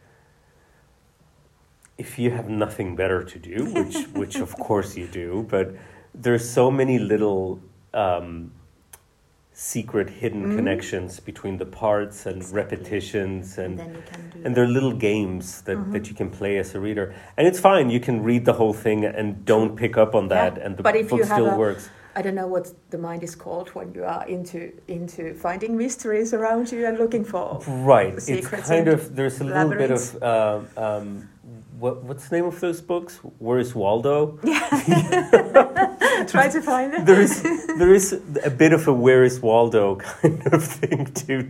if 1.98 2.18
you 2.18 2.30
have 2.30 2.48
nothing 2.48 2.94
better 2.96 3.22
to 3.24 3.38
do, 3.38 3.64
which 3.74 3.96
which 4.20 4.36
of 4.36 4.54
course 4.58 4.96
you 4.96 5.06
do, 5.06 5.46
but 5.48 5.74
there's 6.14 6.48
so 6.48 6.70
many 6.70 6.98
little 6.98 7.60
um, 7.94 8.52
secret 9.52 10.10
hidden 10.10 10.42
Mhm. 10.46 10.56
connections 10.56 11.18
between 11.20 11.56
the 11.56 11.64
parts 11.64 12.26
and 12.26 12.36
Exactly. 12.36 12.62
repetitions 12.62 13.56
and 13.58 13.66
And 13.66 13.78
then 13.80 13.94
you 13.94 14.02
can 14.12 14.22
do. 14.30 14.38
and 14.44 14.54
there 14.54 14.64
are 14.64 14.68
little 14.78 14.92
games 14.92 15.62
that, 15.62 15.78
Mhm. 15.78 15.92
that 15.92 16.08
you 16.10 16.14
can 16.14 16.28
play 16.30 16.58
as 16.58 16.74
a 16.74 16.80
reader 16.80 17.14
and 17.38 17.46
it's 17.48 17.58
fine 17.58 17.88
you 17.88 18.00
can 18.00 18.22
read 18.22 18.44
the 18.44 18.52
whole 18.52 18.74
thing 18.74 19.04
and 19.06 19.46
don't 19.46 19.74
pick 19.74 19.96
up 19.96 20.14
on 20.14 20.28
that 20.28 20.52
Yeah, 20.58 20.64
and 20.64 20.76
the 20.76 20.82
but 20.82 20.94
if 20.94 21.08
book 21.08 21.20
you 21.20 21.24
still 21.24 21.50
a- 21.50 21.56
works 21.58 21.88
I 22.18 22.22
don't 22.22 22.34
know 22.34 22.46
what 22.56 22.66
the 22.90 22.98
mind 22.98 23.22
is 23.22 23.34
called 23.34 23.68
when 23.76 23.88
you 23.94 24.04
are 24.04 24.24
into 24.26 24.58
into 24.88 25.22
finding 25.34 25.72
mysteries 25.76 26.32
around 26.34 26.64
you 26.72 26.86
and 26.88 26.96
looking 26.98 27.24
for. 27.24 27.48
Right. 27.94 28.14
It's 28.28 28.48
kind 28.72 28.88
of 28.88 28.98
there's 29.16 29.38
a 29.40 29.44
little 29.44 29.74
bit 29.82 29.90
of 29.90 30.02
um, 30.22 30.60
um, 30.86 31.28
what 31.78 32.02
what's 32.04 32.28
the 32.28 32.36
name 32.36 32.46
of 32.46 32.58
those 32.60 32.80
books? 32.80 33.20
Where's 33.38 33.74
Waldo? 33.74 34.38
Yeah. 34.42 34.68
Try 36.26 36.48
to 36.48 36.60
find 36.62 36.94
it. 36.94 37.04
There 37.06 37.20
is 37.20 37.42
there 37.78 37.94
is 37.94 38.12
a 38.44 38.50
bit 38.50 38.72
of 38.72 38.88
a 38.88 38.92
Where 38.92 39.22
is 39.24 39.40
Waldo 39.40 39.96
kind 40.22 40.46
of 40.52 40.64
thing 40.64 41.06
to 41.26 41.48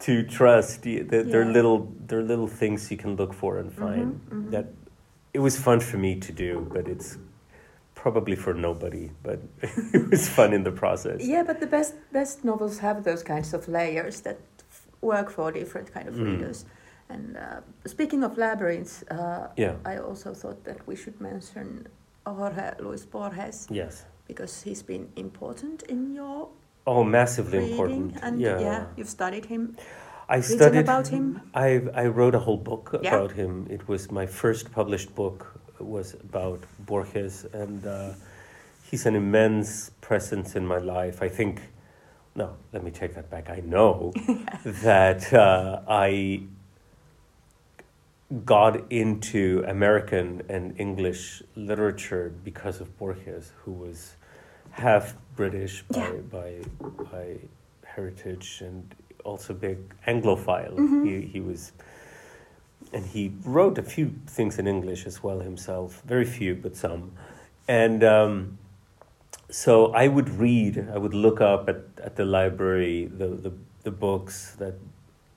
to 0.00 0.22
trust. 0.24 0.82
There 0.82 1.22
there 1.22 1.42
are 1.42 1.52
little 1.52 1.92
there 2.06 2.18
are 2.18 2.22
little 2.22 2.48
things 2.48 2.90
you 2.90 2.96
can 2.96 3.16
look 3.16 3.32
for 3.32 3.58
and 3.58 3.72
find 3.72 4.20
mhm. 4.30 4.50
that 4.50 4.66
it 5.32 5.40
was 5.40 5.58
fun 5.58 5.80
for 5.80 5.98
me 5.98 6.18
to 6.20 6.32
do, 6.32 6.66
but 6.72 6.86
it's 6.88 7.16
probably 7.94 8.36
for 8.36 8.54
nobody. 8.54 9.10
But 9.22 9.40
it 9.92 10.10
was 10.10 10.28
fun 10.28 10.52
in 10.52 10.64
the 10.64 10.72
process. 10.72 11.20
Yeah, 11.24 11.44
but 11.46 11.60
the 11.60 11.66
best 11.66 11.94
best 12.12 12.44
novels 12.44 12.78
have 12.78 13.04
those 13.04 13.22
kinds 13.22 13.54
of 13.54 13.68
layers 13.68 14.20
that 14.22 14.38
f- 14.70 14.86
work 15.00 15.30
for 15.30 15.52
different 15.52 15.92
kind 15.94 16.08
of 16.08 16.14
Mm. 16.14 16.24
readers. 16.26 16.64
And 17.08 17.36
uh, 17.36 17.60
speaking 17.86 18.24
of 18.24 18.36
labyrinths, 18.38 19.02
uh, 19.10 19.48
Yeah. 19.56 19.74
I 19.84 19.98
also 19.98 20.34
thought 20.34 20.64
that 20.64 20.86
we 20.86 20.96
should 20.96 21.20
mention 21.20 21.86
Jorge 22.26 22.72
Luis 22.80 23.04
Borges 23.06 23.66
Yes. 23.70 24.06
because 24.28 24.62
he's 24.62 24.82
been 24.82 25.08
important 25.16 25.82
in 25.82 26.14
your 26.14 26.48
Oh, 26.86 27.04
massively 27.04 27.58
reading, 27.58 27.72
important. 27.72 28.16
and 28.22 28.40
yeah. 28.40 28.86
you've 28.96 29.08
studied 29.08 29.46
him. 29.46 29.76
I 30.28 30.40
studied 30.40 30.80
about 30.88 31.08
him? 31.08 31.40
I 31.54 31.82
I 31.94 32.06
wrote 32.06 32.34
a 32.34 32.40
whole 32.40 32.56
book 32.62 32.90
Yeah. 33.02 33.14
about 33.16 33.32
him. 33.32 33.66
It 33.70 33.88
was 33.88 34.10
my 34.10 34.26
first 34.26 34.70
published 34.72 35.14
book. 35.14 35.46
Was 35.80 36.14
about 36.14 36.60
Borges, 36.86 37.46
and 37.52 37.84
uh, 37.86 38.12
he's 38.90 39.06
an 39.06 39.14
immense 39.16 39.90
presence 40.00 40.56
in 40.58 40.66
my 40.66 40.78
life. 40.78 41.20
I 41.26 41.28
think. 41.28 41.60
No, 42.36 42.48
let 42.72 42.82
me 42.84 42.90
take 42.90 43.14
that 43.14 43.28
back. 43.30 43.48
I 43.50 43.60
know 43.60 44.12
that 44.82 45.32
uh, 45.32 45.80
I 45.88 46.40
got 48.44 48.90
into 48.90 49.64
American 49.68 50.42
and 50.48 50.74
English 50.80 51.42
literature 51.56 52.32
because 52.42 52.80
of 52.80 52.96
Borges, 52.98 53.52
who 53.64 53.72
was 53.72 54.16
half 54.70 55.14
British 55.36 55.82
by 55.90 55.98
Yeah. 56.00 56.20
by 56.30 56.50
by 57.12 57.26
heritage 57.84 58.60
and 58.60 58.94
also 59.24 59.54
big 59.54 59.78
Anglophile. 60.06 60.74
Mhm. 60.76 61.04
He 61.06 61.20
he 61.34 61.40
was, 61.40 61.72
and 62.92 63.04
he 63.06 63.32
wrote 63.44 63.78
a 63.78 63.82
few 63.82 64.12
things 64.26 64.58
in 64.58 64.66
English 64.66 65.06
as 65.06 65.22
well 65.22 65.40
himself. 65.40 66.02
Very 66.06 66.24
few, 66.26 66.54
but 66.54 66.76
some, 66.76 67.12
and. 67.68 68.02
Um, 68.04 68.58
so 69.50 69.92
I 69.92 70.08
would 70.08 70.30
read, 70.30 70.88
I 70.92 70.98
would 70.98 71.14
look 71.14 71.40
up 71.40 71.68
at, 71.68 71.82
at 72.02 72.16
the 72.16 72.24
library 72.24 73.06
the, 73.06 73.28
the, 73.28 73.52
the 73.82 73.90
books 73.90 74.56
that 74.58 74.74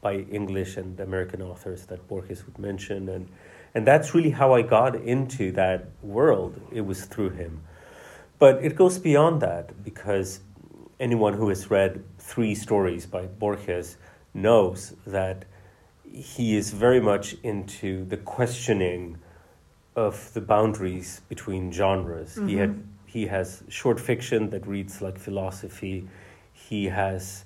by 0.08 0.16
English 0.40 0.72
and 0.82 1.00
American 1.10 1.42
authors 1.42 1.82
that 1.90 2.00
Borges 2.08 2.40
would 2.46 2.60
mention, 2.70 3.00
and 3.16 3.24
and 3.76 3.82
that's 3.90 4.08
really 4.16 4.34
how 4.42 4.50
I 4.60 4.62
got 4.78 4.94
into 5.16 5.52
that 5.62 5.80
world. 6.02 6.54
It 6.80 6.84
was 6.92 7.00
through 7.12 7.32
him, 7.42 7.54
but 8.44 8.54
it 8.68 8.74
goes 8.82 8.96
beyond 9.10 9.36
that 9.48 9.66
because 9.90 10.30
anyone 11.08 11.34
who 11.40 11.48
has 11.54 11.62
read 11.78 11.94
three 12.32 12.56
stories 12.56 13.04
by 13.06 13.24
Borges 13.44 13.98
knows 14.34 14.80
that 15.18 15.46
he 16.36 16.48
is 16.62 16.68
very 16.86 17.02
much 17.12 17.26
into 17.44 17.90
the 18.14 18.20
questioning 18.36 19.18
of 19.96 20.16
the 20.36 20.44
boundaries 20.54 21.10
between 21.34 21.64
genres. 21.80 22.36
He 22.36 22.42
mm-hmm. 22.42 22.60
had 22.60 22.74
he 23.16 23.24
has 23.36 23.48
short 23.80 24.00
fiction 24.10 24.42
that 24.54 24.64
reads 24.76 25.02
like 25.06 25.18
philosophy. 25.28 25.98
He 26.54 26.82
has 27.02 27.44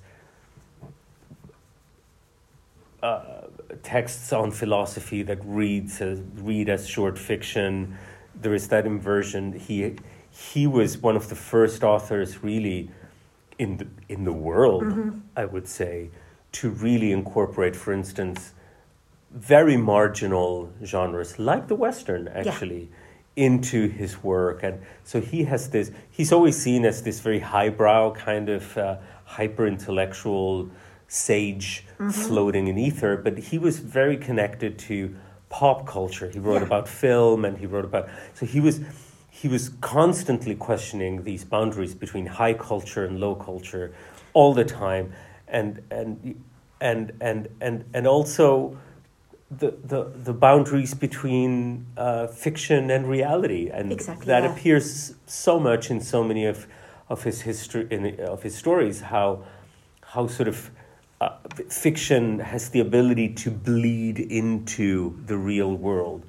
uh, 3.02 3.20
texts 3.82 4.32
on 4.32 4.50
philosophy 4.50 5.22
that 5.22 5.38
reads 5.44 6.00
as, 6.00 6.20
read 6.36 6.68
as 6.68 6.88
short 6.88 7.18
fiction. 7.18 7.96
There 8.40 8.54
is 8.54 8.68
that 8.68 8.86
inversion. 8.86 9.52
He 9.58 9.96
he 10.30 10.66
was 10.66 10.96
one 10.96 11.14
of 11.16 11.28
the 11.28 11.34
first 11.34 11.82
authors 11.84 12.42
really 12.42 12.90
in 13.58 13.76
the 13.78 13.86
in 14.08 14.24
the 14.24 14.32
world, 14.32 14.84
Mhm. 14.84 15.20
I 15.36 15.44
would 15.44 15.68
say, 15.68 16.10
to 16.52 16.70
really 16.70 17.12
incorporate, 17.12 17.76
for 17.76 17.92
instance, 17.92 18.52
very 19.30 19.76
marginal 19.76 20.70
genres 20.84 21.38
like 21.38 21.66
the 21.68 21.74
western 21.74 22.28
actually 22.28 22.88
into 23.34 23.88
his 23.88 24.22
work 24.22 24.62
and 24.62 24.78
so 25.04 25.18
he 25.22 25.44
has 25.44 25.70
this 25.70 25.90
he's 26.10 26.30
always 26.32 26.54
seen 26.54 26.84
as 26.84 27.02
this 27.02 27.20
very 27.20 27.38
highbrow 27.40 28.10
kind 28.12 28.50
of 28.50 28.76
uh, 28.76 28.96
hyper 29.24 29.66
intellectual 29.66 30.68
sage 31.12 31.84
floating 32.10 32.68
in 32.68 32.76
ether 32.78 33.16
but 33.16 33.34
he 33.50 33.58
was 33.58 33.78
very 33.80 34.16
connected 34.16 34.78
to 34.78 35.14
pop 35.50 35.86
culture 35.86 36.28
he 36.30 36.38
wrote 36.38 36.60
Yeah. 36.62 36.66
about 36.70 36.88
film 36.88 37.44
and 37.44 37.58
he 37.58 37.66
wrote 37.66 37.84
about 37.84 38.08
so 38.32 38.46
he 38.46 38.60
was 38.60 38.80
he 39.40 39.46
was 39.46 39.64
constantly 39.80 40.54
questioning 40.54 41.24
these 41.24 41.44
boundaries 41.44 41.94
between 41.94 42.26
high 42.40 42.54
culture 42.54 43.04
and 43.04 43.20
low 43.20 43.34
culture 43.34 43.92
all 44.32 44.54
the 44.54 44.64
time 44.64 45.12
and 45.46 45.82
and 45.90 46.10
and 46.80 47.12
and 47.20 47.48
and, 47.60 47.84
and 47.92 48.06
also 48.06 48.76
the, 49.50 49.70
the, 49.84 50.10
the 50.28 50.32
boundaries 50.32 50.94
between 50.94 51.84
uh, 51.98 52.26
fiction 52.26 52.90
and 52.90 53.06
reality, 53.06 53.68
and 53.68 53.92
Exactly, 53.92 54.24
that 54.32 54.44
yeah. 54.44 54.50
appears 54.52 55.14
so 55.26 55.60
much 55.60 55.90
in 55.90 56.00
so 56.00 56.24
many 56.24 56.46
of, 56.46 56.66
of 57.10 57.24
his 57.24 57.42
history 57.42 57.86
in, 57.90 58.18
of 58.20 58.42
his 58.42 58.54
stories. 58.54 59.02
How 59.02 59.44
how 60.14 60.26
sort 60.26 60.48
of 60.48 60.70
uh, 61.22 61.28
fiction 61.68 62.38
has 62.40 62.70
the 62.70 62.80
ability 62.80 63.28
to 63.42 63.50
bleed 63.50 64.18
into 64.18 64.86
the 65.26 65.36
real 65.36 65.72
world, 65.88 66.20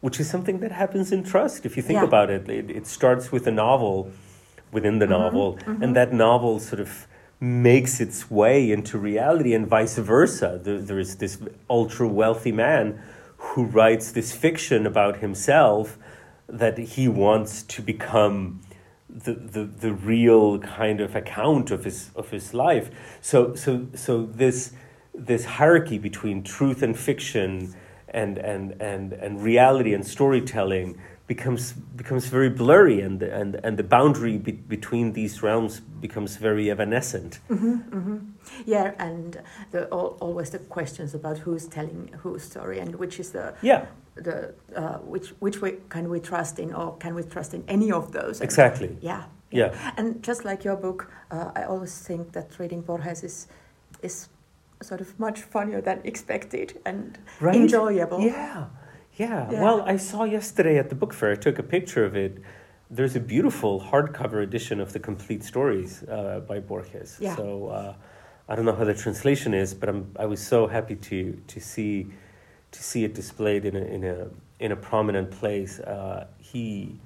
which 0.00 0.18
is 0.20 0.28
something 0.34 0.58
that 0.60 0.72
happens 0.72 1.12
in 1.12 1.22
Trust. 1.22 1.64
If 1.68 1.76
you 1.76 1.82
think 1.82 1.98
Yeah. 2.00 2.10
about 2.12 2.28
it, 2.30 2.48
it, 2.48 2.70
it 2.70 2.86
starts 2.86 3.30
with 3.34 3.46
a 3.46 3.54
novel 3.66 4.10
within 4.72 4.98
the 4.98 5.06
Mhm, 5.06 5.18
novel, 5.20 5.48
mhm. 5.66 5.82
and 5.82 5.90
that 5.96 6.12
novel 6.12 6.58
sort 6.60 6.80
of 6.80 6.90
makes 7.40 8.00
its 8.00 8.30
way 8.30 8.70
into 8.70 8.98
reality, 8.98 9.54
and 9.54 9.66
vice 9.66 9.96
versa. 9.98 10.60
There, 10.64 10.80
there 10.88 10.98
is 11.06 11.16
this 11.16 11.38
ultra 11.68 12.06
wealthy 12.20 12.52
man 12.52 12.84
who 13.36 13.62
writes 13.64 14.12
this 14.12 14.32
fiction 14.32 14.86
about 14.86 15.14
himself 15.26 15.98
that 16.62 16.76
he 16.96 17.08
wants 17.08 17.62
to 17.74 17.80
become 17.82 18.60
the, 19.14 19.34
the, 19.34 19.64
the 19.64 19.92
real 19.92 20.58
kind 20.58 21.00
of 21.00 21.14
account 21.14 21.70
of 21.70 21.84
his 21.84 22.10
of 22.14 22.30
his 22.30 22.54
life. 22.54 22.90
So 23.20 23.54
so 23.54 23.86
so 23.94 24.26
this 24.26 24.72
this 25.14 25.44
hierarchy 25.44 25.98
between 25.98 26.42
truth 26.42 26.82
and 26.82 26.98
fiction 26.98 27.74
and 28.08 28.38
and 28.38 28.80
and, 28.80 29.12
and 29.12 29.42
reality 29.42 29.94
and 29.94 30.06
storytelling 30.06 30.98
becomes 31.26 31.72
becomes 31.72 32.26
very 32.26 32.50
blurry 32.50 33.00
and 33.00 33.22
and 33.22 33.54
and 33.62 33.76
the 33.76 33.84
boundary 33.84 34.36
be, 34.38 34.52
between 34.52 35.12
these 35.12 35.42
realms 35.42 35.80
becomes 35.80 36.36
very 36.36 36.70
evanescent. 36.70 37.38
hmm 37.48 37.76
hmm 37.76 38.18
Yeah, 38.66 38.94
and 38.98 39.40
the, 39.70 39.88
al 39.92 40.16
always 40.20 40.50
the 40.50 40.58
questions 40.58 41.14
about 41.14 41.38
who's 41.38 41.66
telling 41.68 42.10
whose 42.22 42.42
story 42.42 42.80
and 42.80 42.94
which 42.96 43.20
is 43.20 43.30
the 43.30 43.54
Yeah, 43.62 43.86
the 44.22 44.54
uh, 44.76 44.98
which 44.98 45.28
which 45.40 45.60
way 45.62 45.76
can 45.88 46.08
we 46.10 46.20
trust 46.20 46.58
in 46.58 46.72
or 46.74 46.96
can 46.98 47.14
we 47.14 47.22
trust 47.22 47.54
in 47.54 47.64
any 47.68 47.92
of 47.92 48.12
those? 48.12 48.40
And- 48.40 48.44
exactly. 48.44 48.96
Yeah. 49.00 49.22
Yeah. 49.52 49.72
And 49.96 50.22
just 50.22 50.44
like 50.44 50.62
your 50.64 50.76
book, 50.76 51.10
uh, 51.32 51.50
I 51.56 51.64
always 51.64 51.98
think 52.06 52.32
that 52.32 52.58
reading 52.58 52.82
Borges 52.82 53.22
is 53.24 53.48
is 54.02 54.28
sort 54.82 55.00
of 55.00 55.18
much 55.18 55.40
funnier 55.42 55.80
than 55.82 56.00
expected 56.04 56.78
and 56.86 57.18
Right? 57.40 57.56
enjoyable. 57.56 58.20
Yeah, 58.20 58.66
yeah. 59.18 59.50
Yeah. 59.52 59.62
Well, 59.62 59.82
I 59.82 59.96
saw 59.98 60.24
yesterday 60.24 60.78
at 60.78 60.88
the 60.88 60.94
book 60.94 61.12
fair. 61.12 61.32
I 61.32 61.36
took 61.36 61.58
a 61.58 61.62
picture 61.62 62.04
of 62.06 62.14
it. 62.16 62.38
There's 62.96 63.16
a 63.16 63.20
beautiful 63.20 63.80
hardcover 63.80 64.42
edition 64.42 64.80
of 64.80 64.92
the 64.92 64.98
complete 65.00 65.42
stories 65.44 66.02
uh, 66.04 66.40
by 66.48 66.60
Borges. 66.60 67.18
Yeah. 67.20 67.36
So 67.36 67.68
uh, 67.68 67.94
I 68.48 68.54
don't 68.56 68.64
know 68.64 68.74
how 68.76 68.84
the 68.84 68.94
translation 68.94 69.52
is, 69.54 69.74
but 69.74 69.88
I'm 69.88 70.04
I 70.18 70.26
was 70.26 70.40
so 70.46 70.66
happy 70.68 70.96
to 70.96 71.16
to 71.54 71.60
see 71.60 72.06
to 72.72 72.82
see 72.82 73.04
it 73.04 73.14
displayed 73.14 73.64
in 73.64 73.76
a 73.76 73.80
in 73.84 74.04
a 74.04 74.28
in 74.58 74.72
a 74.72 74.76
prominent 74.76 75.30
place. 75.30 75.80
Uh, 75.80 76.26
he. 76.38 76.98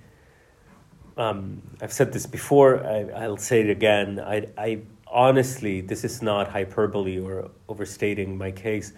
Um, 1.17 1.63
I've 1.81 1.93
said 1.93 2.13
this 2.13 2.27
before. 2.27 2.85
I, 2.85 3.03
I'll 3.25 3.37
say 3.37 3.61
it 3.61 3.71
again. 3.71 4.19
I, 4.19 4.49
I 4.59 4.81
honestly, 5.07 5.81
this 5.81 6.03
is 6.05 6.21
not 6.23 6.49
hyperbole 6.49 7.21
or 7.21 7.51
overstating 7.69 8.37
my 8.37 8.51
case. 8.51 8.93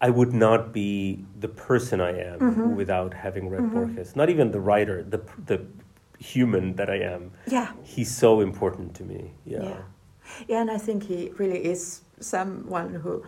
I 0.00 0.10
would 0.10 0.32
not 0.32 0.72
be 0.72 1.24
the 1.38 1.46
person 1.46 2.00
I 2.00 2.18
am 2.18 2.40
Mhm. 2.40 2.74
without 2.74 3.14
having 3.14 3.48
read 3.48 3.62
Mhm. 3.62 3.72
Borges. 3.72 4.16
Not 4.16 4.28
even 4.28 4.50
the 4.50 4.58
writer, 4.60 5.04
the 5.04 5.20
the 5.46 5.64
human 6.18 6.74
that 6.76 6.90
I 6.90 6.96
am. 7.14 7.30
Yeah. 7.46 7.68
He's 7.84 8.10
so 8.10 8.40
important 8.40 8.94
to 8.96 9.04
me. 9.04 9.30
Yeah. 9.44 9.62
Yeah. 9.62 9.82
Yeah, 10.48 10.60
and 10.62 10.70
I 10.70 10.78
think 10.78 11.04
he 11.04 11.30
really 11.38 11.64
is 11.64 12.00
someone 12.20 12.94
who 12.94 13.22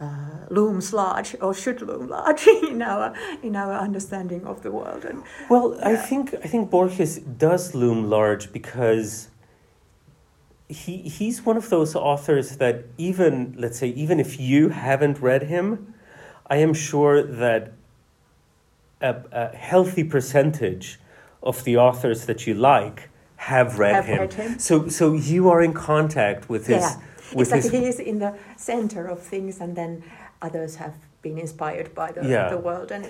uh, 0.00 0.46
looms 0.50 0.92
large 0.92 1.36
or 1.40 1.54
should 1.54 1.80
loom 1.80 2.08
large 2.08 2.46
in 2.70 2.82
our 2.82 3.14
in 3.42 3.56
our 3.56 3.74
understanding 3.74 4.44
of 4.44 4.62
the 4.62 4.70
world. 4.70 5.04
And 5.04 5.22
Well, 5.48 5.78
I 5.82 5.96
think 5.96 6.34
I 6.34 6.48
think 6.48 6.70
Borges 6.70 7.18
does 7.18 7.74
loom 7.74 8.10
large 8.10 8.52
because 8.52 9.28
he 10.68 10.98
he's 10.98 11.46
one 11.46 11.56
of 11.56 11.68
those 11.70 11.94
authors 11.94 12.56
that 12.56 12.84
even 12.98 13.54
let's 13.58 13.78
say 13.78 13.88
even 13.88 14.18
if 14.18 14.40
you 14.40 14.70
haven't 14.70 15.20
read 15.20 15.44
him, 15.44 15.94
I 16.46 16.56
am 16.56 16.74
sure 16.74 17.22
that 17.22 17.72
a, 19.00 19.16
a 19.32 19.56
healthy 19.56 20.04
percentage 20.04 20.98
of 21.42 21.62
the 21.64 21.76
authors 21.76 22.26
that 22.26 22.46
you 22.46 22.54
like 22.54 23.10
have 23.36 23.78
read 23.78 23.94
have 23.94 24.06
him. 24.06 24.20
read 24.20 24.32
him. 24.34 24.58
So 24.58 24.88
so 24.88 25.12
you 25.12 25.50
are 25.50 25.62
in 25.62 25.72
contact 25.72 26.48
with 26.48 26.66
his 26.66 26.82
Yeah. 26.82 26.96
It's 27.32 27.50
like 27.50 27.62
his 27.62 27.72
he 27.72 27.84
is 27.86 27.98
in 28.00 28.18
the 28.18 28.34
center 28.56 29.06
of 29.06 29.20
things, 29.20 29.60
and 29.60 29.76
then 29.76 30.02
others 30.42 30.76
have 30.76 30.94
been 31.22 31.38
inspired 31.38 31.94
by 31.94 32.12
the, 32.12 32.22
Yeah. 32.28 32.48
the 32.50 32.58
world. 32.58 32.90
And 32.92 33.06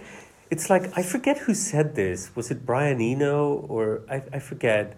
It's 0.50 0.70
like 0.70 0.84
I 0.96 1.02
forget 1.02 1.38
who 1.38 1.54
said 1.54 1.94
this. 1.94 2.30
Was 2.36 2.50
it 2.50 2.64
Brian 2.66 3.00
Eno 3.00 3.64
or 3.68 4.02
I, 4.10 4.22
I 4.32 4.38
forget. 4.38 4.96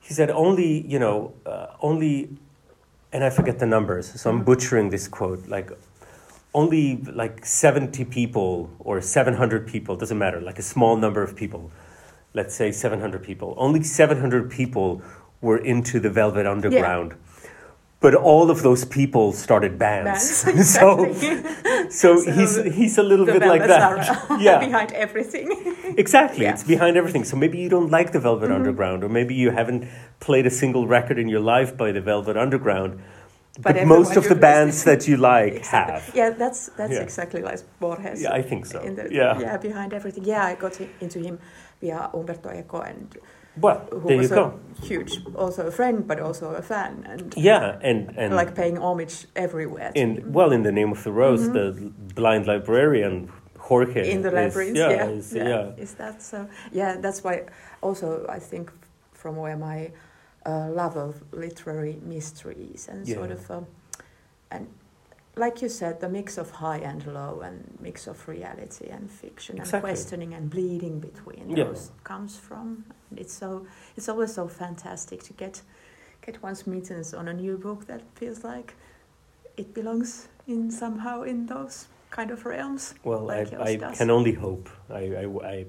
He 0.00 0.14
said 0.14 0.30
only 0.30 0.86
you 0.92 0.98
know 0.98 1.32
uh, 1.46 1.66
only, 1.80 2.30
and 3.12 3.22
I 3.24 3.30
forget 3.30 3.58
the 3.58 3.66
numbers. 3.66 4.06
So 4.20 4.30
I'm 4.30 4.40
Mhm. 4.40 4.44
butchering 4.46 4.90
this 4.90 5.08
quote. 5.08 5.46
Like 5.56 5.70
only 6.54 6.96
like 7.22 7.44
seventy 7.44 8.04
people 8.04 8.70
or 8.78 9.00
seven 9.02 9.34
hundred 9.34 9.66
people 9.66 9.94
doesn't 9.96 10.18
matter. 10.18 10.40
Like 10.40 10.58
a 10.58 10.62
small 10.74 10.96
number 10.96 11.22
of 11.22 11.36
people. 11.36 11.70
Let's 12.32 12.54
say 12.54 12.72
seven 12.72 13.00
hundred 13.00 13.22
people. 13.22 13.54
Only 13.58 13.82
seven 13.82 14.18
hundred 14.20 14.50
people 14.50 15.02
were 15.42 15.58
into 15.58 16.00
the 16.00 16.10
Velvet 16.10 16.46
Underground. 16.46 17.14
But 18.00 18.14
all 18.14 18.50
of 18.50 18.62
those 18.62 18.84
people 18.86 19.32
started 19.32 19.78
bands. 19.78 20.44
bands, 20.44 20.70
so 20.74 21.04
exactly. 21.04 21.90
so, 21.90 22.16
So 22.16 22.32
he's 22.32 22.56
he's 22.78 22.98
a 22.98 23.02
little 23.02 23.26
bit 23.26 23.42
like 23.52 23.66
that. 23.66 24.40
yeah, 24.40 24.58
behind 24.58 24.92
everything. 24.92 25.46
exactly. 25.98 26.44
Yeah. 26.44 26.52
It's 26.54 26.64
behind 26.64 26.96
everything. 26.96 27.24
So 27.24 27.36
maybe 27.36 27.58
you 27.58 27.68
don't 27.68 27.90
like 27.98 28.12
the 28.12 28.20
Velvet 28.20 28.50
Mhm. 28.50 28.54
Underground, 28.58 29.04
or 29.04 29.08
maybe 29.08 29.34
you 29.34 29.50
haven't 29.50 29.84
played 30.20 30.46
a 30.46 30.50
single 30.50 30.86
record 30.96 31.18
in 31.18 31.28
your 31.28 31.40
life 31.54 31.76
by 31.76 31.92
the 31.92 32.00
Velvet 32.00 32.36
Underground. 32.36 32.92
But, 33.62 33.76
everyone 33.76 33.98
most 33.98 34.16
of 34.16 34.24
the 34.28 34.34
bands 34.48 34.84
that 34.84 35.06
you 35.08 35.16
like 35.18 35.54
Exactly. 35.56 35.92
have. 35.94 36.02
Yeah, 36.20 36.30
that's 36.42 36.70
that's 36.78 36.92
Yeah. 36.94 37.02
exactly 37.06 37.42
like 37.42 37.60
Borges. 37.80 38.22
Yeah, 38.22 38.32
I 38.40 38.42
think 38.50 38.64
so. 38.66 38.78
The, 38.78 39.08
yeah. 39.10 39.38
yeah, 39.40 39.56
behind 39.58 39.92
everything. 39.92 40.24
Yeah, 40.24 40.44
I 40.52 40.54
got 40.64 40.80
into 41.04 41.18
him 41.18 41.38
via 41.82 42.08
Umberto 42.14 42.48
Eco, 42.60 42.78
and 42.80 43.06
Well, 43.60 43.80
who 43.90 44.00
there 44.08 44.12
you 44.12 44.18
was 44.22 44.30
go. 44.30 44.44
a 44.82 44.86
huge, 44.86 45.20
also 45.34 45.66
a 45.66 45.70
friend, 45.70 46.06
but 46.06 46.18
also 46.20 46.54
a 46.54 46.62
fan, 46.62 47.04
and 47.08 47.34
Yeah, 47.36 47.78
and 47.82 48.16
and 48.16 48.34
like 48.34 48.54
paying 48.54 48.78
homage 48.78 49.26
everywhere. 49.36 49.90
in 49.94 50.32
well, 50.32 50.52
in 50.52 50.62
the 50.62 50.72
name 50.72 50.90
of 50.92 51.02
the 51.04 51.12
rose, 51.12 51.48
Mhm. 51.48 51.52
the 51.52 51.92
blind 52.14 52.46
librarian 52.46 53.28
Jorge 53.58 54.10
in 54.10 54.22
the 54.22 54.28
is- 54.28 54.34
labyrinth. 54.34 54.76
yeah, 54.76 54.90
yeah, 54.90 55.08
is- 55.18 55.32
yeah. 55.34 55.48
yeah. 55.48 55.82
Is 55.84 55.94
that 55.94 56.22
so? 56.22 56.46
Yeah, 56.72 56.96
that's 57.00 57.22
why. 57.24 57.44
Also, 57.82 58.24
I 58.28 58.38
think 58.50 58.70
from 59.12 59.36
where 59.36 59.56
my 59.56 59.90
uh, 60.46 60.68
love 60.82 60.96
of 60.96 61.14
literary 61.32 61.98
mysteries 62.02 62.88
and 62.90 63.06
sort 63.06 63.30
of, 63.30 63.50
um, 63.50 63.66
and 64.50 64.66
like 65.36 65.62
you 65.62 65.68
said, 65.68 66.00
the 66.00 66.08
mix 66.08 66.38
of 66.38 66.50
high 66.50 66.78
and 66.78 67.06
low, 67.06 67.40
and 67.40 67.78
mix 67.80 68.06
of 68.06 68.26
reality 68.28 68.88
and 68.88 69.10
fiction, 69.10 69.60
and 69.60 69.70
questioning 69.80 70.34
and 70.34 70.50
bleeding 70.50 71.00
between 71.00 71.50
Yeah. 71.50 71.64
those 71.64 71.90
comes 72.04 72.36
from. 72.36 72.84
And 73.10 73.18
it's 73.18 73.32
so. 73.32 73.66
It's 73.96 74.08
always 74.08 74.34
so 74.34 74.48
fantastic 74.48 75.22
to 75.24 75.32
get 75.32 75.62
get 76.26 76.42
one's 76.42 76.66
mittens 76.66 77.14
on 77.14 77.28
a 77.28 77.32
new 77.32 77.56
book 77.56 77.86
that 77.86 78.02
feels 78.14 78.44
like 78.44 78.74
it 79.56 79.72
belongs 79.74 80.28
in 80.46 80.70
somehow 80.70 81.22
in 81.22 81.46
those 81.46 81.86
kind 82.10 82.30
of 82.30 82.44
realms. 82.44 82.94
Well, 83.04 83.20
like 83.26 83.52
I, 83.54 83.70
I 83.70 83.76
does. 83.76 83.98
can 83.98 84.10
only 84.10 84.32
hope. 84.32 84.68
I, 84.90 84.98
I, 85.22 85.24
I, 85.44 85.66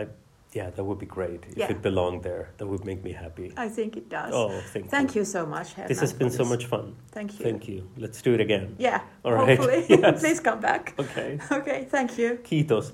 I, 0.00 0.06
yeah, 0.54 0.70
that 0.70 0.84
would 0.84 0.98
be 0.98 1.06
great 1.06 1.40
if 1.50 1.56
Yeah. 1.58 1.70
it 1.72 1.82
belonged 1.82 2.22
there. 2.22 2.44
That 2.58 2.66
would 2.66 2.84
make 2.84 3.00
me 3.04 3.12
happy. 3.12 3.52
I 3.56 3.68
think 3.68 3.96
it 3.96 4.08
does. 4.08 4.32
Oh, 4.32 4.50
thank, 4.72 4.88
Thank 4.90 5.14
you. 5.14 5.20
you 5.20 5.24
so 5.24 5.44
much, 5.44 5.68
Hernan. 5.74 5.88
This 5.88 6.00
has 6.00 6.12
been 6.12 6.30
so 6.30 6.44
this. 6.44 6.48
much 6.54 6.64
fun. 6.66 6.94
Thank 7.12 7.30
you. 7.38 7.44
Thank 7.44 7.68
you. 7.68 7.78
Let's 8.04 8.22
do 8.22 8.32
it 8.34 8.40
again. 8.40 8.76
Yeah, 8.78 9.00
All 9.24 9.32
right. 9.34 9.58
hopefully. 9.58 9.84
Yes. 10.02 10.20
Please 10.24 10.40
come 10.40 10.60
back. 10.60 10.94
Okay. 10.98 11.38
Okay, 11.50 11.86
thank 11.90 12.16
you. 12.18 12.38
Kiitos. 12.48 12.92